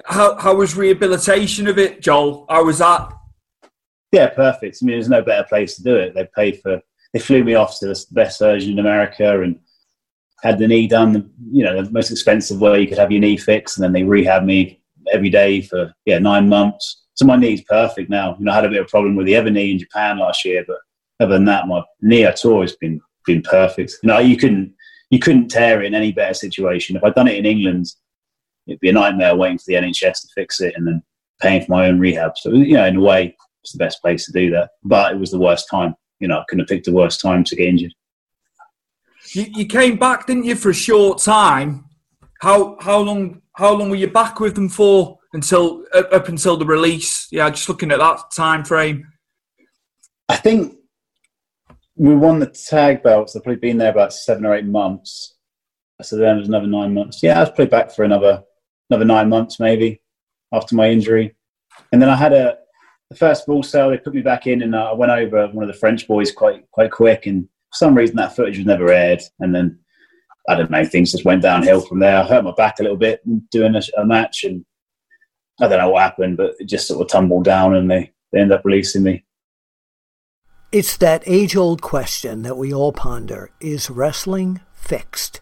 how 0.05 0.37
how 0.37 0.55
was 0.55 0.75
rehabilitation 0.77 1.67
of 1.67 1.77
it, 1.77 2.01
Joel? 2.01 2.45
How 2.49 2.63
was 2.63 2.77
that? 2.77 3.11
Yeah, 4.13 4.29
perfect. 4.29 4.77
I 4.79 4.85
mean, 4.85 4.95
there's 4.95 5.09
no 5.09 5.23
better 5.23 5.43
place 5.49 5.75
to 5.75 5.83
do 5.83 5.95
it. 5.95 6.13
They 6.13 6.29
paid 6.35 6.61
for, 6.61 6.79
they 7.13 7.19
flew 7.19 7.43
me 7.43 7.55
off 7.55 7.79
to 7.79 7.87
the 7.87 8.05
best 8.11 8.37
surgeon 8.37 8.73
in 8.73 8.79
America 8.79 9.41
and 9.41 9.59
had 10.43 10.59
the 10.59 10.67
knee 10.67 10.85
done, 10.87 11.31
you 11.51 11.63
know, 11.63 11.81
the 11.81 11.89
most 11.89 12.11
expensive 12.11 12.61
way 12.61 12.79
you 12.79 12.87
could 12.87 12.99
have 12.99 13.11
your 13.11 13.21
knee 13.21 13.37
fixed. 13.37 13.75
And 13.75 13.83
then 13.83 13.91
they 13.91 14.03
rehab 14.03 14.43
me 14.43 14.79
every 15.11 15.31
day 15.31 15.61
for, 15.61 15.91
yeah, 16.05 16.19
nine 16.19 16.47
months. 16.47 17.05
So 17.15 17.25
my 17.25 17.35
knee's 17.35 17.63
perfect 17.63 18.11
now. 18.11 18.35
You 18.37 18.45
know, 18.45 18.51
I 18.51 18.55
had 18.55 18.65
a 18.65 18.69
bit 18.69 18.81
of 18.81 18.85
a 18.85 18.89
problem 18.89 19.15
with 19.15 19.25
the 19.25 19.35
other 19.35 19.49
knee 19.49 19.71
in 19.71 19.79
Japan 19.79 20.19
last 20.19 20.45
year, 20.45 20.63
but 20.67 20.77
other 21.19 21.33
than 21.33 21.45
that, 21.45 21.67
my 21.67 21.81
knee 22.01 22.27
I 22.27 22.31
tore 22.33 22.61
has 22.61 22.75
been, 22.75 23.01
been 23.25 23.41
perfect. 23.41 23.95
You 24.03 24.07
know, 24.09 24.19
you 24.19 24.37
couldn't, 24.37 24.75
you 25.09 25.17
couldn't 25.17 25.47
tear 25.47 25.81
it 25.81 25.87
in 25.87 25.95
any 25.95 26.11
better 26.11 26.35
situation. 26.35 26.95
If 26.95 27.03
I'd 27.03 27.15
done 27.15 27.27
it 27.27 27.37
in 27.37 27.47
England, 27.47 27.87
it'd 28.67 28.79
be 28.79 28.89
a 28.89 28.93
nightmare 28.93 29.35
waiting 29.35 29.57
for 29.57 29.65
the 29.65 29.73
NHS 29.73 30.21
to 30.21 30.27
fix 30.35 30.61
it 30.61 30.75
and 30.77 30.85
then 30.85 31.01
paying 31.41 31.65
for 31.65 31.71
my 31.71 31.87
own 31.87 31.99
rehab. 31.99 32.37
So, 32.37 32.51
you 32.51 32.75
know, 32.75 32.85
in 32.85 32.97
a 32.97 33.01
way, 33.01 33.35
it's 33.63 33.71
the 33.71 33.77
best 33.77 34.01
place 34.01 34.25
to 34.25 34.31
do 34.31 34.51
that. 34.51 34.71
But 34.83 35.13
it 35.13 35.19
was 35.19 35.31
the 35.31 35.39
worst 35.39 35.67
time. 35.69 35.95
You 36.19 36.27
know, 36.27 36.39
I 36.39 36.43
couldn't 36.47 36.61
have 36.61 36.69
picked 36.69 36.85
the 36.85 36.93
worst 36.93 37.21
time 37.21 37.43
to 37.45 37.55
get 37.55 37.67
injured. 37.67 37.93
You, 39.31 39.45
you 39.55 39.65
came 39.65 39.97
back, 39.97 40.27
didn't 40.27 40.45
you, 40.45 40.55
for 40.55 40.69
a 40.69 40.73
short 40.73 41.21
time? 41.21 41.85
How 42.41 42.77
how 42.81 42.99
long 42.99 43.41
how 43.55 43.73
long 43.73 43.89
were 43.89 43.95
you 43.95 44.07
back 44.07 44.39
with 44.39 44.55
them 44.55 44.69
for 44.69 45.17
until 45.33 45.85
up, 45.93 46.11
up 46.11 46.27
until 46.27 46.57
the 46.57 46.65
release? 46.65 47.27
Yeah, 47.31 47.49
just 47.49 47.69
looking 47.69 47.91
at 47.91 47.99
that 47.99 48.19
time 48.35 48.65
frame. 48.65 49.07
I 50.27 50.35
think 50.35 50.75
we 51.95 52.15
won 52.15 52.39
the 52.39 52.47
tag 52.47 53.03
belts. 53.03 53.35
I've 53.35 53.43
probably 53.43 53.59
been 53.59 53.77
there 53.77 53.91
about 53.91 54.13
seven 54.13 54.45
or 54.45 54.55
eight 54.55 54.65
months. 54.65 55.35
So 56.01 56.17
then 56.17 56.35
it 56.35 56.39
was 56.39 56.47
another 56.49 56.67
nine 56.67 56.93
months. 56.93 57.23
Yeah, 57.23 57.37
I 57.37 57.41
was 57.41 57.49
probably 57.49 57.67
back 57.67 57.91
for 57.91 58.03
another 58.03 58.43
another 58.89 59.05
nine 59.05 59.29
months 59.29 59.59
maybe 59.59 60.01
after 60.51 60.75
my 60.75 60.89
injury. 60.89 61.35
And 61.91 62.01
then 62.01 62.09
I 62.09 62.15
had 62.15 62.33
a 62.33 62.57
the 63.13 63.19
first 63.19 63.45
Full 63.45 63.63
Sail. 63.63 63.89
They 63.89 63.97
put 63.97 64.13
me 64.13 64.21
back 64.21 64.47
in, 64.47 64.61
and 64.61 64.75
uh, 64.75 64.91
I 64.91 64.93
went 64.93 65.11
over 65.11 65.47
one 65.47 65.63
of 65.63 65.73
the 65.73 65.79
French 65.79 66.07
boys 66.07 66.31
quite 66.31 66.69
quite 66.71 66.91
quick. 66.91 67.25
And 67.25 67.43
for 67.43 67.77
some 67.77 67.95
reason, 67.95 68.15
that 68.17 68.35
footage 68.35 68.57
was 68.57 68.65
never 68.65 68.91
aired. 68.91 69.21
And 69.39 69.53
then 69.53 69.79
I 70.49 70.55
don't 70.55 70.69
know, 70.69 70.83
things 70.83 71.11
just 71.11 71.25
went 71.25 71.41
downhill 71.41 71.81
from 71.81 71.99
there. 71.99 72.17
I 72.17 72.23
hurt 72.23 72.43
my 72.43 72.51
back 72.51 72.79
a 72.79 72.83
little 72.83 72.97
bit 72.97 73.21
doing 73.49 73.75
a, 73.75 73.81
a 73.97 74.05
match, 74.05 74.43
and 74.43 74.65
I 75.61 75.67
don't 75.67 75.79
know 75.79 75.89
what 75.89 76.01
happened, 76.01 76.37
but 76.37 76.55
it 76.59 76.65
just 76.65 76.87
sort 76.87 77.01
of 77.01 77.07
tumbled 77.07 77.45
down, 77.45 77.75
and 77.75 77.89
they 77.89 78.11
they 78.31 78.41
ended 78.41 78.57
up 78.57 78.65
releasing 78.65 79.03
me. 79.03 79.23
It's 80.71 80.97
that 80.97 81.23
age 81.27 81.55
old 81.55 81.81
question 81.81 82.41
that 82.41 82.57
we 82.57 82.73
all 82.73 82.91
ponder 82.91 83.51
is 83.59 83.91
wrestling 83.91 84.61
fixed? 84.73 85.39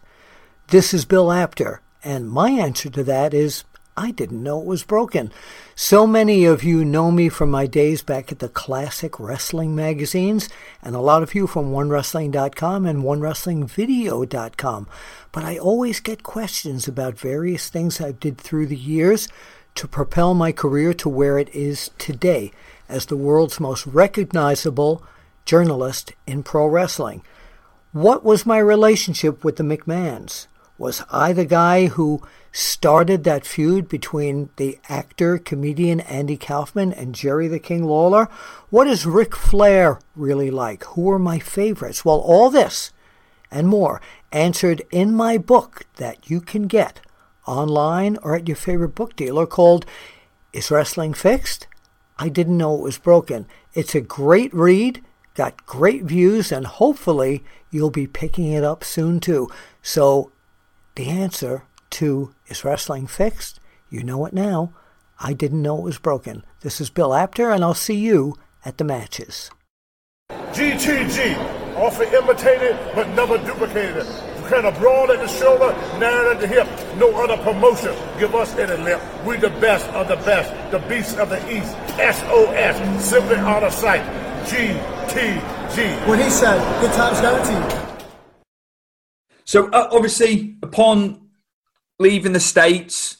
This 0.68 0.92
is 0.92 1.06
Bill 1.06 1.32
Apter, 1.32 1.80
and 2.04 2.30
my 2.30 2.50
answer 2.50 2.90
to 2.90 3.02
that 3.04 3.32
is 3.32 3.64
I 3.96 4.10
didn't 4.10 4.42
know 4.42 4.60
it 4.60 4.66
was 4.66 4.84
broken. 4.84 5.32
So 5.74 6.06
many 6.06 6.46
of 6.46 6.64
you 6.64 6.82
know 6.84 7.10
me 7.10 7.28
from 7.28 7.50
my 7.50 7.66
days 7.66 8.02
back 8.02 8.32
at 8.32 8.38
the 8.38 8.48
classic 8.48 9.20
wrestling 9.20 9.76
magazines, 9.76 10.48
and 10.82 10.94
a 10.96 11.00
lot 11.00 11.22
of 11.22 11.34
you 11.34 11.46
from 11.46 11.72
OneWrestling.com 11.72 12.86
and 12.86 13.02
OneWrestlingVideo.com. 13.02 14.88
But 15.30 15.44
I 15.44 15.58
always 15.58 16.00
get 16.00 16.22
questions 16.22 16.88
about 16.88 17.18
various 17.18 17.68
things 17.68 18.00
I 18.00 18.12
did 18.12 18.38
through 18.38 18.66
the 18.66 18.76
years 18.76 19.28
to 19.74 19.86
propel 19.86 20.32
my 20.32 20.52
career 20.52 20.94
to 20.94 21.08
where 21.08 21.38
it 21.38 21.54
is 21.54 21.90
today 21.98 22.50
as 22.88 23.06
the 23.06 23.16
world's 23.16 23.60
most 23.60 23.86
recognizable 23.86 25.02
journalist 25.44 26.12
in 26.26 26.42
pro 26.42 26.66
wrestling. 26.66 27.22
What 27.92 28.24
was 28.24 28.46
my 28.46 28.58
relationship 28.58 29.44
with 29.44 29.56
the 29.56 29.64
McMahons? 29.64 30.46
Was 30.78 31.04
I 31.10 31.32
the 31.34 31.44
guy 31.44 31.86
who 31.86 32.22
started 32.52 33.24
that 33.24 33.46
feud 33.46 33.88
between 33.88 34.50
the 34.56 34.78
actor, 34.88 35.38
comedian 35.38 36.00
Andy 36.00 36.36
Kaufman 36.36 36.92
and 36.92 37.14
Jerry 37.14 37.48
the 37.48 37.58
King 37.58 37.84
Lawler? 37.84 38.28
What 38.68 38.86
is 38.86 39.06
Ric 39.06 39.34
Flair 39.34 39.98
really 40.14 40.50
like? 40.50 40.84
Who 40.84 41.10
are 41.10 41.18
my 41.18 41.38
favorites? 41.38 42.04
Well, 42.04 42.20
all 42.20 42.50
this 42.50 42.92
and 43.50 43.66
more 43.66 44.00
answered 44.30 44.82
in 44.90 45.14
my 45.14 45.38
book 45.38 45.86
that 45.96 46.30
you 46.30 46.40
can 46.40 46.66
get 46.66 47.00
online 47.46 48.18
or 48.22 48.36
at 48.36 48.48
your 48.48 48.56
favorite 48.56 48.94
book 48.94 49.16
dealer 49.16 49.46
called 49.46 49.86
Is 50.52 50.70
Wrestling 50.70 51.14
Fixed? 51.14 51.66
I 52.18 52.28
didn't 52.28 52.58
know 52.58 52.76
it 52.76 52.82
was 52.82 52.98
broken. 52.98 53.46
It's 53.74 53.94
a 53.94 54.00
great 54.00 54.52
read, 54.54 55.02
got 55.34 55.64
great 55.66 56.04
views, 56.04 56.52
and 56.52 56.66
hopefully 56.66 57.42
you'll 57.70 57.90
be 57.90 58.06
picking 58.06 58.52
it 58.52 58.62
up 58.62 58.84
soon 58.84 59.18
too. 59.18 59.48
So, 59.80 60.30
the 60.94 61.08
answer 61.08 61.64
to 61.92 62.34
Is 62.48 62.64
Wrestling 62.64 63.06
Fixed? 63.06 63.60
You 63.90 64.02
know 64.02 64.24
it 64.26 64.32
now. 64.32 64.72
I 65.20 65.32
didn't 65.32 65.62
know 65.62 65.78
it 65.78 65.84
was 65.84 65.98
broken. 65.98 66.44
This 66.60 66.80
is 66.80 66.90
Bill 66.90 67.14
Apter, 67.14 67.50
and 67.50 67.62
I'll 67.62 67.74
see 67.74 67.94
you 67.94 68.36
at 68.64 68.78
the 68.78 68.84
matches. 68.84 69.50
GTG, 70.30 71.36
often 71.76 72.08
imitated 72.12 72.78
but 72.94 73.08
never 73.10 73.38
duplicated. 73.38 74.06
Kind 74.48 74.66
of 74.66 74.78
broad 74.78 75.10
at 75.10 75.20
the 75.20 75.28
shoulder, 75.28 75.72
narrow 75.98 76.32
at 76.32 76.40
the 76.40 76.46
hip. 76.46 76.66
No 76.98 77.14
other 77.22 77.42
promotion. 77.42 77.94
Give 78.18 78.34
us 78.34 78.54
any 78.56 78.82
lip. 78.82 79.00
We 79.24 79.36
the 79.36 79.50
best 79.60 79.86
of 79.90 80.08
the 80.08 80.16
best. 80.16 80.50
The 80.72 80.78
beast 80.88 81.16
of 81.18 81.30
the 81.30 81.38
east. 81.50 81.72
SOS, 81.96 83.04
simply 83.04 83.36
out 83.36 83.62
of 83.62 83.72
sight. 83.72 84.02
GTG. 84.46 86.06
What 86.06 86.18
he 86.18 86.28
said, 86.28 86.58
good 86.80 86.92
times 86.92 87.20
guaranteed. 87.20 87.98
So 89.44 89.68
uh, 89.70 89.88
obviously, 89.92 90.56
upon 90.62 91.21
leaving 92.02 92.32
the 92.32 92.40
states, 92.40 93.16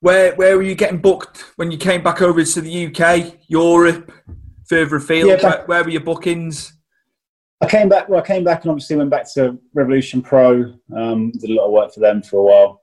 where 0.00 0.34
where 0.34 0.56
were 0.56 0.62
you 0.62 0.74
getting 0.74 0.98
booked 0.98 1.44
when 1.56 1.70
you 1.70 1.78
came 1.78 2.02
back 2.02 2.20
over 2.20 2.42
to 2.42 2.60
the 2.60 2.86
UK, 2.86 3.38
Europe, 3.46 4.12
further 4.66 4.96
afield? 4.96 5.28
Yeah, 5.30 5.36
back- 5.36 5.68
where, 5.68 5.84
were 5.84 5.90
your 5.90 6.00
bookings? 6.00 6.72
I 7.60 7.68
came 7.68 7.88
back. 7.88 8.08
Well, 8.08 8.20
I 8.20 8.26
came 8.26 8.42
back 8.42 8.62
and 8.62 8.72
obviously 8.72 8.96
went 8.96 9.10
back 9.10 9.32
to 9.34 9.56
Revolution 9.72 10.20
Pro. 10.20 10.74
Um, 10.96 11.30
did 11.30 11.50
a 11.50 11.54
lot 11.54 11.66
of 11.66 11.70
work 11.70 11.94
for 11.94 12.00
them 12.00 12.20
for 12.20 12.38
a 12.38 12.42
while. 12.42 12.82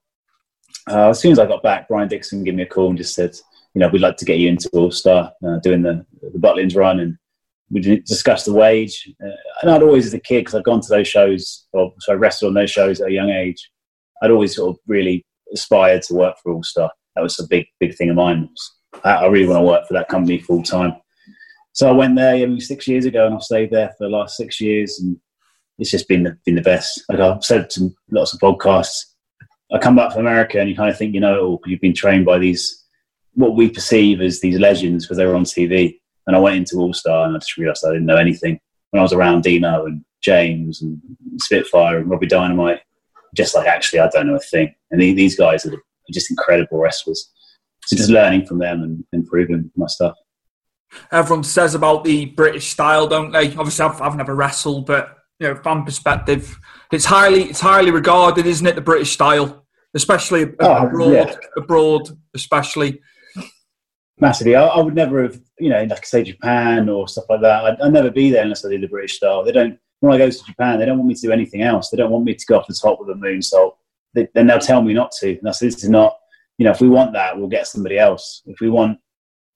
Uh, 0.89 1.09
as 1.09 1.19
soon 1.19 1.33
as 1.33 1.39
I 1.39 1.45
got 1.45 1.61
back, 1.61 1.89
Brian 1.89 2.07
Dixon 2.07 2.45
gave 2.45 2.55
me 2.55 2.63
a 2.63 2.65
call 2.65 2.87
and 2.87 2.97
just 2.97 3.13
said, 3.13 3.35
you 3.73 3.79
know, 3.79 3.89
we'd 3.89 4.01
like 4.01 4.15
to 4.17 4.25
get 4.25 4.37
you 4.37 4.47
into 4.47 4.69
All 4.69 4.89
Star, 4.89 5.33
uh, 5.45 5.59
doing 5.59 5.81
the 5.81 6.05
the 6.21 6.39
Butlins 6.39 6.77
run 6.77 7.01
and 7.01 7.17
we 7.69 7.81
discuss 7.81 8.45
the 8.45 8.53
wage. 8.53 9.11
Uh, 9.23 9.35
and 9.61 9.71
I'd 9.71 9.83
always, 9.83 10.05
as 10.05 10.13
a 10.13 10.19
kid, 10.19 10.41
because 10.41 10.55
I'd 10.55 10.63
gone 10.63 10.81
to 10.81 10.89
those 10.89 11.07
shows, 11.07 11.67
or 11.73 11.93
so 11.99 12.13
I 12.13 12.15
wrestled 12.15 12.49
on 12.49 12.53
those 12.55 12.71
shows 12.71 13.01
at 13.01 13.09
a 13.09 13.13
young 13.13 13.29
age, 13.29 13.69
I'd 14.21 14.31
always 14.31 14.55
sort 14.55 14.75
of 14.75 14.79
really 14.87 15.25
aspired 15.53 16.01
to 16.03 16.13
work 16.13 16.35
for 16.41 16.53
All 16.53 16.63
Star. 16.63 16.91
That 17.15 17.21
was 17.21 17.39
a 17.39 17.47
big, 17.47 17.65
big 17.79 17.95
thing 17.95 18.09
of 18.09 18.15
mine. 18.15 18.49
I 19.03 19.25
really 19.27 19.47
want 19.47 19.59
to 19.59 19.67
work 19.67 19.87
for 19.87 19.93
that 19.93 20.09
company 20.09 20.39
full 20.39 20.63
time. 20.63 20.95
So 21.73 21.87
I 21.87 21.91
went 21.91 22.15
there 22.15 22.35
yeah, 22.35 22.55
six 22.59 22.87
years 22.87 23.05
ago, 23.05 23.25
and 23.25 23.35
I've 23.35 23.43
stayed 23.43 23.71
there 23.71 23.89
for 23.97 24.05
the 24.05 24.09
last 24.09 24.35
six 24.37 24.59
years, 24.59 24.99
and 24.99 25.17
it's 25.77 25.91
just 25.91 26.07
been 26.07 26.23
the, 26.23 26.37
been 26.45 26.55
the 26.55 26.61
best. 26.61 27.03
Like 27.09 27.19
I've 27.19 27.43
said 27.43 27.69
to 27.71 27.91
lots 28.11 28.33
of 28.33 28.39
podcasts, 28.39 29.05
I 29.71 29.77
come 29.77 29.95
back 29.95 30.11
from 30.11 30.21
America, 30.21 30.59
and 30.59 30.69
you 30.69 30.75
kind 30.75 30.89
of 30.89 30.97
think 30.97 31.13
you 31.13 31.19
know 31.19 31.35
it 31.35 31.41
all 31.41 31.57
because 31.57 31.71
you've 31.71 31.81
been 31.81 31.93
trained 31.93 32.25
by 32.25 32.39
these 32.39 32.85
what 33.35 33.55
we 33.55 33.69
perceive 33.69 34.19
as 34.21 34.41
these 34.41 34.59
legends 34.59 35.05
because 35.05 35.17
they 35.17 35.25
were 35.25 35.35
on 35.35 35.45
TV. 35.45 35.99
And 36.27 36.35
I 36.35 36.39
went 36.39 36.57
into 36.57 36.77
All 36.77 36.93
Star, 36.93 37.25
and 37.25 37.35
I 37.35 37.39
just 37.39 37.57
realised 37.57 37.85
I 37.85 37.91
didn't 37.91 38.07
know 38.07 38.17
anything. 38.17 38.59
When 38.91 38.99
I 38.99 39.03
was 39.03 39.13
around 39.13 39.43
Dino 39.43 39.85
and 39.85 40.03
James 40.21 40.81
and 40.81 40.99
Spitfire 41.37 41.99
and 41.99 42.09
Robbie 42.09 42.27
Dynamite, 42.27 42.81
just 43.35 43.55
like 43.55 43.67
actually 43.67 43.99
I 43.99 44.09
don't 44.09 44.27
know 44.27 44.35
a 44.35 44.39
thing. 44.39 44.73
And 44.91 45.01
these 45.01 45.37
guys 45.37 45.65
are 45.65 45.73
just 46.11 46.31
incredible 46.31 46.79
wrestlers. 46.79 47.31
So 47.85 47.95
just 47.95 48.09
learning 48.09 48.45
from 48.45 48.59
them 48.59 48.83
and 48.83 49.03
improving 49.13 49.71
my 49.75 49.87
stuff. 49.87 50.15
Everyone 51.11 51.43
says 51.43 51.75
about 51.75 52.03
the 52.03 52.25
British 52.25 52.67
style, 52.69 53.07
don't 53.07 53.31
they? 53.31 53.47
Obviously, 53.55 53.85
I've, 53.85 54.01
I've 54.01 54.15
never 54.15 54.35
wrestled, 54.35 54.85
but 54.85 55.17
you 55.39 55.47
know, 55.47 55.55
fan 55.55 55.83
perspective, 55.83 56.57
it's 56.91 57.05
highly 57.05 57.43
it's 57.43 57.59
highly 57.59 57.91
regarded, 57.91 58.45
isn't 58.45 58.65
it? 58.65 58.75
The 58.75 58.81
British 58.81 59.11
style, 59.11 59.65
especially 59.93 60.53
oh, 60.59 60.87
abroad, 60.87 61.13
yeah. 61.13 61.35
abroad, 61.57 62.09
especially. 62.35 63.01
Massively, 64.19 64.55
I, 64.55 64.65
I, 64.65 64.81
would 64.81 64.95
never 64.95 65.23
have, 65.23 65.39
you 65.59 65.69
know, 65.69 65.81
like 65.85 66.05
say 66.05 66.23
Japan 66.23 66.89
or 66.89 67.07
stuff 67.07 67.23
like 67.29 67.39
that. 67.41 67.63
I'd, 67.63 67.81
I'd 67.81 67.93
never 67.93 68.11
be 68.11 68.31
there 68.31 68.43
unless 68.43 68.65
I 68.65 68.69
did 68.69 68.81
the 68.81 68.87
British 68.87 69.15
style. 69.15 69.43
They 69.45 69.53
don't. 69.53 69.79
When 70.01 70.13
I 70.13 70.17
go 70.17 70.29
to 70.29 70.45
Japan, 70.45 70.79
they 70.79 70.85
don't 70.85 70.97
want 70.97 71.09
me 71.09 71.15
to 71.15 71.21
do 71.21 71.31
anything 71.31 71.61
else. 71.61 71.89
They 71.89 71.97
don't 71.97 72.11
want 72.11 72.25
me 72.25 72.33
to 72.33 72.45
go 72.45 72.57
off 72.57 72.67
the 72.67 72.73
top 72.73 72.99
with 72.99 73.09
a 73.09 73.19
moonsault. 73.19 73.73
Then 74.13 74.47
they'll 74.47 74.59
tell 74.59 74.81
me 74.81 74.93
not 74.93 75.11
to. 75.19 75.37
And 75.37 75.47
I 75.47 75.51
said, 75.51 75.67
this 75.67 75.83
is 75.83 75.89
not, 75.89 76.17
you 76.57 76.65
know, 76.65 76.71
if 76.71 76.81
we 76.81 76.89
want 76.89 77.13
that, 77.13 77.37
we'll 77.37 77.47
get 77.47 77.67
somebody 77.67 77.97
else. 77.97 78.41
If 78.45 78.59
we 78.59 78.69
want 78.69 78.99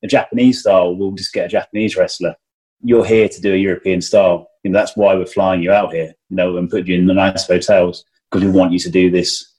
a 0.03 0.07
Japanese 0.07 0.59
style, 0.59 0.95
we'll 0.95 1.11
just 1.11 1.33
get 1.33 1.45
a 1.45 1.49
Japanese 1.49 1.95
wrestler. 1.95 2.35
You're 2.83 3.05
here 3.05 3.29
to 3.29 3.41
do 3.41 3.53
a 3.53 3.57
European 3.57 4.01
style. 4.01 4.47
You 4.63 4.71
know, 4.71 4.79
that's 4.79 4.95
why 4.95 5.15
we're 5.15 5.25
flying 5.25 5.63
you 5.63 5.71
out 5.71 5.93
here, 5.93 6.13
you 6.29 6.35
know, 6.35 6.57
and 6.57 6.69
put 6.69 6.87
you 6.87 6.95
in 6.95 7.07
the 7.07 7.13
nice 7.13 7.47
hotels 7.47 8.05
because 8.29 8.45
we 8.45 8.51
want 8.51 8.71
you 8.71 8.79
to 8.79 8.89
do 8.89 9.09
this 9.09 9.53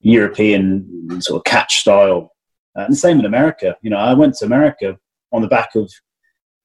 European 0.00 1.20
sort 1.20 1.40
of 1.40 1.44
catch 1.44 1.80
style. 1.80 2.32
Uh, 2.76 2.82
and 2.82 2.92
the 2.92 2.98
same 2.98 3.18
in 3.18 3.24
America. 3.24 3.76
You 3.82 3.90
know, 3.90 3.96
I 3.96 4.12
went 4.14 4.34
to 4.36 4.44
America 4.44 4.98
on 5.32 5.42
the 5.42 5.48
back 5.48 5.74
of 5.74 5.90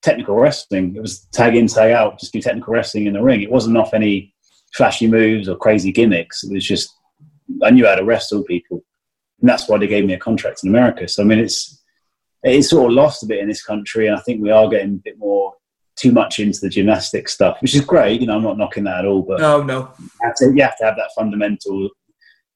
technical 0.02 0.36
wrestling. 0.36 0.96
It 0.96 1.02
was 1.02 1.22
tag 1.32 1.56
in, 1.56 1.68
tag 1.68 1.92
out, 1.92 2.20
just 2.20 2.34
do 2.34 2.42
technical 2.42 2.74
wrestling 2.74 3.06
in 3.06 3.14
the 3.14 3.22
ring. 3.22 3.42
It 3.42 3.52
wasn't 3.52 3.78
off 3.78 3.94
any 3.94 4.34
flashy 4.74 5.08
moves 5.08 5.50
or 5.50 5.58
crazy 5.58 5.92
gimmicks. 5.92 6.44
It 6.44 6.54
was 6.54 6.66
just 6.66 6.90
I 7.64 7.72
knew 7.72 7.86
how 7.86 7.96
to 7.96 8.04
wrestle 8.04 8.44
people, 8.44 8.84
and 9.42 9.50
that's 9.50 9.68
why 9.68 9.78
they 9.78 9.88
gave 9.88 10.06
me 10.06 10.14
a 10.14 10.20
contract 10.20 10.64
in 10.64 10.70
America. 10.70 11.08
So 11.08 11.24
I 11.24 11.26
mean, 11.26 11.40
it's 11.40 11.84
it's 12.44 12.70
sort 12.70 12.92
of 12.92 12.96
lost 12.96 13.24
a 13.24 13.28
bit 13.28 13.40
in 13.40 13.48
this 13.48 13.64
country, 13.64 14.08
and 14.08 14.16
I 14.16 14.22
think 14.22 14.42
we 14.42 14.52
are 14.52 14.70
getting 14.70 14.96
a 14.96 15.02
bit 15.04 15.18
more 15.18 15.54
too 15.96 16.12
much 16.12 16.40
into 16.40 16.60
the 16.62 16.70
gymnastic 16.70 17.28
stuff, 17.28 17.62
which 17.62 17.76
is 17.76 17.82
great. 17.82 18.22
You 18.22 18.28
know, 18.28 18.38
I'm 18.38 18.44
not 18.44 18.58
knocking 18.58 18.86
that 18.86 19.00
at 19.00 19.06
all, 19.06 19.22
but 19.22 19.40
no, 19.40 19.62
no, 19.62 19.92
you 20.00 20.10
have 20.22 20.36
to, 20.36 20.46
you 20.54 20.62
have, 20.62 20.78
to 20.78 20.86
have 20.86 20.96
that 20.96 21.12
fundamental, 21.16 21.90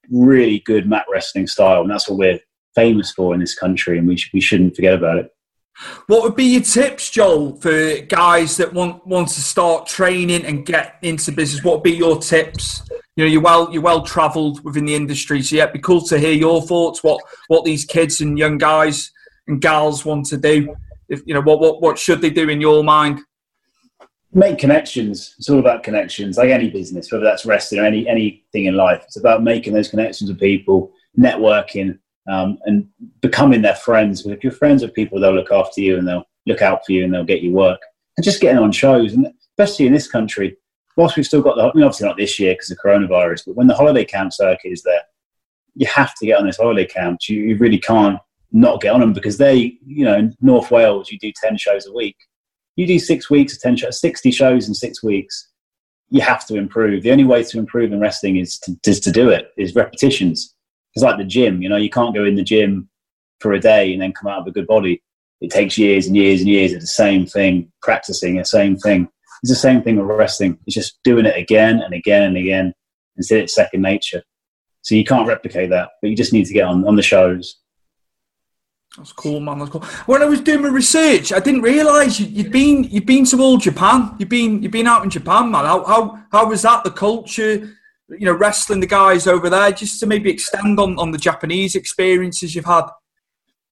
really 0.09 0.59
good 0.59 0.87
mat 0.87 1.05
wrestling 1.11 1.47
style, 1.47 1.81
and 1.81 1.91
that's 1.91 2.07
what 2.07 2.19
we're 2.19 2.39
famous 2.75 3.11
for 3.11 3.33
in 3.33 3.39
this 3.39 3.55
country, 3.55 3.97
and 3.97 4.07
we 4.07 4.15
sh- 4.15 4.31
we 4.33 4.41
shouldn't 4.41 4.75
forget 4.75 4.93
about 4.93 5.17
it. 5.17 5.29
What 6.07 6.23
would 6.23 6.35
be 6.35 6.45
your 6.45 6.61
tips, 6.61 7.09
Joel, 7.09 7.55
for 7.57 7.97
guys 8.01 8.57
that 8.57 8.73
want 8.73 9.05
want 9.05 9.29
to 9.29 9.41
start 9.41 9.87
training 9.87 10.45
and 10.45 10.65
get 10.65 10.97
into 11.01 11.31
business? 11.31 11.63
What 11.63 11.75
would 11.75 11.83
be 11.83 11.95
your 11.95 12.19
tips? 12.19 12.83
You 13.15 13.25
know, 13.25 13.29
you're 13.29 13.41
well 13.41 13.71
you're 13.71 13.81
well 13.81 14.01
travelled 14.01 14.63
within 14.63 14.85
the 14.85 14.95
industry, 14.95 15.41
so 15.43 15.55
yeah, 15.55 15.63
it'd 15.63 15.73
be 15.73 15.79
cool 15.79 16.01
to 16.01 16.17
hear 16.17 16.33
your 16.33 16.61
thoughts. 16.61 17.03
What 17.03 17.21
what 17.47 17.63
these 17.63 17.85
kids 17.85 18.21
and 18.21 18.39
young 18.39 18.57
guys 18.57 19.11
and 19.47 19.61
gals 19.61 20.03
want 20.03 20.25
to 20.27 20.37
do? 20.37 20.75
If 21.09 21.21
you 21.25 21.33
know, 21.33 21.41
what 21.41 21.59
what 21.59 21.81
what 21.81 21.99
should 21.99 22.21
they 22.21 22.31
do 22.31 22.49
in 22.49 22.59
your 22.59 22.83
mind? 22.83 23.19
Make 24.31 24.57
connections. 24.57 25.35
It's 25.37 25.47
all 25.47 25.59
about 25.59 25.83
connections, 25.83 26.37
like 26.37 26.49
any 26.49 26.71
business, 26.71 27.11
whether 27.11 27.23
that's 27.23 27.45
wrestling 27.45 27.81
or 27.81 27.85
any 27.85 28.07
anything 28.07 28.65
in 28.65 28.75
life. 28.75 29.03
It's 29.03 29.17
about 29.17 29.43
making 29.43 29.73
those 29.73 29.89
connections 29.89 30.31
with 30.31 30.39
people, 30.39 30.91
networking, 31.15 31.99
um, 32.27 32.57
and 32.65 32.87
becoming 33.21 33.61
their 33.61 33.75
friends. 33.75 34.25
If 34.25 34.43
you're 34.43 34.51
friends 34.51 34.81
with 34.81 34.95
people, 34.95 35.19
they'll 35.19 35.35
look 35.35 35.51
after 35.51 35.81
you 35.81 35.99
and 35.99 36.07
they'll 36.07 36.25
look 36.47 36.63
out 36.63 36.83
for 36.83 36.93
you 36.93 37.03
and 37.03 37.13
they'll 37.13 37.23
get 37.23 37.41
you 37.41 37.51
work. 37.51 37.79
And 38.17 38.23
just 38.23 38.41
getting 38.41 38.57
on 38.57 38.71
shows, 38.71 39.13
and 39.13 39.27
especially 39.51 39.85
in 39.85 39.93
this 39.93 40.07
country, 40.07 40.57
whilst 40.97 41.15
we've 41.15 41.25
still 41.25 41.41
got 41.41 41.55
the, 41.55 41.63
I 41.63 41.71
mean, 41.73 41.83
obviously 41.83 42.07
not 42.07 42.17
this 42.17 42.39
year 42.39 42.53
because 42.53 42.71
of 42.71 42.77
coronavirus, 42.77 43.45
but 43.47 43.55
when 43.55 43.67
the 43.67 43.75
holiday 43.75 44.05
camp 44.05 44.33
circuit 44.33 44.71
is 44.71 44.83
there, 44.83 45.01
you 45.75 45.87
have 45.87 46.13
to 46.15 46.25
get 46.25 46.37
on 46.37 46.45
this 46.45 46.57
holiday 46.57 46.85
camp. 46.85 47.19
You, 47.27 47.41
you 47.41 47.57
really 47.57 47.79
can't 47.79 48.19
not 48.51 48.81
get 48.81 48.93
on 48.93 48.99
them 48.99 49.13
because 49.13 49.37
they, 49.37 49.77
you 49.85 50.05
know, 50.05 50.15
in 50.15 50.35
North 50.39 50.69
Wales, 50.69 51.11
you 51.11 51.17
do 51.17 51.31
10 51.35 51.57
shows 51.57 51.87
a 51.87 51.93
week. 51.93 52.15
You 52.75 52.85
do 52.87 52.99
six 52.99 53.29
weeks 53.29 53.53
of 53.53 53.61
10 53.61 53.77
shows, 53.77 53.99
60 53.99 54.31
shows 54.31 54.67
in 54.67 54.73
six 54.73 55.03
weeks. 55.03 55.49
You 56.09 56.21
have 56.21 56.45
to 56.47 56.55
improve. 56.55 57.01
The 57.01 57.11
only 57.11 57.23
way 57.23 57.43
to 57.43 57.57
improve 57.57 57.91
in 57.91 57.99
wrestling 57.99 58.37
is 58.37 58.59
to, 58.59 58.75
is 58.85 58.99
to 59.01 59.11
do 59.11 59.29
it, 59.29 59.47
is 59.57 59.75
repetitions. 59.75 60.55
It's 60.93 61.03
like 61.03 61.17
the 61.17 61.23
gym, 61.23 61.61
you 61.61 61.69
know, 61.69 61.77
you 61.77 61.89
can't 61.89 62.13
go 62.13 62.23
in 62.23 62.35
the 62.35 62.43
gym 62.43 62.87
for 63.39 63.53
a 63.53 63.59
day 63.59 63.91
and 63.91 64.01
then 64.01 64.13
come 64.13 64.31
out 64.31 64.45
with 64.45 64.51
a 64.51 64.59
good 64.59 64.67
body. 64.67 65.01
It 65.41 65.49
takes 65.49 65.77
years 65.77 66.05
and 66.05 66.15
years 66.15 66.39
and 66.39 66.49
years 66.49 66.73
of 66.73 66.81
the 66.81 66.87
same 66.87 67.25
thing, 67.25 67.71
practicing 67.81 68.37
the 68.37 68.45
same 68.45 68.77
thing. 68.77 69.09
It's 69.43 69.51
the 69.51 69.57
same 69.57 69.81
thing 69.81 69.97
with 69.97 70.07
wrestling. 70.07 70.57
It's 70.65 70.73
just 70.73 70.99
doing 71.03 71.25
it 71.25 71.37
again 71.37 71.81
and 71.81 71.93
again 71.93 72.23
and 72.23 72.37
again 72.37 72.73
until 73.17 73.41
it's 73.41 73.53
second 73.53 73.81
nature. 73.81 74.23
So 74.81 74.95
you 74.95 75.03
can't 75.03 75.27
replicate 75.27 75.69
that, 75.69 75.89
but 76.01 76.09
you 76.09 76.15
just 76.15 76.33
need 76.33 76.45
to 76.45 76.53
get 76.53 76.63
on, 76.63 76.87
on 76.87 76.95
the 76.95 77.01
shows. 77.01 77.57
That's 78.97 79.11
cool, 79.11 79.39
man. 79.39 79.59
That's 79.59 79.71
cool. 79.71 79.81
When 80.05 80.21
I 80.21 80.25
was 80.25 80.39
doing 80.41 80.61
my 80.61 80.69
research, 80.69 81.33
I 81.33 81.39
didn't 81.39 81.61
realise 81.61 82.19
you, 82.19 82.43
had 82.43 82.51
been 82.51 82.83
you've 82.85 83.05
been 83.05 83.25
to 83.25 83.41
all 83.41 83.57
Japan. 83.57 84.15
You've 84.19 84.29
been 84.29 84.61
you've 84.61 84.71
been 84.71 84.87
out 84.87 85.03
in 85.03 85.09
Japan, 85.09 85.51
man. 85.51 85.65
How 85.65 85.83
how 85.83 86.23
how 86.31 86.47
was 86.47 86.61
that? 86.61 86.83
The 86.83 86.91
culture, 86.91 87.75
you 88.09 88.25
know, 88.25 88.33
wrestling 88.33 88.81
the 88.81 88.87
guys 88.87 89.25
over 89.25 89.49
there, 89.49 89.71
just 89.71 89.99
to 90.01 90.05
maybe 90.05 90.29
extend 90.29 90.79
on, 90.79 90.99
on 90.99 91.11
the 91.11 91.17
Japanese 91.17 91.75
experiences 91.75 92.53
you've 92.53 92.65
had. 92.65 92.83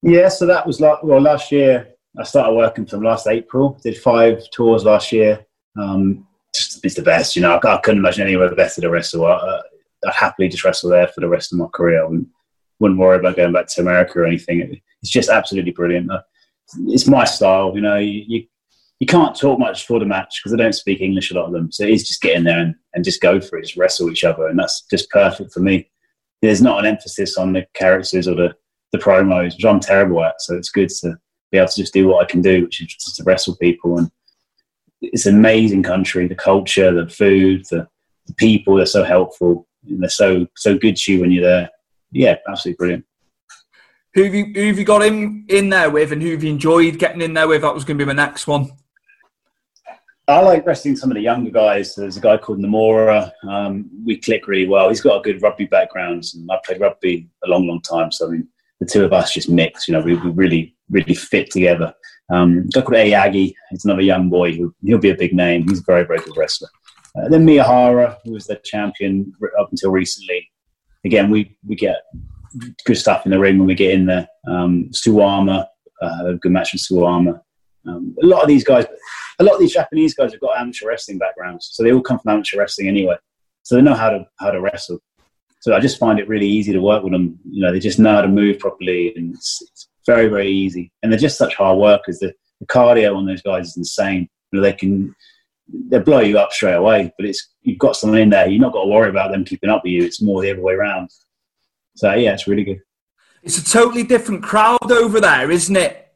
Yeah, 0.01 0.27
so 0.27 0.47
that 0.47 0.65
was 0.65 0.81
like 0.81 1.03
well 1.03 1.21
last 1.21 1.51
year. 1.51 1.88
I 2.17 2.23
started 2.23 2.55
working 2.55 2.88
from 2.88 3.03
last 3.03 3.27
April. 3.27 3.79
Did 3.84 3.97
five 3.97 4.41
tours 4.51 4.86
last 4.86 5.12
year. 5.12 5.45
Um, 5.79 6.27
just 6.53 6.84
it's 6.84 6.95
the 6.95 7.01
best, 7.01 7.36
you 7.36 7.41
know. 7.41 7.60
I, 7.63 7.75
I 7.75 7.77
couldn't 7.77 7.99
imagine 7.99 8.27
anywhere 8.27 8.53
better 8.53 8.81
to 8.81 8.89
wrestle. 8.89 9.25
I, 9.25 9.62
would 10.03 10.13
happily 10.13 10.49
just 10.49 10.63
wrestle 10.63 10.89
there 10.89 11.07
for 11.07 11.21
the 11.21 11.29
rest 11.29 11.53
of 11.53 11.60
my 11.60 11.67
career. 11.67 12.01
I 12.01 12.07
wouldn't, 12.07 12.27
wouldn't 12.79 12.99
worry 12.99 13.19
about 13.19 13.36
going 13.36 13.53
back 13.53 13.67
to 13.67 13.81
America 13.81 14.19
or 14.19 14.25
anything. 14.25 14.81
it's 15.01 15.12
just 15.12 15.29
absolutely 15.29 15.71
brilliant. 15.71 16.12
Uh, 16.12 16.21
it's 16.88 17.07
my 17.07 17.25
style, 17.25 17.73
you 17.75 17.81
know. 17.81 17.97
You, 17.97 18.23
you 18.27 18.47
you 19.01 19.07
can't 19.07 19.36
talk 19.36 19.57
much 19.57 19.88
for 19.88 19.99
the 19.99 20.05
match 20.05 20.39
because 20.39 20.53
I 20.53 20.57
don't 20.57 20.75
speak 20.75 21.01
English 21.01 21.31
a 21.31 21.34
lot 21.34 21.47
of 21.47 21.53
them. 21.53 21.71
So 21.71 21.84
it's 21.84 22.07
just 22.07 22.21
get 22.21 22.36
in 22.36 22.43
there 22.43 22.60
and, 22.60 22.75
and 22.93 23.03
just 23.03 23.19
go 23.19 23.41
for 23.41 23.57
it, 23.57 23.63
just 23.63 23.75
wrestle 23.75 24.12
each 24.12 24.23
other, 24.23 24.45
and 24.45 24.60
that's 24.60 24.84
just 24.91 25.10
perfect 25.10 25.51
for 25.51 25.60
me. 25.60 25.89
There's 26.43 26.62
not 26.62 26.77
an 26.77 26.86
emphasis 26.86 27.36
on 27.36 27.51
the 27.51 27.65
characters 27.73 28.27
or 28.27 28.36
the, 28.36 28.55
the 28.91 28.99
promos, 28.99 29.55
which 29.55 29.65
I'm 29.65 29.79
terrible 29.79 30.23
at. 30.23 30.39
So 30.39 30.55
it's 30.55 30.69
good 30.69 30.89
to 30.89 31.17
be 31.51 31.57
able 31.57 31.69
to 31.69 31.81
just 31.81 31.95
do 31.95 32.07
what 32.07 32.23
I 32.23 32.29
can 32.29 32.43
do, 32.43 32.63
which 32.63 32.79
is 32.79 32.89
just 32.89 33.15
to 33.15 33.23
wrestle 33.23 33.55
people. 33.55 33.97
And 33.97 34.12
it's 35.02 35.26
an 35.26 35.36
amazing 35.36 35.84
country. 35.84 36.28
The 36.28 36.36
culture, 36.36 36.94
the 36.94 37.10
food, 37.10 37.66
the, 37.70 37.88
the 38.28 38.34
people, 38.36 38.76
they're 38.76 38.86
so 38.86 39.04
helpful. 39.04 39.68
And 39.88 40.02
they're 40.02 40.10
so 40.10 40.46
so 40.56 40.78
good 40.78 40.96
to 40.96 41.14
you 41.14 41.22
when 41.22 41.32
you're 41.32 41.44
there. 41.44 41.70
Yeah, 42.12 42.36
absolutely 42.48 42.78
brilliant. 42.78 43.06
Who 44.14 44.24
have 44.24 44.36
you 44.36 44.46
who 44.54 44.68
have 44.68 44.78
you 44.78 44.86
got 44.86 45.04
in 45.04 45.46
in 45.50 45.70
there 45.70 45.90
with, 45.90 46.12
and 46.12 46.22
who 46.22 46.32
have 46.32 46.44
you 46.44 46.52
enjoyed 46.52 47.00
getting 47.00 47.22
in 47.22 47.34
there 47.34 47.48
with? 47.48 47.62
That 47.62 47.74
was 47.74 47.84
going 47.84 47.98
to 47.98 48.06
be 48.06 48.08
my 48.08 48.14
next 48.14 48.46
one. 48.46 48.72
I 50.28 50.40
like 50.42 50.66
wrestling 50.66 50.96
some 50.96 51.12
of 51.12 51.16
the 51.16 51.22
younger 51.22 51.50
guys. 51.50 51.96
There's 51.96 52.18
a 52.18 52.22
guy 52.22 52.38
called 52.38 52.60
Nomura. 52.60 53.32
Um, 53.48 53.90
we 54.06 54.18
click 54.18 54.48
really 54.48 54.68
well. 54.68 54.88
He's 54.88 55.02
got 55.02 55.18
a 55.18 55.22
good 55.22 55.42
rugby 55.42 55.66
background, 55.66 56.26
and 56.34 56.50
I 56.52 56.60
played 56.64 56.80
rugby 56.80 57.28
a 57.44 57.48
long, 57.48 57.68
long 57.68 57.82
time. 57.82 58.12
So 58.12 58.28
I 58.28 58.32
mean, 58.32 58.48
the 58.80 58.86
two 58.86 59.04
of 59.04 59.14
us 59.14 59.34
just 59.34 59.50
mix. 59.50 59.88
You 59.88 59.94
know, 59.94 60.02
we, 60.02 60.16
we 60.16 60.30
really, 60.30 60.76
really 60.90 61.16
fit 61.16 61.50
together. 61.50 61.94
Um, 62.32 62.67
guy 62.70 62.82
called 62.82 62.94
Aoyagi. 62.94 63.54
He's 63.70 63.86
another 63.86 64.02
young 64.02 64.30
boy. 64.30 64.54
Who, 64.54 64.74
he'll 64.84 64.98
be 64.98 65.10
a 65.10 65.15
big 65.15 65.34
name. 65.34 65.67
He's 65.67 65.80
a 65.80 65.84
very, 65.84 66.06
very 66.06 66.20
good 66.20 66.38
wrestler. 66.38 66.70
Uh, 67.15 67.28
then 67.28 67.46
Miyahara, 67.46 68.17
who 68.24 68.32
was 68.32 68.48
the 68.48 68.56
champion 68.63 69.34
up 69.60 69.70
until 69.72 69.91
recently. 69.91 70.50
Again, 71.04 71.30
we 71.30 71.58
we 71.67 71.76
get 71.76 71.98
good 72.86 72.98
stuff 72.98 73.26
in 73.26 73.32
the 73.32 73.39
ring 73.39 73.58
when 73.58 73.67
we 73.67 73.76
get 73.76 73.94
in 73.94 74.06
there. 74.06 74.28
Um, 74.48 74.89
Suwama, 74.91 75.65
uh, 76.02 76.26
a 76.28 76.34
good 76.36 76.52
match 76.52 76.74
with 76.74 76.82
Suwama. 76.82 77.41
Um, 77.88 78.15
a 78.22 78.26
lot 78.26 78.44
of 78.44 78.48
these 78.48 78.63
guys, 78.63 78.86
a 79.39 79.44
lot 79.44 79.56
of 79.56 79.60
these 79.60 79.74
Japanese 79.74 80.13
guys 80.13 80.32
have 80.32 80.41
got 80.41 80.58
amateur 80.58 80.88
wrestling 80.88 81.17
backgrounds, 81.17 81.70
so 81.74 81.84
they 81.84 81.91
all 81.91 82.02
come 82.02 82.20
from 82.20 82.34
amateur 82.34 82.60
wrestling 82.60 82.88
anyway. 82.88 83.15
So 83.63 83.76
they 83.76 83.82
know 83.82 83.96
how 83.96 84.10
to 84.10 84.26
how 84.39 84.52
to 84.52 84.62
wrestle. 84.62 85.00
So 85.62 85.76
I 85.76 85.80
just 85.80 86.00
find 86.00 86.20
it 86.20 86.28
really 86.28 86.48
easy 86.48 86.74
to 86.74 86.82
work 86.82 87.04
with 87.04 87.13
them. 87.13 87.39
You 87.50 87.62
know, 87.62 87.72
they 87.72 87.80
just 87.80 88.00
know 88.00 88.13
how 88.13 88.22
to 88.22 88.28
move 88.28 88.60
properly, 88.60 89.13
and 89.15 89.36
it's, 89.36 89.62
it's 89.62 89.88
very 90.06 90.28
very 90.28 90.50
easy. 90.50 90.92
And 91.02 91.12
they're 91.12 91.20
just 91.20 91.38
such 91.38 91.56
hard 91.56 91.78
workers. 91.78 92.20
The, 92.20 92.34
the 92.60 92.68
cardio 92.68 93.16
on 93.16 93.26
those 93.26 93.42
guys 93.42 93.70
is 93.70 93.78
insane. 93.78 94.30
You 94.52 94.60
know, 94.60 94.62
they 94.62 94.74
can 94.74 95.16
they 95.90 96.00
blow 96.00 96.20
you 96.20 96.38
up 96.38 96.52
straight 96.52 96.76
away. 96.76 97.14
But 97.18 97.28
it's 97.28 97.50
you've 97.62 97.80
got 97.80 97.96
someone 97.96 98.20
in 98.20 98.30
there. 98.30 98.48
You're 98.48 98.62
not 98.62 98.74
got 98.74 98.84
to 98.84 98.90
worry 98.90 99.10
about 99.10 99.32
them 99.32 99.46
keeping 99.46 99.70
up 99.70 99.84
with 99.84 99.92
you. 99.92 100.04
It's 100.04 100.22
more 100.22 100.42
the 100.42 100.52
other 100.52 100.62
way 100.62 100.74
around. 100.74 101.10
So 101.96 102.14
yeah, 102.14 102.34
it's 102.34 102.48
really 102.48 102.64
good. 102.64 102.82
It's 103.44 103.58
a 103.58 103.66
totally 103.66 104.04
different 104.04 104.44
crowd 104.44 104.92
over 104.92 105.20
there, 105.20 105.50
isn't 105.50 105.76
it? 105.76 106.14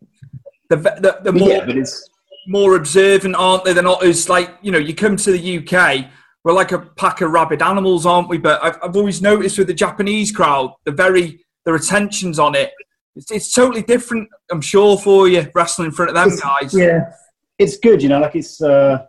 The 0.69 0.78
the, 0.78 1.19
the 1.24 1.32
more 1.32 1.50
Yeah, 1.50 1.65
but 1.65 1.78
it's 1.78 2.10
more 2.48 2.76
observant, 2.76 3.36
aren't 3.36 3.65
they? 3.65 3.74
They're 3.74 3.84
not 3.84 4.04
as 4.04 4.30
like 4.30 4.56
you 4.62 4.71
know. 4.71 4.78
You 4.78 4.93
come 4.93 5.17
to 5.17 5.32
the 5.32 5.58
UK, 5.60 6.08
we're 6.43 6.54
like 6.54 6.71
a 6.71 6.80
pack 6.80 7.21
of 7.21 7.32
rabid 7.32 7.62
animals, 7.62 8.06
aren't 8.06 8.30
we? 8.30 8.38
But 8.38 8.63
I've, 8.63 8.78
I've 8.84 8.95
always 8.95 9.21
noticed 9.21 9.58
with 9.58 9.67
the 9.67 9.74
Japanese 9.74 10.32
crowd, 10.32 10.74
the 10.86 10.91
very 10.91 11.43
their 11.65 11.76
attentions 11.76 12.39
on 12.39 12.56
it. 12.56 12.71
It's, 13.15 13.32
it's 13.32 13.54
totally 13.54 13.82
different, 13.82 14.30
I'm 14.51 14.62
sure, 14.62 14.97
for 14.97 15.28
you 15.28 15.49
wrestling 15.56 15.88
in 15.88 15.91
front 15.91 16.10
of 16.10 16.15
them 16.15 16.28
It's- 16.28 16.41
guys. 16.41 16.73
Yeah, 16.73 17.12
it's 17.58 17.78
good. 17.78 18.01
You 18.04 18.10
know, 18.10 18.19
like 18.19 18.36
it's 18.36 18.62
uh, 18.62 19.06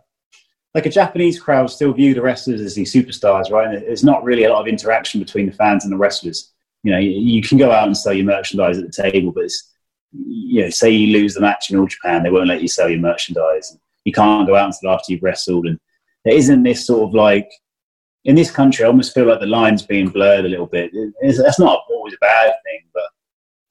like 0.73 0.85
a 0.85 0.89
Japanese 0.89 1.39
crowd 1.39 1.69
still 1.69 1.93
view 1.93 2.13
the 2.13 2.21
wrestlers 2.21 2.61
as 2.61 2.75
these 2.75 2.93
superstars, 2.93 3.51
right? 3.51 3.67
And 3.67 3.83
there's 3.85 4.03
not 4.03 4.23
really 4.23 4.43
a 4.45 4.49
lot 4.49 4.61
of 4.61 4.67
interaction 4.67 5.19
between 5.19 5.45
the 5.47 5.51
fans 5.51 5.83
and 5.83 5.91
the 5.91 5.97
wrestlers. 5.97 6.53
You 6.83 6.91
know, 6.91 6.99
you, 6.99 7.09
you 7.11 7.41
can 7.41 7.57
go 7.57 7.71
out 7.71 7.87
and 7.87 7.97
sell 7.97 8.13
your 8.13 8.25
merchandise 8.25 8.77
at 8.77 8.85
the 8.85 9.11
table, 9.11 9.31
but 9.31 9.45
it's 9.45 9.73
you 10.13 10.61
know, 10.61 10.69
say 10.69 10.89
you 10.89 11.17
lose 11.17 11.33
the 11.33 11.41
match 11.41 11.69
in 11.69 11.77
All 11.77 11.85
Japan, 11.87 12.23
they 12.23 12.29
won't 12.29 12.47
let 12.47 12.61
you 12.61 12.67
sell 12.67 12.89
your 12.89 12.99
merchandise. 12.99 13.77
You 14.05 14.13
can't 14.13 14.47
go 14.47 14.55
out 14.55 14.67
until 14.67 14.91
after 14.91 15.11
you've 15.11 15.23
wrestled, 15.23 15.67
and 15.67 15.77
there 16.23 16.35
isn't 16.35 16.63
this 16.63 16.85
sort 16.87 17.07
of 17.07 17.13
like 17.13 17.49
in 18.23 18.35
this 18.35 18.51
country. 18.51 18.85
I 18.85 18.87
almost 18.87 19.13
feel 19.13 19.25
like 19.25 19.41
the 19.41 19.45
lines 19.47 19.81
being 19.81 20.09
blurred 20.09 20.45
a 20.45 20.49
little 20.49 20.65
bit. 20.65 20.91
It's, 21.21 21.41
that's 21.41 21.59
not 21.59 21.83
always 21.89 22.13
a 22.13 22.17
bad 22.21 22.53
thing, 22.63 22.81
but 22.93 23.03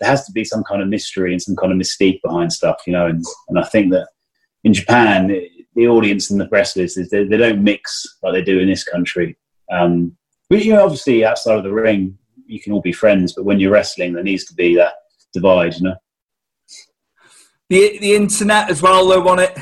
there 0.00 0.11
has 0.11 0.24
to 0.26 0.32
be 0.32 0.44
some 0.44 0.62
kind 0.64 0.82
of 0.82 0.88
mystery 0.88 1.32
and 1.32 1.40
some 1.40 1.56
kind 1.56 1.72
of 1.72 1.78
mystique 1.78 2.20
behind 2.22 2.52
stuff, 2.52 2.76
you 2.87 2.92
know. 2.92 3.06
And, 3.06 3.24
and 3.48 3.59
I 3.59 3.64
think 3.64 3.92
that 3.92 4.09
in 4.64 4.72
Japan, 4.72 5.28
the 5.74 5.87
audience 5.87 6.30
and 6.30 6.40
the 6.40 6.46
press 6.46 6.76
wrestlers 6.76 7.09
they, 7.11 7.24
they 7.24 7.37
don't 7.37 7.62
mix 7.62 8.04
like 8.22 8.32
they 8.32 8.42
do 8.42 8.59
in 8.59 8.68
this 8.68 8.85
country. 8.85 9.37
Um, 9.70 10.16
but 10.48 10.64
you 10.64 10.72
know, 10.72 10.85
obviously 10.85 11.24
outside 11.24 11.59
of 11.59 11.64
the 11.64 11.72
ring, 11.72 12.18
you 12.46 12.61
can 12.61 12.72
all 12.72 12.80
be 12.80 12.92
friends, 12.92 13.32
but 13.35 13.44
when 13.44 13.59
you're 13.59 13.72
wrestling, 13.72 14.12
there 14.12 14.22
needs 14.22 14.44
to 14.46 14.54
be 14.54 14.76
that 14.76 14.94
divide, 15.32 15.74
you 15.74 15.85
know. 15.88 15.96
The 17.68 17.98
the 17.98 18.14
internet 18.14 18.70
as 18.70 18.80
well, 18.80 19.06
though, 19.09 19.28
on 19.28 19.40
it. 19.40 19.56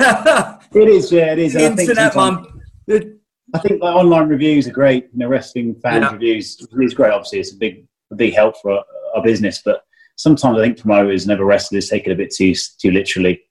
It 0.74 0.88
is, 0.88 1.12
yeah, 1.12 1.32
it 1.32 1.38
is. 1.38 1.52
The 1.52 1.66
And 1.66 1.74
I 1.74 1.76
think 1.76 1.90
internet, 1.90 2.16
man. 2.16 3.20
I 3.54 3.58
think 3.58 3.82
like 3.82 3.94
online 3.94 4.28
reviews 4.28 4.66
are 4.66 4.72
great. 4.72 5.08
You 5.12 5.18
know, 5.18 5.28
wrestling 5.28 5.74
fans 5.82 6.02
Yeah. 6.02 6.12
reviews 6.12 6.66
is 6.80 6.94
great. 6.94 7.12
Obviously, 7.12 7.40
it's 7.40 7.52
a 7.52 7.56
big, 7.56 7.86
a 8.10 8.14
big 8.14 8.32
help 8.32 8.56
for 8.62 8.82
our, 9.14 9.22
business. 9.22 9.62
But 9.64 9.82
sometimes 10.16 10.58
I 10.58 10.62
think 10.62 10.78
promoters 10.78 11.24
and 11.24 11.32
other 11.32 11.44
wrestlers 11.44 11.88
take 11.88 12.06
it 12.06 12.12
a 12.12 12.16
bit 12.16 12.32
too 12.34 12.54
too 12.54 12.90
literally, 12.90 13.42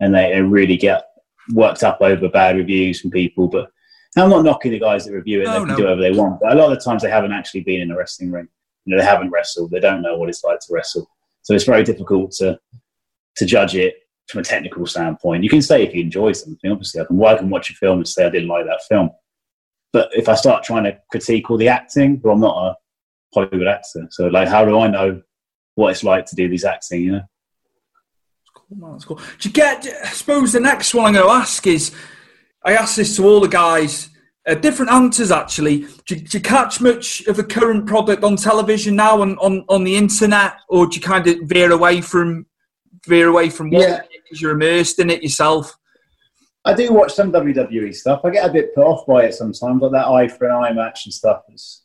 and 0.00 0.14
they, 0.14 0.32
they 0.32 0.40
really 0.40 0.76
get 0.76 1.04
worked 1.52 1.82
up 1.82 1.98
over 2.00 2.28
bad 2.28 2.56
reviews 2.56 3.00
from 3.00 3.10
people. 3.10 3.48
But 3.48 3.70
I'm 4.16 4.30
not 4.30 4.44
knocking 4.44 4.72
the 4.72 4.80
guys 4.80 5.04
that 5.04 5.12
review 5.12 5.42
it. 5.42 5.44
No, 5.44 5.52
they 5.52 5.58
can 5.58 5.68
no. 5.68 5.76
do 5.76 5.82
whatever 5.84 6.00
they 6.02 6.12
want. 6.12 6.40
But 6.40 6.52
a 6.52 6.56
lot 6.56 6.72
of 6.72 6.78
the 6.78 6.84
times 6.84 7.02
they 7.02 7.10
haven't 7.10 7.32
actually 7.32 7.62
been 7.62 7.80
in 7.80 7.90
a 7.90 7.96
wrestling 7.96 8.30
ring. 8.30 8.48
You 8.84 8.94
know, 8.94 9.02
they 9.02 9.06
haven't 9.06 9.30
wrestled. 9.30 9.70
They 9.70 9.80
don't 9.80 10.02
know 10.02 10.16
what 10.16 10.28
it's 10.28 10.44
like 10.44 10.60
to 10.60 10.66
wrestle. 10.72 11.08
So 11.42 11.54
it's 11.54 11.64
very 11.64 11.84
difficult 11.84 12.32
to 12.32 12.58
to 13.36 13.46
judge 13.46 13.76
it 13.76 13.96
from 14.28 14.40
a 14.40 14.44
technical 14.44 14.86
standpoint. 14.86 15.44
You 15.44 15.50
can 15.50 15.62
say 15.62 15.82
if 15.82 15.94
you 15.94 16.02
enjoy 16.02 16.32
something, 16.32 16.70
obviously, 16.70 17.00
I 17.00 17.04
can, 17.04 17.22
I 17.22 17.36
can 17.36 17.50
watch 17.50 17.70
a 17.70 17.74
film 17.74 17.98
and 17.98 18.08
say 18.08 18.26
I 18.26 18.30
didn't 18.30 18.48
like 18.48 18.66
that 18.66 18.82
film. 18.88 19.10
But 19.92 20.10
if 20.12 20.28
I 20.28 20.34
start 20.34 20.64
trying 20.64 20.84
to 20.84 20.98
critique 21.10 21.50
all 21.50 21.56
the 21.56 21.68
acting, 21.68 22.20
well, 22.22 22.34
I'm 22.34 22.40
not 22.40 22.66
a 22.66 22.76
Hollywood 23.34 23.66
actor. 23.66 24.06
So, 24.10 24.26
like, 24.28 24.48
how 24.48 24.64
do 24.64 24.78
I 24.78 24.88
know 24.88 25.22
what 25.74 25.90
it's 25.90 26.04
like 26.04 26.26
to 26.26 26.36
do 26.36 26.48
these 26.48 26.64
acting, 26.64 27.02
you 27.02 27.12
know? 27.12 27.22
Oh, 28.82 28.92
that's 28.92 29.04
cool. 29.04 29.16
Do 29.38 29.48
you 29.48 29.52
get? 29.52 29.86
I 30.04 30.08
suppose 30.08 30.52
the 30.52 30.60
next 30.60 30.94
one 30.94 31.06
I'm 31.06 31.12
going 31.14 31.26
to 31.26 31.32
ask 31.32 31.66
is, 31.66 31.94
I 32.64 32.74
asked 32.74 32.96
this 32.96 33.16
to 33.16 33.24
all 33.26 33.40
the 33.40 33.48
guys, 33.48 34.10
uh, 34.46 34.54
different 34.54 34.92
answers 34.92 35.30
actually. 35.30 35.86
Do, 36.06 36.14
you- 36.14 36.20
do 36.20 36.38
you 36.38 36.42
catch 36.42 36.80
much 36.80 37.22
of 37.26 37.36
the 37.36 37.44
current 37.44 37.86
product 37.86 38.22
on 38.24 38.36
television 38.36 38.96
now 38.96 39.22
and 39.22 39.38
on, 39.38 39.64
on 39.68 39.84
the 39.84 39.96
internet, 39.96 40.54
or 40.68 40.86
do 40.86 40.96
you 40.96 41.02
kind 41.02 41.26
of 41.26 41.36
veer 41.44 41.72
away 41.72 42.00
from 42.00 42.46
veer 43.06 43.28
away 43.28 43.48
from 43.48 43.70
watching 43.70 43.88
Yeah. 43.88 44.00
because 44.24 44.42
you're 44.42 44.52
immersed 44.52 44.98
in 44.98 45.08
it 45.08 45.22
yourself? 45.22 45.74
I 46.64 46.74
do 46.74 46.92
watch 46.92 47.14
some 47.14 47.32
WWE 47.32 47.94
stuff. 47.94 48.20
I 48.24 48.30
get 48.30 48.48
a 48.48 48.52
bit 48.52 48.74
put 48.74 48.84
off 48.84 49.06
by 49.06 49.24
it 49.24 49.34
sometimes, 49.34 49.80
like 49.80 49.92
that 49.92 50.08
eye 50.08 50.28
for 50.28 50.46
an 50.46 50.62
eye 50.62 50.72
match 50.72 51.06
and 51.06 51.14
stuff. 51.14 51.42
It's, 51.48 51.84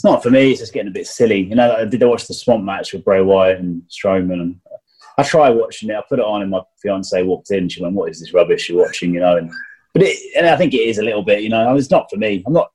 it's 0.00 0.04
not 0.06 0.22
for 0.22 0.30
me. 0.30 0.50
It's 0.50 0.60
just 0.60 0.72
getting 0.72 0.88
a 0.88 0.92
bit 0.92 1.06
silly. 1.06 1.42
You 1.42 1.54
know, 1.54 1.76
I 1.76 1.84
did 1.84 2.02
I 2.02 2.06
watch 2.06 2.26
the 2.26 2.32
Swamp 2.32 2.64
match 2.64 2.94
with 2.94 3.04
Bray 3.04 3.20
Wyatt 3.20 3.58
and 3.58 3.82
Strowman, 3.90 4.40
and 4.40 4.56
I 5.18 5.22
tried 5.22 5.50
watching 5.50 5.90
it. 5.90 5.94
I 5.94 6.02
put 6.08 6.18
it 6.18 6.24
on, 6.24 6.40
and 6.40 6.50
my 6.50 6.62
fiance 6.80 7.22
walked 7.22 7.50
in. 7.50 7.68
She 7.68 7.82
went, 7.82 7.94
"What 7.94 8.08
is 8.08 8.18
this 8.18 8.32
rubbish 8.32 8.70
you're 8.70 8.82
watching?" 8.82 9.12
You 9.12 9.20
know, 9.20 9.36
and 9.36 9.52
but 9.92 10.04
it, 10.04 10.16
and 10.38 10.46
I 10.46 10.56
think 10.56 10.72
it 10.72 10.88
is 10.88 10.96
a 10.96 11.02
little 11.02 11.22
bit. 11.22 11.42
You 11.42 11.50
know, 11.50 11.76
it's 11.76 11.90
not 11.90 12.08
for 12.08 12.16
me. 12.16 12.42
I'm 12.46 12.54
not. 12.54 12.70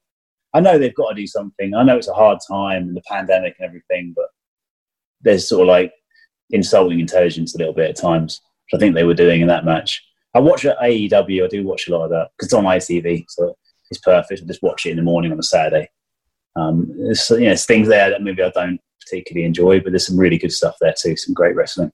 I 0.54 0.60
know 0.60 0.78
they've 0.78 0.94
got 0.94 1.10
to 1.10 1.16
do 1.16 1.26
something. 1.26 1.74
I 1.74 1.82
know 1.82 1.98
it's 1.98 2.08
a 2.08 2.14
hard 2.14 2.38
time 2.48 2.84
and 2.84 2.96
the 2.96 3.02
pandemic 3.08 3.56
and 3.58 3.66
everything, 3.66 4.14
but 4.16 4.28
there's 5.22 5.50
sort 5.50 5.62
of 5.64 5.68
like 5.68 5.94
insulting 6.52 7.00
intelligence 7.00 7.56
a 7.56 7.58
little 7.58 7.74
bit 7.74 7.90
at 7.90 7.98
times, 7.98 8.40
which 8.68 8.78
I 8.78 8.80
think 8.80 8.94
they 8.94 9.04
were 9.04 9.16
doing 9.16 9.42
in 9.42 9.48
that 9.48 9.66
match. 9.66 10.00
I 10.36 10.40
watch 10.42 10.64
at 10.64 10.78
AEW. 10.78 11.44
I 11.44 11.48
do 11.48 11.66
watch 11.66 11.88
a 11.88 11.92
lot 11.92 12.04
of 12.04 12.12
that 12.12 12.30
because 12.38 12.50
it's 12.50 12.54
on 12.54 12.66
ITV, 12.66 13.26
so 13.30 13.58
it's 13.90 14.00
perfect. 14.00 14.44
I 14.44 14.46
just 14.46 14.62
watch 14.62 14.86
it 14.86 14.92
in 14.92 14.98
the 14.98 15.02
morning 15.02 15.32
on 15.32 15.40
a 15.40 15.44
Saturday. 15.44 15.90
Um, 16.56 16.92
there's, 16.98 17.30
you 17.30 17.40
know, 17.40 17.46
there's 17.48 17.66
things 17.66 17.88
there 17.88 18.10
that 18.10 18.22
maybe 18.22 18.42
I 18.42 18.50
don't 18.50 18.80
particularly 19.02 19.46
enjoy, 19.46 19.80
but 19.80 19.92
there's 19.92 20.08
some 20.08 20.18
really 20.18 20.38
good 20.38 20.52
stuff 20.52 20.76
there 20.82 20.94
too. 20.98 21.16
Some 21.16 21.34
great 21.34 21.56
wrestling. 21.56 21.92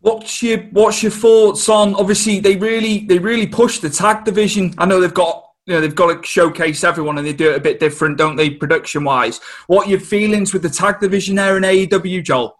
What's 0.00 0.42
your 0.42 0.58
What's 0.72 1.02
your 1.02 1.12
thoughts 1.12 1.68
on? 1.68 1.94
Obviously, 1.94 2.38
they 2.40 2.56
really 2.56 3.06
they 3.06 3.18
really 3.18 3.46
push 3.46 3.78
the 3.78 3.90
tag 3.90 4.24
division. 4.24 4.74
I 4.76 4.84
know 4.84 5.00
they've 5.00 5.14
got 5.14 5.44
you 5.66 5.74
know 5.74 5.80
they've 5.80 5.94
got 5.94 6.22
to 6.22 6.28
showcase 6.28 6.84
everyone, 6.84 7.16
and 7.16 7.26
they 7.26 7.32
do 7.32 7.50
it 7.50 7.56
a 7.56 7.60
bit 7.60 7.80
different, 7.80 8.18
don't 8.18 8.36
they, 8.36 8.50
production 8.50 9.04
wise? 9.04 9.40
What 9.66 9.86
are 9.86 9.90
your 9.90 10.00
feelings 10.00 10.52
with 10.52 10.62
the 10.62 10.68
tag 10.68 11.00
division 11.00 11.36
there 11.36 11.56
in 11.56 11.62
AEW, 11.62 12.22
Joel? 12.22 12.58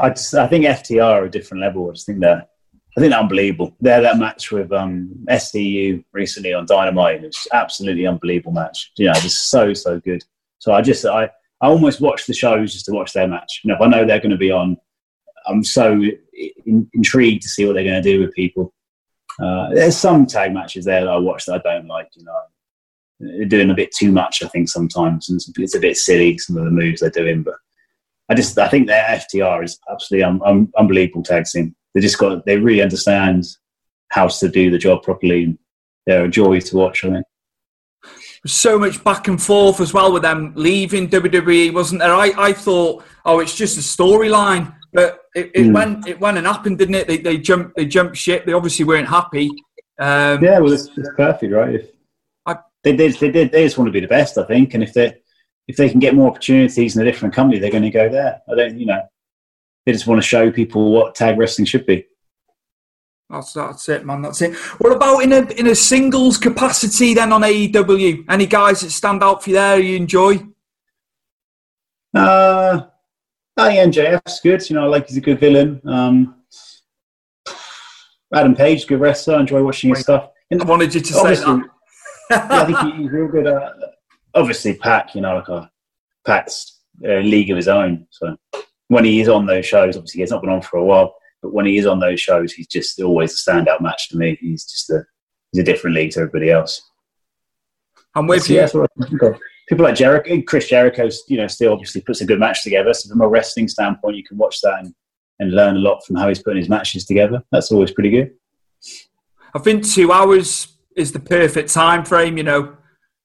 I 0.00 0.10
just, 0.10 0.34
I 0.34 0.48
think 0.48 0.64
FTR 0.64 1.02
are 1.04 1.24
a 1.24 1.30
different 1.30 1.60
level. 1.62 1.88
I 1.88 1.92
just 1.92 2.06
think 2.06 2.20
they're, 2.20 2.44
I 2.96 3.00
think 3.00 3.12
unbelievable. 3.12 3.76
They're 3.80 4.00
that 4.00 4.18
match 4.18 4.50
with 4.50 4.72
um, 4.72 5.10
SCU 5.28 6.02
recently 6.12 6.54
on 6.54 6.66
Dynamite. 6.66 7.22
It 7.22 7.26
was 7.26 7.46
absolutely 7.52 8.06
unbelievable 8.06 8.52
match. 8.52 8.92
You 8.96 9.06
know, 9.06 9.14
just 9.14 9.50
so 9.50 9.74
so 9.74 10.00
good. 10.00 10.24
So 10.58 10.72
I 10.72 10.82
just 10.82 11.04
I 11.04 11.24
I 11.60 11.68
almost 11.68 12.00
watch 12.00 12.26
the 12.26 12.34
shows 12.34 12.72
just 12.72 12.86
to 12.86 12.92
watch 12.92 13.12
their 13.12 13.28
match. 13.28 13.60
You 13.62 13.68
know, 13.68 13.76
if 13.76 13.80
I 13.80 13.86
know 13.86 14.04
they're 14.04 14.20
going 14.20 14.30
to 14.30 14.36
be 14.36 14.50
on, 14.50 14.76
I'm 15.46 15.64
so 15.64 16.02
in, 16.66 16.90
intrigued 16.92 17.42
to 17.42 17.48
see 17.48 17.64
what 17.64 17.74
they're 17.74 17.84
going 17.84 18.02
to 18.02 18.12
do 18.12 18.20
with 18.20 18.34
people. 18.34 18.72
Uh, 19.40 19.70
there's 19.74 19.96
some 19.96 20.26
tag 20.26 20.52
matches 20.52 20.84
there 20.84 21.04
that 21.04 21.10
I 21.10 21.16
watch 21.16 21.46
that 21.46 21.62
I 21.66 21.76
don't 21.76 21.86
like. 21.86 22.08
You 22.14 22.24
know, 22.24 22.38
they're 23.20 23.46
doing 23.46 23.70
a 23.70 23.74
bit 23.74 23.92
too 23.92 24.12
much. 24.12 24.42
I 24.42 24.48
think 24.48 24.68
sometimes, 24.68 25.28
and 25.28 25.36
it's, 25.36 25.50
it's 25.56 25.74
a 25.74 25.80
bit 25.80 25.96
silly 25.96 26.38
some 26.38 26.56
of 26.56 26.64
the 26.64 26.70
moves 26.70 27.00
they're 27.00 27.10
doing, 27.10 27.42
but. 27.42 27.54
I 28.28 28.34
just 28.34 28.58
I 28.58 28.66
think 28.66 28.88
their 28.88 29.04
FTR 29.04 29.62
is 29.62 29.78
absolutely 29.88 30.24
un, 30.24 30.40
un, 30.44 30.72
unbelievable 30.76 31.22
tag 31.22 31.44
team. 31.44 31.76
They 31.94 32.00
just 32.00 32.18
got 32.18 32.44
they 32.44 32.56
really 32.56 32.82
understand 32.82 33.44
how 34.08 34.26
to 34.26 34.48
do 34.48 34.68
the 34.68 34.78
job 34.78 35.04
properly. 35.04 35.44
And 35.44 35.58
they're 36.06 36.24
a 36.24 36.28
joy 36.28 36.60
to 36.60 36.76
watch. 36.76 37.04
I 37.04 37.10
think. 37.10 37.26
So 38.46 38.78
much 38.78 39.02
back 39.04 39.28
and 39.28 39.40
forth 39.42 39.80
as 39.80 39.92
well 39.94 40.12
with 40.12 40.22
them 40.22 40.52
leaving 40.56 41.08
WWE, 41.08 41.72
wasn't 41.72 42.00
there? 42.00 42.14
I, 42.14 42.32
I 42.36 42.52
thought, 42.52 43.04
oh, 43.24 43.40
it's 43.40 43.54
just 43.56 43.76
a 43.78 43.80
storyline, 43.80 44.74
but 44.92 45.20
it, 45.34 45.50
it 45.54 45.62
Mm. 45.66 45.74
went 45.74 46.08
it 46.08 46.20
went 46.20 46.38
and 46.38 46.46
happened, 46.46 46.78
didn't 46.78 46.94
it? 46.96 47.06
They 47.06 47.18
they 47.18 47.38
jumped 47.38 47.76
they 47.76 47.86
jumped 47.86 48.16
ship. 48.16 48.44
They 48.46 48.52
obviously 48.52 48.84
weren't 48.84 49.08
happy. 49.08 49.48
Um, 49.98 50.42
Yeah, 50.44 50.58
well, 50.58 50.72
it's, 50.72 50.88
it's 50.96 51.08
perfect, 51.16 51.52
right? 51.52 51.74
If 51.76 51.90
I- 52.46 52.56
they 52.84 52.94
did, 52.96 53.14
they 53.14 53.30
did, 53.30 53.50
they 53.52 53.64
just 53.64 53.78
want 53.78 53.88
to 53.88 53.92
be 53.92 54.00
the 54.00 54.06
best. 54.08 54.38
I 54.38 54.44
think, 54.44 54.74
and 54.74 54.82
if 54.82 54.92
they 54.92 55.14
if 55.68 55.76
they 55.76 55.88
can 55.88 55.98
get 56.00 56.14
more 56.14 56.30
opportunities 56.30 56.96
in 56.96 57.02
a 57.02 57.04
different 57.04 57.34
company, 57.34 57.58
they're 57.58 57.70
going 57.70 57.82
to 57.82 57.90
go 57.90 58.08
there. 58.08 58.40
I 58.50 58.54
don't, 58.54 58.78
you 58.78 58.86
know, 58.86 59.02
they 59.84 59.92
just 59.92 60.06
want 60.06 60.20
to 60.22 60.26
show 60.26 60.50
people 60.50 60.92
what 60.92 61.14
tag 61.16 61.36
wrestling 61.38 61.66
should 61.66 61.86
be. 61.86 62.06
That's 63.28 63.52
that's 63.52 63.88
it, 63.88 64.06
man. 64.06 64.22
That's 64.22 64.40
it. 64.42 64.54
What 64.78 64.92
about 64.94 65.20
in 65.20 65.32
a 65.32 65.40
in 65.52 65.66
a 65.66 65.74
singles 65.74 66.38
capacity 66.38 67.12
then 67.14 67.32
on 67.32 67.42
AEW? 67.42 68.24
Any 68.28 68.46
guys 68.46 68.80
that 68.82 68.90
stand 68.90 69.22
out 69.22 69.42
for 69.42 69.50
you 69.50 69.56
there 69.56 69.80
you 69.80 69.96
enjoy? 69.96 70.46
Uh, 72.14 72.86
I 73.56 73.68
think 73.74 73.94
MJF's 73.94 74.40
good. 74.40 74.68
You 74.70 74.76
know, 74.76 74.84
I 74.84 74.86
like 74.86 75.08
he's 75.08 75.16
a 75.16 75.20
good 75.20 75.40
villain. 75.40 75.80
Um, 75.84 76.36
Adam 78.32 78.54
Page, 78.54 78.86
good 78.86 79.00
wrestler. 79.00 79.36
I 79.36 79.40
enjoy 79.40 79.62
watching 79.62 79.90
his 79.90 80.00
stuff. 80.00 80.30
And 80.50 80.62
I 80.62 80.64
wanted 80.64 80.94
you 80.94 81.00
to 81.00 81.12
say 81.12 81.34
that. 81.34 81.62
yeah, 82.30 82.46
I 82.50 82.64
think 82.64 82.78
he- 82.94 83.02
he's 83.02 83.10
real 83.10 83.28
good. 83.28 83.46
Uh, 83.46 83.70
obviously, 84.34 84.74
Pac, 84.74 85.14
you 85.14 85.20
know, 85.20 85.36
like 85.36 85.48
a 85.48 85.70
Pac's 86.26 86.80
a 87.04 87.22
league 87.22 87.50
of 87.50 87.56
his 87.56 87.68
own. 87.68 88.06
So 88.10 88.36
when 88.88 89.04
he 89.04 89.20
is 89.20 89.28
on 89.28 89.46
those 89.46 89.66
shows, 89.66 89.96
obviously 89.96 90.20
he's 90.20 90.30
not 90.30 90.42
been 90.42 90.50
on 90.50 90.62
for 90.62 90.78
a 90.78 90.84
while, 90.84 91.14
but 91.42 91.52
when 91.52 91.66
he 91.66 91.78
is 91.78 91.86
on 91.86 92.00
those 92.00 92.20
shows, 92.20 92.52
he's 92.52 92.66
just 92.66 93.00
always 93.00 93.32
a 93.32 93.50
standout 93.50 93.80
match 93.80 94.08
to 94.10 94.16
me. 94.16 94.36
He's 94.40 94.64
just 94.64 94.90
a 94.90 95.04
he's 95.52 95.62
a 95.62 95.64
different 95.64 95.96
league 95.96 96.12
to 96.12 96.20
everybody 96.20 96.50
else. 96.50 96.82
I'm 98.14 98.26
with 98.26 98.48
you. 98.48 98.56
yeah, 98.56 98.62
that's 98.62 98.74
what 98.74 98.90
I 99.00 99.06
think. 99.06 99.36
People 99.68 99.84
like 99.84 99.96
Jericho, 99.96 100.40
Chris 100.42 100.68
Jericho, 100.68 101.08
you 101.28 101.36
know, 101.36 101.48
still 101.48 101.72
obviously 101.72 102.00
puts 102.00 102.20
a 102.20 102.26
good 102.26 102.38
match 102.38 102.62
together. 102.62 102.94
So 102.94 103.08
from 103.08 103.20
a 103.20 103.28
wrestling 103.28 103.66
standpoint, 103.66 104.16
you 104.16 104.22
can 104.22 104.38
watch 104.38 104.60
that 104.60 104.78
and, 104.78 104.94
and 105.40 105.52
learn 105.52 105.76
a 105.76 105.80
lot 105.80 106.06
from 106.06 106.16
how 106.16 106.28
he's 106.28 106.40
putting 106.40 106.58
his 106.58 106.68
matches 106.68 107.04
together. 107.04 107.42
That's 107.50 107.72
always 107.72 107.90
pretty 107.90 108.10
good. 108.10 108.30
I 109.54 109.58
think 109.58 109.84
two 109.84 110.12
hours 110.12 110.76
is 110.96 111.12
the 111.12 111.18
perfect 111.18 111.72
time 111.72 112.04
frame. 112.04 112.38
You 112.38 112.44
know, 112.44 112.76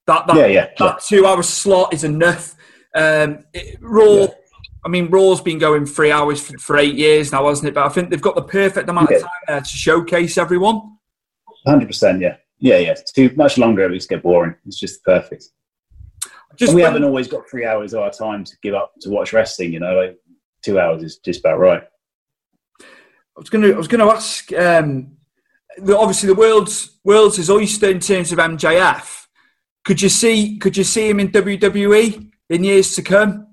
that 0.06 0.26
that, 0.26 0.36
Yeah, 0.36 0.46
yeah, 0.46 0.68
that 0.78 1.00
two 1.06 1.26
hour 1.26 1.42
slot 1.42 1.94
is 1.94 2.04
enough. 2.04 2.56
Um, 2.94 3.44
it, 3.54 3.78
Raw, 3.80 4.26
I 4.84 4.88
mean, 4.88 5.10
Raw's 5.10 5.40
been 5.40 5.58
going 5.58 5.86
three 5.86 6.10
hours 6.10 6.40
for, 6.44 6.58
for 6.58 6.76
eight 6.76 6.96
years 6.96 7.30
now, 7.32 7.48
hasn't 7.48 7.68
it? 7.68 7.74
But 7.74 7.86
I 7.86 7.88
think 7.88 8.10
they've 8.10 8.20
got 8.20 8.34
the 8.34 8.42
perfect 8.42 8.88
amount 8.88 9.10
Yeah. 9.10 9.16
of 9.18 9.22
time 9.22 9.30
there 9.46 9.60
to 9.60 9.66
showcase 9.68 10.36
everyone. 10.38 10.80
Hundred 11.66 11.86
percent, 11.86 12.20
yeah, 12.20 12.36
yeah, 12.58 12.78
yeah. 12.78 12.90
It's 12.90 13.12
too 13.12 13.30
much 13.36 13.56
longer, 13.58 13.84
it 13.84 13.94
just 13.94 14.08
get 14.08 14.22
boring. 14.24 14.56
It's 14.66 14.78
just 14.80 15.04
perfect. 15.04 15.44
Just 16.56 16.70
and 16.70 16.76
we 16.76 16.82
when- 16.82 16.90
haven't 16.92 17.04
always 17.04 17.28
got 17.28 17.48
three 17.48 17.64
hours 17.64 17.94
of 17.94 18.00
our 18.02 18.10
time 18.10 18.42
to 18.44 18.52
give 18.62 18.74
up 18.74 18.92
to 19.02 19.10
watch 19.10 19.32
wrestling. 19.32 19.72
You 19.72 19.80
know, 19.80 19.94
like 19.94 20.18
two 20.64 20.80
hours 20.80 21.02
is 21.04 21.18
just 21.18 21.40
about 21.40 21.58
right. 21.60 21.82
I 22.80 22.84
was 23.40 23.48
going 23.50 23.62
to. 23.62 23.72
I 23.74 23.78
was 23.78 23.88
going 23.88 24.00
to 24.06 24.12
ask. 24.14 24.52
Um, 24.52 25.12
the, 25.78 25.96
obviously, 25.96 26.26
the 26.26 26.34
world's 26.34 26.98
world's 27.04 27.36
his 27.36 27.48
oyster 27.48 27.88
in 27.88 28.00
terms 28.00 28.32
of 28.32 28.38
MJF. 28.38 29.26
Could 29.84 30.02
you 30.02 30.08
see? 30.08 30.58
Could 30.58 30.76
you 30.76 30.84
see 30.84 31.08
him 31.08 31.20
in 31.20 31.28
WWE 31.28 32.30
in 32.50 32.64
years 32.64 32.94
to 32.96 33.02
come? 33.02 33.46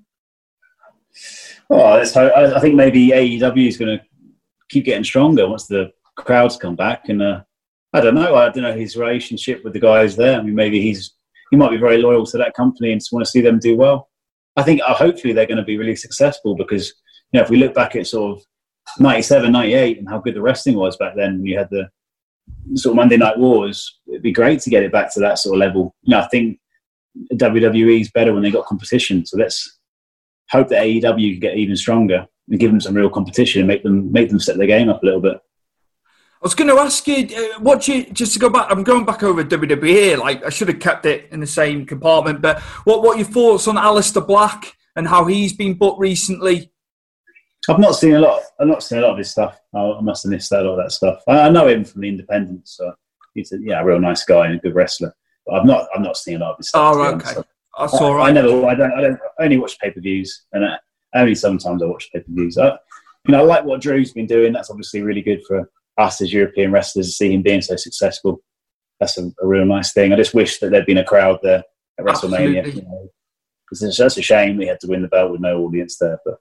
Hope, 1.70 2.16
I, 2.16 2.56
I 2.56 2.60
think 2.60 2.74
maybe 2.74 3.08
AEW 3.08 3.68
is 3.68 3.76
going 3.76 3.98
to 3.98 4.04
keep 4.68 4.84
getting 4.84 5.04
stronger 5.04 5.48
once 5.48 5.66
the 5.66 5.92
crowds 6.16 6.56
come 6.56 6.76
back. 6.76 7.08
And 7.08 7.22
uh, 7.22 7.42
I 7.92 8.00
don't 8.00 8.14
know. 8.14 8.34
I 8.34 8.50
don't 8.50 8.64
know 8.64 8.74
his 8.74 8.96
relationship 8.96 9.62
with 9.64 9.72
the 9.72 9.80
guys 9.80 10.16
there. 10.16 10.38
I 10.38 10.42
mean, 10.42 10.54
maybe 10.54 10.80
he's 10.80 11.14
he 11.50 11.56
might 11.56 11.70
be 11.70 11.76
very 11.76 11.98
loyal 11.98 12.26
to 12.26 12.38
that 12.38 12.54
company 12.54 12.92
and 12.92 13.00
just 13.00 13.12
want 13.12 13.24
to 13.24 13.30
see 13.30 13.40
them 13.40 13.58
do 13.58 13.76
well. 13.76 14.08
I 14.56 14.62
think 14.62 14.80
uh, 14.86 14.94
hopefully 14.94 15.32
they're 15.32 15.46
going 15.46 15.58
to 15.58 15.64
be 15.64 15.78
really 15.78 15.96
successful 15.96 16.54
because 16.54 16.88
you 17.32 17.38
know 17.38 17.44
if 17.44 17.50
we 17.50 17.56
look 17.56 17.74
back 17.74 17.96
at 17.96 18.06
sort 18.06 18.38
of 18.38 18.44
97, 18.98 19.50
98 19.50 19.98
and 19.98 20.08
how 20.08 20.18
good 20.18 20.34
the 20.34 20.42
wrestling 20.42 20.76
was 20.76 20.96
back 20.96 21.14
then, 21.16 21.38
when 21.38 21.46
you 21.46 21.58
had 21.58 21.70
the 21.70 21.88
sort 22.74 22.92
of 22.92 22.96
Monday 22.96 23.16
Night 23.16 23.38
Wars, 23.38 24.00
it'd 24.08 24.22
be 24.22 24.32
great 24.32 24.60
to 24.60 24.70
get 24.70 24.82
it 24.82 24.92
back 24.92 25.12
to 25.14 25.20
that 25.20 25.38
sort 25.38 25.56
of 25.56 25.60
level. 25.60 25.94
You 26.02 26.12
know, 26.12 26.20
I 26.20 26.28
think 26.28 26.58
WWE 27.34 28.00
is 28.00 28.10
better 28.10 28.32
when 28.32 28.42
they 28.42 28.50
got 28.50 28.66
competition. 28.66 29.26
So 29.26 29.36
let's 29.36 29.79
hope 30.50 30.68
that 30.68 30.84
AEW 30.84 31.32
can 31.32 31.40
get 31.40 31.56
even 31.56 31.76
stronger 31.76 32.26
and 32.48 32.60
give 32.60 32.70
them 32.70 32.80
some 32.80 32.94
real 32.94 33.10
competition 33.10 33.60
and 33.60 33.68
make 33.68 33.82
them 33.82 34.10
make 34.12 34.28
them 34.28 34.40
step 34.40 34.56
their 34.56 34.66
game 34.66 34.88
up 34.88 35.02
a 35.02 35.06
little 35.06 35.20
bit. 35.20 35.40
I 36.42 36.46
was 36.46 36.54
going 36.54 36.74
to 36.74 36.80
ask 36.80 37.06
you, 37.06 37.28
uh, 37.36 37.60
what 37.60 37.86
you 37.86 38.06
just 38.06 38.32
to 38.32 38.38
go 38.38 38.48
back? 38.48 38.68
I'm 38.70 38.82
going 38.82 39.04
back 39.04 39.22
over 39.22 39.44
WWE 39.44 39.86
here. 39.86 40.16
Like 40.16 40.44
I 40.44 40.48
should 40.48 40.68
have 40.68 40.80
kept 40.80 41.04
it 41.04 41.28
in 41.30 41.40
the 41.40 41.46
same 41.46 41.84
compartment. 41.84 42.40
But 42.40 42.60
what 42.84 43.02
what 43.02 43.16
are 43.16 43.18
your 43.18 43.28
thoughts 43.28 43.68
on 43.68 43.76
Aleister 43.76 44.26
Black 44.26 44.74
and 44.96 45.06
how 45.06 45.26
he's 45.26 45.52
been 45.52 45.74
booked 45.74 46.00
recently? 46.00 46.72
I've 47.68 47.78
not 47.78 47.94
seen 47.94 48.14
a 48.14 48.20
lot. 48.20 48.42
I've 48.58 48.68
not 48.68 48.82
seen 48.82 48.98
a 48.98 49.02
lot 49.02 49.12
of 49.12 49.18
his 49.18 49.30
stuff. 49.30 49.60
I, 49.74 49.80
I 49.80 50.00
must 50.00 50.24
have 50.24 50.30
missed 50.30 50.52
out 50.52 50.64
all 50.66 50.76
that 50.76 50.92
stuff. 50.92 51.22
I, 51.28 51.40
I 51.40 51.50
know 51.50 51.68
him 51.68 51.84
from 51.84 52.00
the 52.00 52.08
Independents, 52.08 52.76
so 52.76 52.94
he's 53.34 53.52
a 53.52 53.58
yeah, 53.60 53.80
a 53.80 53.84
real 53.84 54.00
nice 54.00 54.24
guy 54.24 54.46
and 54.46 54.54
a 54.54 54.58
good 54.58 54.74
wrestler. 54.74 55.14
But 55.46 55.56
I've 55.56 55.66
not. 55.66 55.88
I've 55.94 56.02
not 56.02 56.16
seen 56.16 56.36
a 56.36 56.40
lot 56.40 56.52
of 56.52 56.56
his 56.56 56.70
stuff. 56.70 56.94
Oh, 56.94 56.98
right, 56.98 57.14
honest. 57.14 57.40
Okay. 57.78 57.86
So 57.86 57.92
That's 57.92 58.02
I, 58.02 58.04
all 58.04 58.14
right. 58.14 58.28
I 58.28 58.32
never. 58.32 58.66
I 58.66 58.74
don't. 58.74 58.92
I 58.92 59.00
don't. 59.00 59.18
I 59.38 59.44
only 59.44 59.58
watch 59.58 59.78
pay 59.78 59.90
per 59.90 60.00
views, 60.00 60.46
and 60.52 60.64
I, 60.64 60.76
only 61.14 61.34
sometimes 61.34 61.82
I 61.82 61.86
watch 61.86 62.10
pay 62.12 62.20
per 62.20 62.32
views. 62.32 62.58
I, 62.58 62.66
you 63.26 63.32
know, 63.32 63.40
I 63.40 63.42
like 63.42 63.64
what 63.64 63.80
Drew's 63.80 64.12
been 64.12 64.26
doing. 64.26 64.52
That's 64.52 64.70
obviously 64.70 65.02
really 65.02 65.22
good 65.22 65.42
for 65.46 65.70
us 65.98 66.20
as 66.20 66.32
European 66.32 66.72
wrestlers 66.72 67.06
to 67.06 67.12
see 67.12 67.32
him 67.32 67.42
being 67.42 67.60
so 67.60 67.76
successful. 67.76 68.42
That's 68.98 69.18
a, 69.18 69.30
a 69.42 69.46
real 69.46 69.64
nice 69.64 69.92
thing. 69.92 70.12
I 70.12 70.16
just 70.16 70.34
wish 70.34 70.58
that 70.58 70.70
there'd 70.70 70.86
been 70.86 70.98
a 70.98 71.04
crowd 71.04 71.38
there 71.42 71.62
at 71.98 72.04
WrestleMania. 72.04 72.74
You 72.74 72.82
know, 72.82 73.10
it's 73.70 73.98
that's 73.98 74.16
a 74.16 74.22
shame 74.22 74.56
we 74.56 74.66
had 74.66 74.80
to 74.80 74.88
win 74.88 75.02
the 75.02 75.08
belt 75.08 75.32
with 75.32 75.40
no 75.40 75.62
audience 75.64 75.96
there, 75.98 76.18
but 76.24 76.38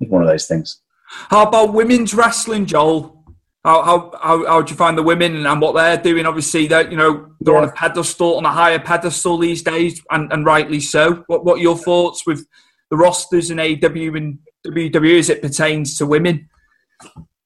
it's 0.00 0.10
one 0.10 0.22
of 0.22 0.28
those 0.28 0.46
things. 0.46 0.80
How 1.06 1.46
about 1.46 1.74
women's 1.74 2.14
wrestling, 2.14 2.66
Joel? 2.66 3.19
How 3.64 3.82
how 3.82 4.12
how, 4.22 4.46
how 4.46 4.62
do 4.62 4.70
you 4.70 4.76
find 4.76 4.96
the 4.96 5.02
women 5.02 5.44
and 5.46 5.60
what 5.60 5.74
they're 5.74 5.98
doing? 5.98 6.24
Obviously, 6.24 6.66
they 6.66 6.90
you 6.90 6.96
know 6.96 7.30
they're 7.40 7.56
on 7.56 7.68
a 7.68 7.72
pedestal, 7.72 8.36
on 8.36 8.46
a 8.46 8.50
higher 8.50 8.78
pedestal 8.78 9.36
these 9.36 9.62
days, 9.62 10.02
and, 10.10 10.32
and 10.32 10.46
rightly 10.46 10.80
so. 10.80 11.24
What 11.26 11.44
what 11.44 11.58
are 11.58 11.62
your 11.62 11.76
thoughts 11.76 12.26
with 12.26 12.46
the 12.90 12.96
rosters 12.96 13.50
in 13.50 13.60
AW 13.60 14.16
and 14.16 14.38
WWE 14.66 15.18
as 15.18 15.28
it 15.28 15.42
pertains 15.42 15.98
to 15.98 16.06
women? 16.06 16.48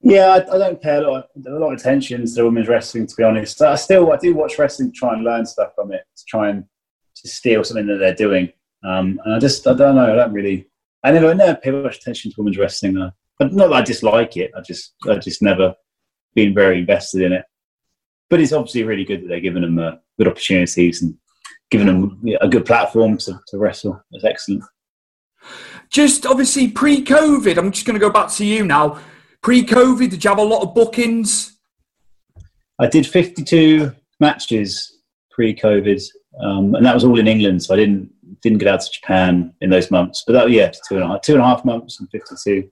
Yeah, 0.03 0.27
I, 0.27 0.55
I 0.55 0.59
don't 0.59 0.81
pay 0.81 0.97
a 0.97 1.01
lot, 1.01 1.29
of, 1.35 1.47
a 1.47 1.59
lot 1.59 1.73
of 1.73 1.81
attention 1.81 2.27
to 2.27 2.45
women's 2.45 2.69
wrestling. 2.69 3.07
To 3.07 3.17
be 3.17 3.25
honest, 3.25 3.61
I 3.62 3.75
still 3.75 4.12
I 4.12 4.17
do 4.17 4.35
watch 4.35 4.59
wrestling 4.59 4.93
to 4.93 4.97
try 4.97 5.15
and 5.15 5.25
learn 5.25 5.47
stuff 5.47 5.73
from 5.75 5.93
it, 5.93 6.05
to 6.17 6.25
try 6.29 6.51
and 6.51 6.65
to 7.17 7.29
steal 7.29 7.65
something 7.65 7.87
that 7.87 7.97
they're 7.97 8.15
doing. 8.15 8.53
Um, 8.85 9.19
and 9.25 9.35
I 9.35 9.39
just 9.41 9.67
I 9.67 9.75
don't 9.75 9.97
know. 9.97 10.12
I 10.12 10.17
don't 10.17 10.33
really. 10.33 10.69
I 11.03 11.11
never 11.11 11.31
I 11.31 11.33
never 11.33 11.57
pay 11.57 11.73
much 11.73 11.97
attention 11.97 12.31
to 12.31 12.35
women's 12.39 12.59
wrestling. 12.59 12.99
Uh, 12.99 13.11
but 13.39 13.53
not 13.53 13.69
that 13.71 13.77
I 13.77 13.83
dislike 13.83 14.37
it. 14.37 14.53
I 14.57 14.61
just 14.61 14.95
I 15.09 15.17
just 15.17 15.43
never 15.43 15.75
been 16.35 16.55
very 16.55 16.78
invested 16.78 17.22
in 17.22 17.32
it. 17.32 17.45
But 18.30 18.41
it's 18.41 18.53
obviously 18.53 18.82
really 18.82 19.05
good 19.05 19.22
that 19.22 19.28
they're 19.28 19.41
giving 19.41 19.62
them 19.62 19.78
uh, 19.78 19.93
good 20.18 20.28
opportunities 20.28 21.03
and 21.03 21.16
giving 21.70 21.87
them 21.87 22.22
a 22.41 22.49
good 22.49 22.64
platform 22.64 23.18
to, 23.18 23.41
to 23.49 23.59
wrestle. 23.59 24.03
It's 24.12 24.24
excellent. 24.24 24.64
Just 25.91 26.26
obviously 26.26 26.68
pre-COVID. 26.68 27.59
I'm 27.59 27.70
just 27.70 27.87
going 27.87 27.99
to 27.99 28.05
go 28.05 28.11
back 28.11 28.30
to 28.32 28.45
you 28.45 28.64
now. 28.64 28.99
Pre-COVID, 29.43 30.11
did 30.11 30.24
you 30.24 30.30
have 30.30 30.39
a 30.39 30.43
lot 30.43 30.62
of 30.62 30.74
bookings? 30.74 31.59
I 32.78 32.87
did 32.87 33.07
52 33.07 33.93
matches 34.20 35.01
pre-COVID, 35.30 36.03
um, 36.41 36.74
and 36.74 36.85
that 36.85 36.95
was 36.95 37.05
all 37.05 37.18
in 37.18 37.28
England. 37.28 37.62
So 37.62 37.74
I 37.74 37.76
didn't 37.76 38.11
didn't 38.43 38.59
get 38.59 38.68
out 38.68 38.80
to 38.80 38.91
Japan 38.91 39.55
in 39.61 39.70
those 39.70 39.91
months. 39.91 40.24
But 40.26 40.32
that 40.35 40.51
yeah, 40.51 40.70
two 40.89 40.97
and 40.97 41.05
a 41.05 41.09
half 41.09 41.22
two 41.22 41.35
and 41.35 41.43
a 41.43 41.45
half 41.45 41.64
months 41.64 42.01
and 42.01 42.11
52 42.11 42.70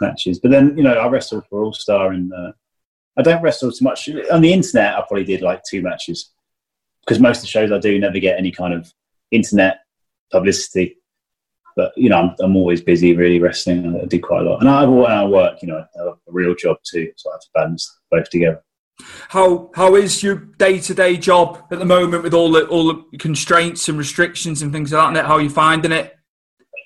matches. 0.00 0.38
But 0.40 0.50
then 0.50 0.76
you 0.76 0.82
know 0.82 0.94
I 0.94 1.08
wrestled 1.08 1.44
for 1.48 1.62
All 1.62 1.72
Star, 1.72 2.12
and 2.12 2.32
uh, 2.32 2.52
I 3.16 3.22
don't 3.22 3.42
wrestle 3.42 3.70
too 3.70 3.84
much 3.84 4.08
on 4.30 4.40
the 4.40 4.52
internet. 4.52 4.96
I 4.96 5.00
probably 5.02 5.24
did 5.24 5.42
like 5.42 5.62
two 5.68 5.82
matches 5.82 6.32
because 7.04 7.20
most 7.20 7.38
of 7.38 7.42
the 7.42 7.48
shows 7.48 7.70
I 7.70 7.78
do 7.78 7.98
never 7.98 8.18
get 8.18 8.38
any 8.38 8.50
kind 8.50 8.74
of 8.74 8.92
internet 9.30 9.80
publicity. 10.32 10.96
But 11.76 11.92
you 11.96 12.08
know, 12.08 12.18
I'm, 12.18 12.34
I'm 12.40 12.56
always 12.56 12.80
busy, 12.80 13.16
really 13.16 13.40
wrestling. 13.40 14.00
I 14.00 14.06
do 14.06 14.20
quite 14.20 14.46
a 14.46 14.50
lot, 14.50 14.60
and 14.60 14.68
I, 14.68 14.84
when 14.84 15.10
I 15.10 15.24
work, 15.24 15.60
you 15.60 15.68
know, 15.68 15.78
I 15.78 15.98
have 15.98 16.08
a 16.08 16.18
real 16.26 16.54
job 16.54 16.76
too, 16.84 17.10
so 17.16 17.30
I 17.30 17.34
have 17.34 17.40
to 17.40 17.48
balance 17.52 18.00
both 18.10 18.30
together. 18.30 18.62
How 19.28 19.70
how 19.74 19.96
is 19.96 20.22
your 20.22 20.36
day 20.36 20.78
to 20.78 20.94
day 20.94 21.16
job 21.16 21.64
at 21.72 21.80
the 21.80 21.84
moment 21.84 22.22
with 22.22 22.32
all 22.32 22.52
the 22.52 22.66
all 22.66 22.86
the 22.86 23.18
constraints 23.18 23.88
and 23.88 23.98
restrictions 23.98 24.62
and 24.62 24.72
things 24.72 24.92
like 24.92 25.14
that? 25.14 25.26
How 25.26 25.34
are 25.34 25.40
you 25.40 25.50
finding 25.50 25.90
it? 25.90 26.16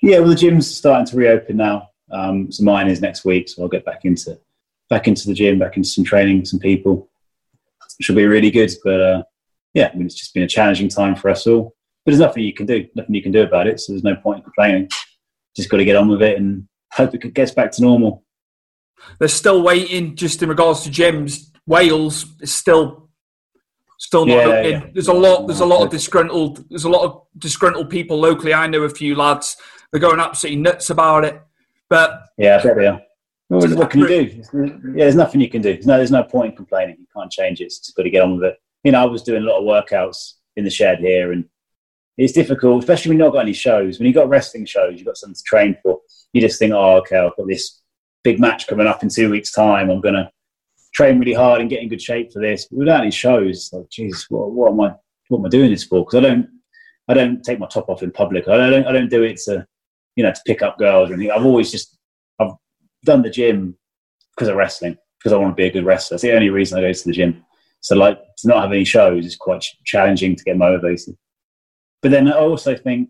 Yeah, 0.01 0.19
well, 0.19 0.29
the 0.29 0.35
gym's 0.35 0.75
starting 0.75 1.05
to 1.07 1.15
reopen 1.17 1.57
now. 1.57 1.89
Um, 2.11 2.51
so 2.51 2.63
mine 2.63 2.87
is 2.87 3.01
next 3.01 3.25
week, 3.25 3.47
so 3.49 3.61
I'll 3.61 3.69
get 3.69 3.85
back 3.85 4.05
into 4.05 4.39
back 4.89 5.07
into 5.07 5.27
the 5.27 5.33
gym, 5.33 5.59
back 5.59 5.77
into 5.77 5.87
some 5.89 6.03
training, 6.03 6.45
some 6.45 6.59
people, 6.59 7.09
Should 8.01 8.15
be 8.15 8.25
really 8.25 8.51
good. 8.51 8.71
But 8.83 9.01
uh, 9.01 9.23
yeah, 9.73 9.89
I 9.93 9.95
mean, 9.97 10.05
it's 10.05 10.15
just 10.15 10.33
been 10.33 10.43
a 10.43 10.47
challenging 10.47 10.89
time 10.89 11.15
for 11.15 11.29
us 11.29 11.45
all. 11.47 11.75
But 12.05 12.11
there's 12.11 12.19
nothing 12.21 12.43
you 12.43 12.53
can 12.53 12.65
do, 12.65 12.87
nothing 12.95 13.13
you 13.13 13.21
can 13.21 13.31
do 13.31 13.41
about 13.43 13.67
it. 13.67 13.79
So 13.79 13.91
there's 13.91 14.03
no 14.03 14.15
point 14.15 14.37
in 14.39 14.43
complaining. 14.43 14.89
Just 15.55 15.69
got 15.69 15.77
to 15.77 15.85
get 15.85 15.95
on 15.97 16.07
with 16.07 16.21
it 16.21 16.37
and 16.37 16.67
hope 16.93 17.13
it 17.13 17.33
gets 17.33 17.51
back 17.51 17.71
to 17.73 17.81
normal. 17.81 18.23
They're 19.19 19.27
still 19.27 19.61
waiting. 19.61 20.15
Just 20.15 20.41
in 20.41 20.49
regards 20.49 20.81
to 20.83 20.89
gyms, 20.89 21.51
Wales 21.67 22.25
is 22.41 22.53
still 22.53 23.09
still 23.97 24.25
not 24.25 24.37
Yeah, 24.37 24.43
open. 24.45 24.71
yeah. 24.71 24.85
There's 24.93 25.07
a 25.09 25.13
lot. 25.13 25.47
There's 25.47 25.59
a 25.59 25.65
lot 25.65 25.83
of 25.83 25.89
disgruntled. 25.89 26.69
There's 26.69 26.85
a 26.85 26.89
lot 26.89 27.03
of 27.03 27.21
disgruntled 27.37 27.89
people 27.89 28.17
locally. 28.19 28.53
I 28.53 28.67
know 28.67 28.83
a 28.83 28.89
few 28.89 29.15
lads. 29.15 29.57
They're 29.91 29.99
going 30.01 30.19
absolutely 30.19 30.61
nuts 30.61 30.89
about 30.89 31.25
it. 31.25 31.41
But 31.89 32.21
Yeah, 32.37 32.57
I 32.59 32.63
bet 32.63 32.75
they 32.77 32.87
are. 32.87 33.01
Well, 33.49 33.67
what 33.75 33.89
can 33.89 34.01
you 34.01 34.07
do? 34.07 34.43
Yeah, 34.53 35.05
there's 35.05 35.15
nothing 35.15 35.41
you 35.41 35.49
can 35.49 35.61
do. 35.61 35.73
There's 35.73 35.87
no, 35.87 35.97
there's 35.97 36.11
no 36.11 36.23
point 36.23 36.51
in 36.51 36.57
complaining. 36.57 36.97
You 36.99 37.07
can't 37.15 37.31
change 37.31 37.61
it. 37.61 37.65
It's 37.65 37.79
just 37.79 37.95
got 37.95 38.03
to 38.03 38.09
get 38.09 38.21
on 38.21 38.35
with 38.35 38.43
it. 38.43 38.61
You 38.83 38.91
know, 38.91 39.01
I 39.01 39.05
was 39.05 39.23
doing 39.23 39.43
a 39.43 39.45
lot 39.45 39.59
of 39.59 39.65
workouts 39.65 40.33
in 40.55 40.63
the 40.63 40.69
shed 40.69 40.99
here, 40.99 41.31
and 41.31 41.45
it's 42.17 42.33
difficult, 42.33 42.83
especially 42.83 43.09
when 43.09 43.17
you've 43.17 43.25
not 43.25 43.33
got 43.33 43.41
any 43.41 43.53
shows. 43.53 43.97
When 43.97 44.05
you've 44.05 44.15
got 44.15 44.29
wrestling 44.29 44.65
shows, 44.65 44.95
you've 44.97 45.07
got 45.07 45.17
something 45.17 45.35
to 45.35 45.43
train 45.43 45.75
for. 45.81 45.99
You 46.33 46.41
just 46.41 46.59
think, 46.59 46.73
oh, 46.73 46.97
okay, 46.97 47.17
I've 47.17 47.35
got 47.35 47.47
this 47.47 47.81
big 48.23 48.39
match 48.39 48.67
coming 48.67 48.87
up 48.87 49.01
in 49.01 49.09
two 49.09 49.31
weeks' 49.31 49.51
time. 49.51 49.89
I'm 49.89 50.01
going 50.01 50.15
to 50.15 50.29
train 50.93 51.17
really 51.17 51.33
hard 51.33 51.61
and 51.61 51.69
get 51.69 51.81
in 51.81 51.89
good 51.89 52.01
shape 52.01 52.31
for 52.31 52.39
this. 52.39 52.67
But 52.69 52.79
without 52.79 53.01
any 53.01 53.11
shows, 53.11 53.57
it's 53.57 53.73
like, 53.73 53.89
geez, 53.89 54.25
what, 54.29 54.51
what 54.51 54.71
am 54.71 54.81
I? 54.81 54.93
What 55.29 55.39
am 55.39 55.45
I 55.45 55.49
doing 55.49 55.69
this 55.69 55.83
for? 55.83 56.03
Because 56.03 56.17
I 56.17 56.21
don't, 56.21 56.47
I 57.07 57.13
don't 57.13 57.43
take 57.43 57.59
my 57.59 57.67
top 57.67 57.89
off 57.89 58.03
in 58.03 58.11
public. 58.11 58.47
I 58.47 58.57
don't, 58.57 58.85
I 58.87 58.91
don't 58.91 59.09
do 59.09 59.23
it 59.23 59.37
to, 59.45 59.65
you 60.15 60.23
know, 60.23 60.31
to 60.31 60.41
pick 60.45 60.61
up 60.61 60.79
girls 60.79 61.09
or 61.09 61.13
anything. 61.13 61.31
I've 61.31 61.45
always 61.45 61.71
just, 61.71 61.98
done 63.05 63.21
the 63.21 63.29
gym 63.29 63.77
because 64.35 64.47
of 64.47 64.55
wrestling, 64.55 64.97
because 65.19 65.33
I 65.33 65.37
want 65.37 65.51
to 65.51 65.61
be 65.61 65.67
a 65.67 65.71
good 65.71 65.85
wrestler. 65.85 66.15
It's 66.15 66.23
the 66.23 66.33
only 66.33 66.49
reason 66.49 66.77
I 66.77 66.81
go 66.81 66.93
to 66.93 67.05
the 67.05 67.11
gym. 67.13 67.43
So, 67.81 67.95
like, 67.95 68.19
to 68.39 68.47
not 68.47 68.61
have 68.61 68.71
any 68.71 68.83
shows 68.83 69.25
is 69.25 69.35
quite 69.35 69.63
challenging 69.85 70.35
to 70.35 70.43
get 70.43 70.57
motivated. 70.57 71.15
But 72.01 72.11
then 72.11 72.27
I 72.27 72.37
also 72.37 72.75
think, 72.75 73.09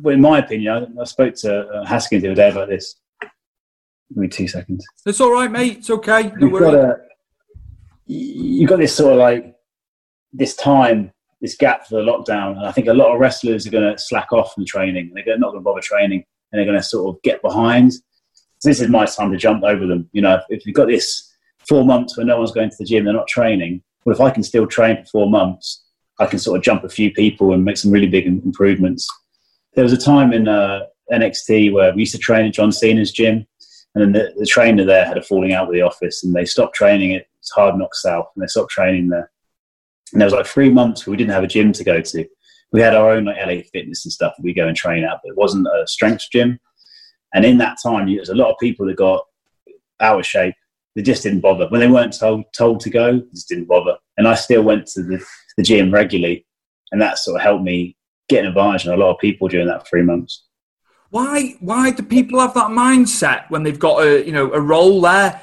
well, 0.00 0.14
in 0.14 0.20
my 0.20 0.38
opinion, 0.38 0.88
I, 0.98 1.00
I 1.00 1.04
spoke 1.04 1.34
to 1.36 1.66
uh, 1.68 1.86
Haskins 1.86 2.22
the 2.22 2.28
other 2.28 2.36
day 2.36 2.50
about 2.50 2.68
this. 2.68 2.96
Give 3.20 4.16
me 4.16 4.28
two 4.28 4.48
seconds. 4.48 4.84
it's 5.04 5.20
all 5.20 5.32
right, 5.32 5.50
mate. 5.50 5.78
It's 5.78 5.90
okay. 5.90 6.32
You've 6.40 6.52
got 6.52 6.74
a, 6.74 6.96
you've 8.06 8.68
got 8.68 8.78
this 8.78 8.94
sort 8.94 9.12
of 9.12 9.18
like 9.18 9.54
this 10.32 10.56
time, 10.56 11.12
this 11.40 11.56
gap 11.56 11.86
for 11.86 12.02
the 12.02 12.10
lockdown, 12.10 12.56
and 12.56 12.66
I 12.66 12.72
think 12.72 12.88
a 12.88 12.94
lot 12.94 13.12
of 13.12 13.20
wrestlers 13.20 13.66
are 13.66 13.70
going 13.70 13.92
to 13.92 13.98
slack 13.98 14.32
off 14.32 14.54
from 14.54 14.64
training. 14.64 15.12
They're 15.14 15.38
not 15.38 15.50
going 15.50 15.60
to 15.60 15.64
bother 15.64 15.80
training, 15.82 16.24
and 16.50 16.58
they're 16.58 16.66
going 16.66 16.78
to 16.78 16.82
sort 16.82 17.14
of 17.14 17.22
get 17.22 17.42
behind. 17.42 17.92
So 18.58 18.68
this 18.68 18.80
is 18.80 18.88
my 18.88 19.06
time 19.06 19.30
to 19.30 19.36
jump 19.36 19.62
over 19.62 19.86
them. 19.86 20.08
You 20.12 20.22
know, 20.22 20.40
if, 20.48 20.66
you've 20.66 20.74
got 20.74 20.88
this 20.88 21.32
four 21.68 21.84
months 21.84 22.16
where 22.16 22.26
no 22.26 22.38
one's 22.38 22.52
going 22.52 22.70
to 22.70 22.76
the 22.78 22.84
gym, 22.84 23.04
they're 23.04 23.14
not 23.14 23.28
training. 23.28 23.82
Well, 24.04 24.14
if 24.14 24.20
I 24.20 24.30
can 24.30 24.42
still 24.42 24.66
train 24.66 24.96
for 25.04 25.10
four 25.10 25.30
months, 25.30 25.84
I 26.18 26.26
can 26.26 26.38
sort 26.38 26.58
of 26.58 26.64
jump 26.64 26.84
a 26.84 26.88
few 26.88 27.12
people 27.12 27.52
and 27.52 27.64
make 27.64 27.76
some 27.76 27.92
really 27.92 28.08
big 28.08 28.26
improvements. 28.26 29.08
There 29.74 29.84
was 29.84 29.92
a 29.92 29.98
time 29.98 30.32
in 30.32 30.48
uh, 30.48 30.86
NXT 31.12 31.72
where 31.72 31.94
we 31.94 32.00
used 32.00 32.14
to 32.14 32.18
train 32.18 32.46
at 32.46 32.54
John 32.54 32.72
Cena's 32.72 33.12
gym, 33.12 33.46
and 33.94 34.02
then 34.02 34.12
the, 34.12 34.34
the 34.36 34.46
trainer 34.46 34.84
there 34.84 35.04
had 35.04 35.18
a 35.18 35.22
falling 35.22 35.52
out 35.52 35.68
with 35.68 35.74
the 35.74 35.82
office, 35.82 36.24
and 36.24 36.34
they 36.34 36.44
stopped 36.44 36.74
training 36.74 37.14
at 37.14 37.26
Hard 37.54 37.76
Knock 37.76 37.94
South, 37.94 38.26
and 38.34 38.42
they 38.42 38.48
stopped 38.48 38.70
training 38.70 39.08
there. 39.08 39.30
And 40.12 40.20
there 40.20 40.26
was 40.26 40.34
like 40.34 40.46
three 40.46 40.70
months 40.70 41.06
where 41.06 41.12
we 41.12 41.16
didn't 41.16 41.32
have 41.32 41.44
a 41.44 41.48
gym 41.48 41.72
to 41.72 41.84
go 41.84 42.00
to. 42.00 42.26
We 42.72 42.80
had 42.80 42.94
our 42.94 43.10
own 43.10 43.26
like 43.26 43.36
LA 43.36 43.62
Fitness 43.72 44.04
and 44.04 44.12
stuff 44.12 44.34
that 44.36 44.42
we 44.42 44.52
go 44.52 44.66
and 44.66 44.76
train 44.76 45.04
at, 45.04 45.20
but 45.22 45.30
it 45.30 45.36
wasn't 45.36 45.66
a 45.66 45.86
strength 45.86 46.26
gym. 46.32 46.58
And 47.34 47.44
in 47.44 47.58
that 47.58 47.78
time, 47.82 48.06
there's 48.06 48.30
a 48.30 48.34
lot 48.34 48.50
of 48.50 48.58
people 48.58 48.86
that 48.86 48.96
got 48.96 49.24
out 50.00 50.20
of 50.20 50.26
shape. 50.26 50.54
They 50.94 51.02
just 51.02 51.22
didn't 51.22 51.40
bother. 51.40 51.68
When 51.68 51.80
they 51.80 51.88
weren't 51.88 52.18
told 52.18 52.44
told 52.56 52.80
to 52.80 52.90
go, 52.90 53.20
just 53.32 53.48
didn't 53.48 53.66
bother. 53.66 53.96
And 54.16 54.26
I 54.26 54.34
still 54.34 54.62
went 54.62 54.86
to 54.88 55.02
the, 55.02 55.24
the 55.56 55.62
gym 55.62 55.92
regularly, 55.92 56.46
and 56.90 57.00
that 57.00 57.18
sort 57.18 57.36
of 57.36 57.42
helped 57.42 57.62
me 57.64 57.96
get 58.28 58.40
an 58.40 58.48
advantage 58.48 58.86
on 58.86 58.94
a 58.94 58.96
lot 58.96 59.12
of 59.12 59.20
people 59.20 59.48
during 59.48 59.68
that 59.68 59.86
three 59.86 60.02
months. 60.02 60.44
Why? 61.10 61.56
Why 61.60 61.90
do 61.90 62.02
people 62.02 62.40
have 62.40 62.54
that 62.54 62.70
mindset 62.70 63.48
when 63.50 63.62
they've 63.62 63.78
got 63.78 64.02
a 64.02 64.24
you 64.24 64.32
know 64.32 64.52
a 64.52 64.60
role 64.60 65.00
there? 65.00 65.40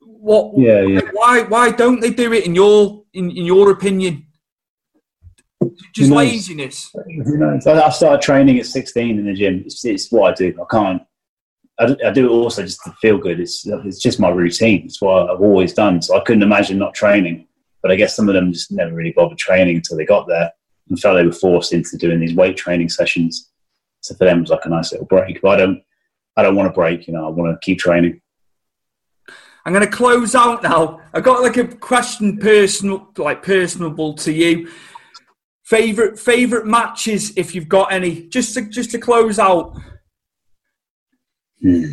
What? 0.00 0.58
Yeah, 0.58 0.82
yeah. 0.82 1.00
Why? 1.12 1.42
Why 1.42 1.70
don't 1.70 2.00
they 2.00 2.10
do 2.10 2.32
it 2.32 2.46
in 2.46 2.54
your 2.54 3.04
in, 3.12 3.30
in 3.30 3.44
your 3.44 3.70
opinion? 3.70 4.26
Just 5.94 6.10
laziness. 6.10 6.94
I 7.66 7.90
started 7.90 8.22
training 8.22 8.58
at 8.58 8.66
16 8.66 9.18
in 9.18 9.26
the 9.26 9.34
gym. 9.34 9.62
It's, 9.64 9.84
it's 9.84 10.10
what 10.10 10.32
I 10.32 10.34
do. 10.34 10.54
I 10.60 10.64
can't. 10.70 11.02
I 11.78 11.86
do, 11.86 11.96
I 12.06 12.10
do, 12.12 12.26
it 12.26 12.30
also 12.30 12.62
just 12.62 12.80
to 12.84 12.92
feel 13.00 13.18
good. 13.18 13.40
It's 13.40 13.66
it's 13.66 14.00
just 14.00 14.20
my 14.20 14.28
routine. 14.28 14.84
It's 14.84 15.00
what 15.00 15.28
I've 15.28 15.40
always 15.40 15.72
done. 15.72 16.00
So 16.02 16.16
I 16.16 16.22
couldn't 16.22 16.44
imagine 16.44 16.78
not 16.78 16.94
training. 16.94 17.48
But 17.82 17.90
I 17.90 17.96
guess 17.96 18.14
some 18.16 18.28
of 18.28 18.34
them 18.34 18.52
just 18.52 18.72
never 18.72 18.94
really 18.94 19.12
bothered 19.12 19.38
training 19.38 19.76
until 19.76 19.96
they 19.96 20.06
got 20.06 20.26
there 20.28 20.52
and 20.88 20.98
felt 20.98 21.16
they 21.16 21.26
were 21.26 21.32
forced 21.32 21.72
into 21.72 21.98
doing 21.98 22.20
these 22.20 22.34
weight 22.34 22.56
training 22.56 22.88
sessions. 22.88 23.50
So 24.00 24.14
for 24.14 24.24
them, 24.24 24.38
it 24.38 24.42
was 24.42 24.50
like 24.50 24.64
a 24.64 24.68
nice 24.68 24.92
little 24.92 25.06
break. 25.06 25.42
But 25.42 25.50
I 25.50 25.56
don't. 25.56 25.82
I 26.36 26.42
don't 26.42 26.56
want 26.56 26.68
to 26.68 26.72
break. 26.72 27.06
You 27.06 27.14
know, 27.14 27.26
I 27.26 27.30
want 27.30 27.52
to 27.52 27.64
keep 27.64 27.78
training. 27.78 28.20
I'm 29.66 29.72
going 29.72 29.84
to 29.84 29.90
close 29.90 30.34
out 30.34 30.62
now. 30.62 31.00
I 31.14 31.20
got 31.20 31.42
like 31.42 31.56
a 31.56 31.66
question 31.66 32.36
personal, 32.36 33.08
like 33.16 33.42
personable 33.42 34.14
to 34.14 34.32
you. 34.32 34.68
Favorite 35.64 36.18
favorite 36.18 36.66
matches, 36.66 37.32
if 37.36 37.54
you've 37.54 37.68
got 37.68 37.90
any, 37.90 38.26
just 38.28 38.54
to 38.54 38.68
just 38.68 38.90
to 38.90 38.98
close 38.98 39.38
out. 39.38 39.74
Hmm. 41.62 41.92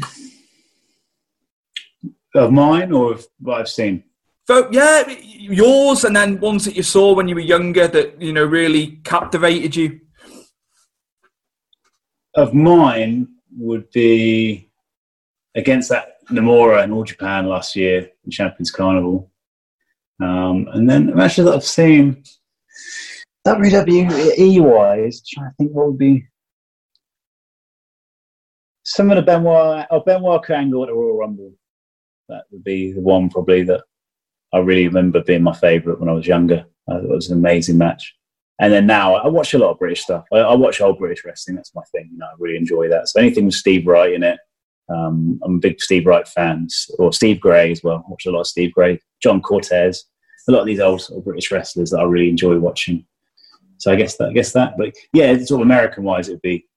Of 2.36 2.52
mine 2.52 2.92
or 2.92 3.14
of 3.14 3.26
what 3.40 3.62
I've 3.62 3.70
seen? 3.70 4.04
So, 4.48 4.70
yeah, 4.72 5.08
yours, 5.08 6.04
and 6.04 6.14
then 6.14 6.40
ones 6.40 6.66
that 6.66 6.76
you 6.76 6.84
saw 6.84 7.14
when 7.14 7.30
you 7.30 7.36
were 7.36 7.42
younger 7.42 7.88
that 7.88 8.22
you 8.22 8.34
know 8.34 8.44
really 8.44 9.00
captivated 9.06 9.76
you. 9.76 10.02
Of 12.36 12.54
mine 12.54 13.28
would 13.58 13.90
be 13.92 14.70
against 15.56 15.90
that 15.90 16.18
Nomura 16.30 16.84
in 16.84 16.92
All 16.92 17.04
Japan 17.04 17.48
last 17.48 17.76
year 17.76 18.10
in 18.26 18.32
Champions 18.32 18.72
Carnival, 18.72 19.32
um, 20.22 20.68
and 20.74 20.90
then 20.90 21.16
matches 21.16 21.46
that 21.46 21.54
I've 21.54 21.64
seen 21.64 22.24
WWE 23.48 24.62
wise, 24.62 25.22
trying 25.28 25.50
to 25.50 25.56
think 25.58 25.72
what 25.72 25.88
would 25.88 25.98
be 25.98 26.26
some 28.84 29.10
of 29.10 29.16
the 29.16 29.22
Benoit 29.22 29.88
or 29.90 30.04
Benoit 30.04 30.50
Angle 30.50 30.84
at 30.84 30.90
the 30.90 30.94
Royal 30.94 31.18
Rumble. 31.18 31.54
That 32.30 32.44
would 32.52 32.64
be 32.64 32.92
the 32.92 33.02
one 33.02 33.30
probably 33.30 33.64
that 33.64 33.82
I 34.54 34.60
really 34.60 34.88
remember 34.88 35.24
being 35.24 35.44
my 35.44 35.54
favourite 35.54 36.00
when 36.00 36.10
I 36.10 36.14
was 36.14 36.28
younger. 36.28 36.66
Uh, 36.90 36.98
it 36.98 37.10
was 37.10 37.30
an 37.30 37.38
amazing 37.38 37.78
match. 37.78 38.16
And 38.60 38.72
then 38.72 38.86
now 38.86 39.16
I 39.16 39.28
watch 39.28 39.54
a 39.54 39.58
lot 39.58 39.72
of 39.72 39.80
British 39.80 40.04
stuff. 40.04 40.26
I, 40.32 40.38
I, 40.38 40.54
watch 40.54 40.82
old 40.82 41.00
British 41.00 41.26
wrestling. 41.26 41.56
That's 41.56 41.74
my 41.74 41.82
thing. 41.92 42.10
You 42.12 42.20
know, 42.20 42.28
I 42.28 42.34
really 42.38 42.58
enjoy 42.58 42.90
that. 42.90 43.08
So 43.10 43.20
anything 43.20 43.46
with 43.46 43.56
Steve 43.56 43.88
Wright 43.88 44.14
in 44.14 44.22
it, 44.22 44.40
um, 44.88 45.40
I'm 45.44 45.56
a 45.56 45.60
big 45.60 45.82
Steve 45.82 46.06
Wright 46.06 46.28
fan. 46.28 46.68
Or 47.00 47.12
Steve 47.12 47.40
Grey 47.40 47.72
as 47.72 47.84
well. 47.84 48.04
I 48.06 48.10
watch 48.12 48.26
a 48.28 48.32
lot 48.32 48.42
of 48.42 48.48
Steve 48.48 48.72
Grey, 48.74 49.00
John 49.22 49.42
Cortez, 49.42 50.04
a 50.48 50.52
lot 50.52 50.62
of 50.62 50.68
these 50.68 50.80
old, 50.80 51.08
old 51.12 51.26
British 51.26 51.52
wrestlers 51.52 51.90
that 51.90 52.00
I 52.00 52.04
really 52.04 52.30
enjoy 52.30 52.60
watching. 52.60 53.06
So 53.82 53.92
I 53.92 53.96
guess 53.96 54.16
that, 54.18 54.30
I 54.30 54.34
guess 54.34 54.52
that. 54.54 54.78
But 54.78 54.94
yeah, 55.12 55.36
sort 55.40 55.62
of 55.62 55.66
American 55.66 56.04
wise, 56.04 56.30
it 56.30 56.34
would 56.34 56.44
be 56.44 56.68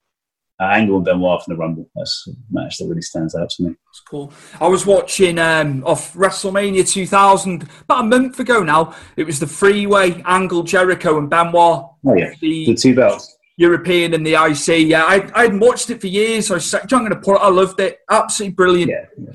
uh, 0.58 0.64
Angle 0.64 0.96
and 0.96 1.04
Benoit 1.04 1.44
from 1.44 1.54
the 1.54 1.58
Rumble. 1.58 1.90
That's 1.94 2.26
a 2.28 2.32
match 2.50 2.78
that 2.78 2.86
really 2.86 3.02
stands 3.02 3.34
out 3.34 3.50
to 3.50 3.64
me. 3.64 3.68
That's 3.68 4.00
cool. 4.08 4.32
I 4.58 4.68
was 4.68 4.86
watching 4.86 5.38
um, 5.38 5.84
off 5.84 6.14
WrestleMania 6.14 6.88
2000 6.88 7.68
about 7.82 8.04
a 8.04 8.04
month 8.04 8.40
ago 8.40 8.62
now. 8.62 8.94
It 9.18 9.24
was 9.24 9.38
the 9.38 9.46
three-way 9.46 10.22
Angle, 10.24 10.62
Jericho, 10.62 11.18
and 11.18 11.28
Benoit. 11.28 11.90
Oh 12.06 12.14
yeah, 12.16 12.32
the, 12.40 12.66
the 12.66 12.74
two 12.74 12.94
belts. 12.94 13.36
European 13.58 14.14
and 14.14 14.26
the 14.26 14.34
IC. 14.34 14.88
Yeah, 14.88 15.04
I, 15.04 15.30
I 15.34 15.42
hadn't 15.42 15.60
watched 15.60 15.90
it 15.90 16.00
for 16.00 16.06
years. 16.06 16.50
I 16.50 16.54
was 16.54 16.72
I'm 16.72 16.86
going 16.88 17.10
to 17.10 17.16
put 17.16 17.36
it. 17.36 17.42
I 17.42 17.50
loved 17.50 17.80
it. 17.80 17.98
Absolutely 18.10 18.54
brilliant. 18.54 18.90
Yeah, 18.90 19.04
yeah, 19.18 19.32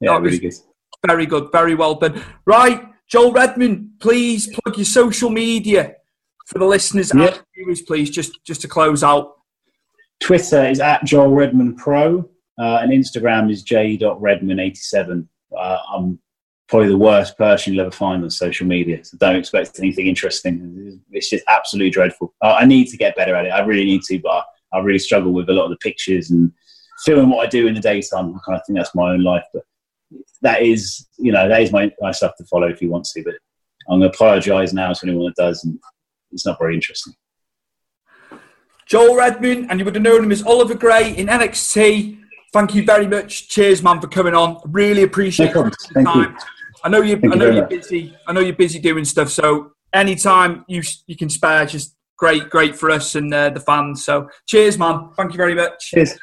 yeah 0.00 0.18
really 0.18 0.38
good. 0.38 0.52
Very 1.06 1.24
good. 1.24 1.50
Very 1.50 1.74
well 1.74 1.94
done. 1.94 2.22
Right, 2.44 2.84
Joel 3.08 3.32
Redman, 3.32 3.92
please 4.00 4.48
plug 4.48 4.76
your 4.76 4.84
social 4.84 5.30
media 5.30 5.96
for 6.46 6.58
the 6.58 6.64
listeners 6.64 7.12
yep. 7.14 7.34
and 7.34 7.44
viewers, 7.54 7.82
please, 7.82 8.10
just 8.10 8.38
just 8.44 8.62
to 8.62 8.68
close 8.68 9.02
out? 9.02 9.34
Twitter 10.20 10.64
is 10.66 10.80
at 10.80 11.04
Joel 11.04 11.34
Redman 11.34 11.76
Pro, 11.76 12.20
uh, 12.58 12.78
and 12.80 12.90
Instagram 12.90 13.50
is 13.50 13.62
j.redman87. 13.62 15.26
Uh, 15.56 15.78
I'm 15.92 16.18
probably 16.68 16.88
the 16.88 16.96
worst 16.96 17.36
person 17.36 17.74
you'll 17.74 17.82
ever 17.82 17.90
find 17.90 18.24
on 18.24 18.30
social 18.30 18.66
media, 18.66 19.04
so 19.04 19.16
don't 19.18 19.36
expect 19.36 19.78
anything 19.78 20.06
interesting. 20.06 21.02
It's 21.10 21.28
just 21.28 21.44
absolutely 21.48 21.90
dreadful. 21.90 22.34
Uh, 22.42 22.56
I 22.58 22.64
need 22.64 22.88
to 22.88 22.96
get 22.96 23.16
better 23.16 23.34
at 23.34 23.46
it. 23.46 23.50
I 23.50 23.64
really 23.64 23.84
need 23.84 24.02
to, 24.02 24.18
but 24.20 24.46
I 24.72 24.78
really 24.78 24.98
struggle 24.98 25.32
with 25.32 25.50
a 25.50 25.52
lot 25.52 25.64
of 25.64 25.70
the 25.70 25.76
pictures 25.76 26.30
and 26.30 26.50
filming 27.04 27.28
what 27.28 27.46
I 27.46 27.50
do 27.50 27.66
in 27.66 27.74
the 27.74 27.80
daytime. 27.80 28.34
I 28.34 28.38
kind 28.44 28.58
of 28.58 28.66
think 28.66 28.78
that's 28.78 28.94
my 28.94 29.12
own 29.12 29.22
life, 29.22 29.44
but 29.52 29.64
that 30.42 30.62
is, 30.62 31.06
you 31.18 31.32
know, 31.32 31.48
that 31.48 31.60
is 31.60 31.72
my, 31.72 31.90
my 32.00 32.12
stuff 32.12 32.36
to 32.38 32.44
follow 32.44 32.68
if 32.68 32.80
you 32.80 32.90
want 32.90 33.04
to. 33.04 33.22
But 33.22 33.34
I'm 33.88 34.00
going 34.00 34.10
to 34.10 34.16
apologise 34.16 34.72
now 34.72 34.92
to 34.92 35.06
anyone 35.06 35.26
that 35.26 35.36
does, 35.36 35.64
and 35.64 35.78
it's 36.36 36.44
not 36.44 36.58
very 36.58 36.74
interesting. 36.74 37.14
Joel 38.84 39.16
Redman, 39.16 39.68
and 39.70 39.80
you 39.80 39.84
would 39.84 39.94
have 39.94 40.04
known 40.04 40.22
him 40.22 40.30
as 40.30 40.42
Oliver 40.44 40.74
Grey 40.74 41.16
in 41.16 41.26
NXT. 41.26 42.20
Thank 42.52 42.74
you 42.74 42.84
very 42.84 43.06
much. 43.06 43.48
Cheers, 43.48 43.82
man, 43.82 44.00
for 44.00 44.06
coming 44.06 44.34
on. 44.34 44.60
Really 44.66 45.02
appreciate 45.02 45.54
no 45.54 45.70
Thank 45.94 46.06
time. 46.06 46.32
You. 46.32 46.38
I 46.84 46.88
know 46.88 47.00
you. 47.00 47.16
I 47.16 47.34
know 47.36 47.50
you 47.50 47.62
are 47.62 47.66
busy. 47.66 48.14
I 48.26 48.32
know 48.32 48.40
you're 48.40 48.54
busy 48.54 48.78
doing 48.78 49.04
stuff. 49.04 49.30
So 49.30 49.72
anytime 49.92 50.64
you 50.68 50.82
you 51.06 51.16
can 51.16 51.30
spare, 51.30 51.64
just 51.64 51.96
great, 52.18 52.50
great 52.50 52.76
for 52.76 52.90
us 52.90 53.14
and 53.14 53.32
uh, 53.32 53.48
the 53.48 53.60
fans. 53.60 54.04
So 54.04 54.28
cheers, 54.46 54.78
man. 54.78 55.08
Thank 55.16 55.32
you 55.32 55.38
very 55.38 55.54
much. 55.54 55.90
Cheers. 55.90 56.18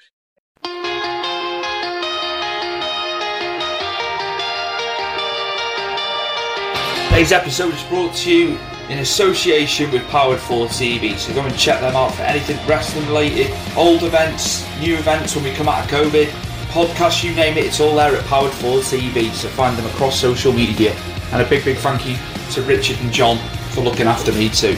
Today's 7.10 7.32
episode 7.32 7.74
is 7.74 7.84
brought 7.84 8.16
to 8.16 8.32
you 8.32 8.60
in 8.90 9.00
association 9.00 9.92
with 9.92 10.08
Powered 10.10 10.40
4 10.40 10.68
TV. 10.68 11.18
So 11.18 11.34
go 11.34 11.42
and 11.42 11.58
check 11.58 11.80
them 11.80 11.96
out 11.96 12.14
for 12.14 12.24
anything 12.24 12.58
wrestling 12.68 13.06
related, 13.08 13.52
old 13.76 14.04
events, 14.04 14.66
new 14.80 14.96
events 14.96 15.36
when 15.36 15.46
we 15.46 15.52
come 15.52 15.70
out 15.70 15.84
of 15.84 15.90
COVID, 15.90 16.28
podcasts, 16.68 17.24
you 17.24 17.34
name 17.36 17.58
it, 17.58 17.66
it's 17.66 17.80
all 17.80 17.96
there 17.96 18.16
at 18.16 18.26
Powered 18.26 18.52
4 18.52 18.80
TV. 18.80 19.32
So 19.32 19.48
find 19.50 19.78
them 19.78 19.86
across 19.86 20.20
social 20.20 20.52
media. 20.52 20.94
And 21.32 21.42
a 21.42 21.50
big, 21.50 21.64
big 21.64 21.78
thank 21.78 22.06
you 22.06 22.16
to 22.52 22.62
Richard 22.64 23.00
and 23.00 23.12
John 23.12 23.38
for 23.72 23.82
looking 23.82 24.08
after 24.08 24.32
me 24.34 24.50
too. 24.50 24.78